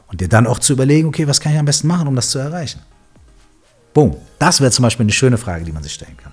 Und 0.07 0.21
dir 0.21 0.29
dann 0.29 0.47
auch 0.47 0.59
zu 0.59 0.73
überlegen, 0.73 1.07
okay, 1.07 1.27
was 1.27 1.41
kann 1.41 1.53
ich 1.53 1.59
am 1.59 1.65
besten 1.65 1.87
machen, 1.87 2.07
um 2.07 2.15
das 2.15 2.29
zu 2.29 2.39
erreichen? 2.39 2.79
Boom. 3.97 4.15
Das 4.37 4.61
wäre 4.61 4.69
zum 4.69 4.83
Beispiel 4.83 5.05
eine 5.05 5.11
schöne 5.11 5.39
Frage, 5.39 5.65
die 5.65 5.71
man 5.71 5.81
sich 5.81 5.93
stellen 5.93 6.15
kann. 6.21 6.31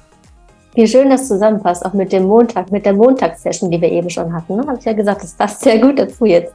Wie 0.74 0.86
schön 0.86 1.08
das 1.08 1.28
zusammenpasst, 1.28 1.82
auch 1.86 1.94
mit 1.94 2.12
dem 2.12 2.24
Montag, 2.24 2.70
mit 2.70 2.84
der 2.84 2.92
Montagssession, 2.92 3.70
die 3.70 3.80
wir 3.80 3.90
eben 3.90 4.10
schon 4.10 4.30
hatten. 4.34 4.56
Ne? 4.56 4.66
Habe 4.66 4.78
ich 4.78 4.84
ja 4.84 4.92
gesagt, 4.92 5.22
das 5.22 5.32
passt 5.32 5.62
sehr 5.62 5.78
gut 5.78 5.98
dazu 5.98 6.26
jetzt. 6.26 6.52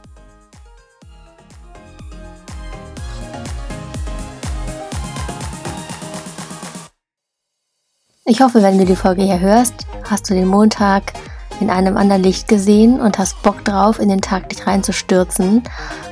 Ich 8.24 8.40
hoffe, 8.40 8.62
wenn 8.62 8.78
du 8.78 8.84
die 8.84 8.94
Folge 8.94 9.22
hier 9.22 9.40
hörst, 9.40 9.88
hast 10.08 10.30
du 10.30 10.34
den 10.34 10.46
Montag 10.46 11.12
in 11.60 11.70
einem 11.70 11.96
anderen 11.96 12.22
Licht 12.22 12.48
gesehen 12.48 13.00
und 13.00 13.18
hast 13.18 13.42
Bock 13.42 13.64
drauf, 13.64 13.98
in 13.98 14.08
den 14.08 14.20
Tag 14.20 14.48
dich 14.48 14.66
reinzustürzen. 14.66 15.62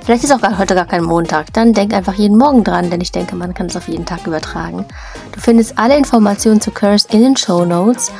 Vielleicht 0.04 0.24
ist 0.24 0.32
auch 0.32 0.58
heute 0.58 0.74
gar 0.74 0.86
kein 0.86 1.04
Montag. 1.04 1.52
Dann 1.52 1.72
denk 1.72 1.92
einfach 1.92 2.14
jeden 2.14 2.38
Morgen 2.38 2.64
dran, 2.64 2.90
denn 2.90 3.00
ich 3.00 3.12
denke, 3.12 3.36
man 3.36 3.54
kann 3.54 3.66
es 3.66 3.76
auf 3.76 3.88
jeden 3.88 4.06
Tag 4.06 4.26
übertragen. 4.26 4.84
Du 5.32 5.40
findest 5.40 5.78
alle 5.78 5.96
Informationen 5.96 6.60
zu 6.60 6.70
Curse 6.70 7.08
in 7.10 7.22
den 7.22 7.36
Show 7.36 7.64
Notes. 7.64 8.10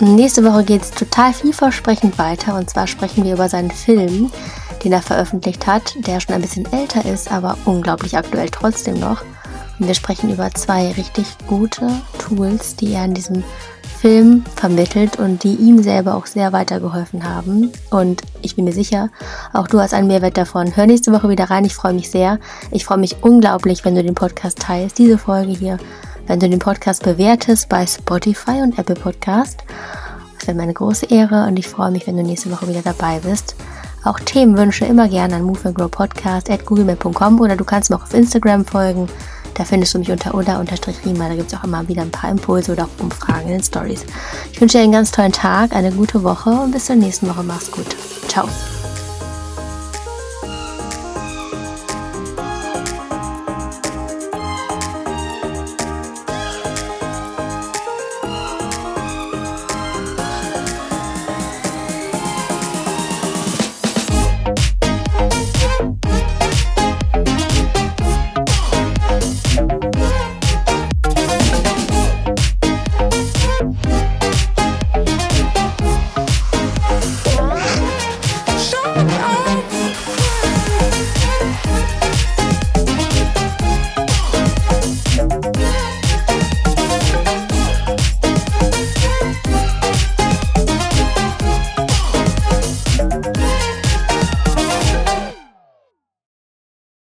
Und 0.00 0.14
nächste 0.14 0.44
Woche 0.44 0.64
geht 0.64 0.82
es 0.82 0.90
total 0.90 1.32
vielversprechend 1.32 2.18
weiter. 2.18 2.56
Und 2.56 2.68
zwar 2.68 2.86
sprechen 2.86 3.24
wir 3.24 3.34
über 3.34 3.48
seinen 3.48 3.70
Film, 3.70 4.30
den 4.84 4.92
er 4.92 5.02
veröffentlicht 5.02 5.66
hat, 5.66 5.94
der 6.06 6.20
schon 6.20 6.34
ein 6.34 6.42
bisschen 6.42 6.70
älter 6.72 7.04
ist, 7.04 7.32
aber 7.32 7.56
unglaublich 7.64 8.16
aktuell 8.16 8.50
trotzdem 8.50 8.98
noch. 9.00 9.22
Und 9.78 9.86
wir 9.86 9.94
sprechen 9.94 10.32
über 10.32 10.50
zwei 10.52 10.92
richtig 10.92 11.26
gute 11.46 11.88
Tools, 12.18 12.76
die 12.76 12.92
er 12.92 13.04
in 13.04 13.14
diesem 13.14 13.44
Film 14.00 14.44
vermittelt 14.54 15.18
und 15.18 15.42
die 15.42 15.54
ihm 15.54 15.82
selber 15.82 16.14
auch 16.14 16.26
sehr 16.26 16.52
weitergeholfen 16.52 17.24
haben. 17.24 17.72
Und 17.90 18.22
ich 18.42 18.56
bin 18.56 18.64
mir 18.64 18.72
sicher, 18.72 19.10
auch 19.52 19.66
du 19.66 19.80
hast 19.80 19.94
einen 19.94 20.08
Mehrwert 20.08 20.36
davon. 20.36 20.76
Hör 20.76 20.86
nächste 20.86 21.12
Woche 21.12 21.28
wieder 21.28 21.50
rein. 21.50 21.64
Ich 21.64 21.74
freue 21.74 21.94
mich 21.94 22.10
sehr. 22.10 22.38
Ich 22.70 22.84
freue 22.84 22.98
mich 22.98 23.22
unglaublich, 23.22 23.84
wenn 23.84 23.94
du 23.94 24.02
den 24.02 24.14
Podcast 24.14 24.58
teilst, 24.58 24.98
diese 24.98 25.18
Folge 25.18 25.52
hier, 25.52 25.78
wenn 26.26 26.40
du 26.40 26.48
den 26.48 26.58
Podcast 26.58 27.02
bewertest 27.02 27.68
bei 27.68 27.86
Spotify 27.86 28.62
und 28.62 28.78
Apple 28.78 28.96
Podcast. 28.96 29.64
Das 30.38 30.46
wäre 30.46 30.56
meine 30.56 30.74
große 30.74 31.06
Ehre 31.06 31.46
und 31.46 31.58
ich 31.58 31.66
freue 31.66 31.90
mich, 31.90 32.06
wenn 32.06 32.16
du 32.16 32.22
nächste 32.22 32.50
Woche 32.50 32.68
wieder 32.68 32.82
dabei 32.82 33.20
bist. 33.20 33.56
Auch 34.04 34.20
Themenwünsche 34.20 34.84
immer 34.84 35.08
gerne 35.08 35.34
an 35.34 35.42
moveandgrowpodcast 35.42 36.48
at 36.50 36.64
googlemail.com 36.64 37.40
oder 37.40 37.56
du 37.56 37.64
kannst 37.64 37.90
mir 37.90 37.96
auch 37.96 38.04
auf 38.04 38.14
Instagram 38.14 38.64
folgen. 38.64 39.08
Da 39.56 39.64
findest 39.64 39.94
du 39.94 39.98
mich 39.98 40.10
unter 40.10 40.34
oder-rima. 40.34 41.28
Da 41.28 41.34
gibt 41.34 41.52
es 41.52 41.58
auch 41.58 41.64
immer 41.64 41.88
wieder 41.88 42.02
ein 42.02 42.10
paar 42.10 42.30
Impulse 42.30 42.72
oder 42.72 42.84
auch 42.84 43.02
Umfragen 43.02 43.46
in 43.46 43.52
den 43.52 43.62
Stories. 43.62 44.04
Ich 44.52 44.60
wünsche 44.60 44.78
dir 44.78 44.84
einen 44.84 44.92
ganz 44.92 45.10
tollen 45.10 45.32
Tag, 45.32 45.74
eine 45.74 45.92
gute 45.92 46.22
Woche 46.22 46.50
und 46.50 46.72
bis 46.72 46.86
zur 46.86 46.96
nächsten 46.96 47.28
Woche. 47.28 47.42
Mach's 47.42 47.70
gut. 47.70 47.96
Ciao. 48.28 48.46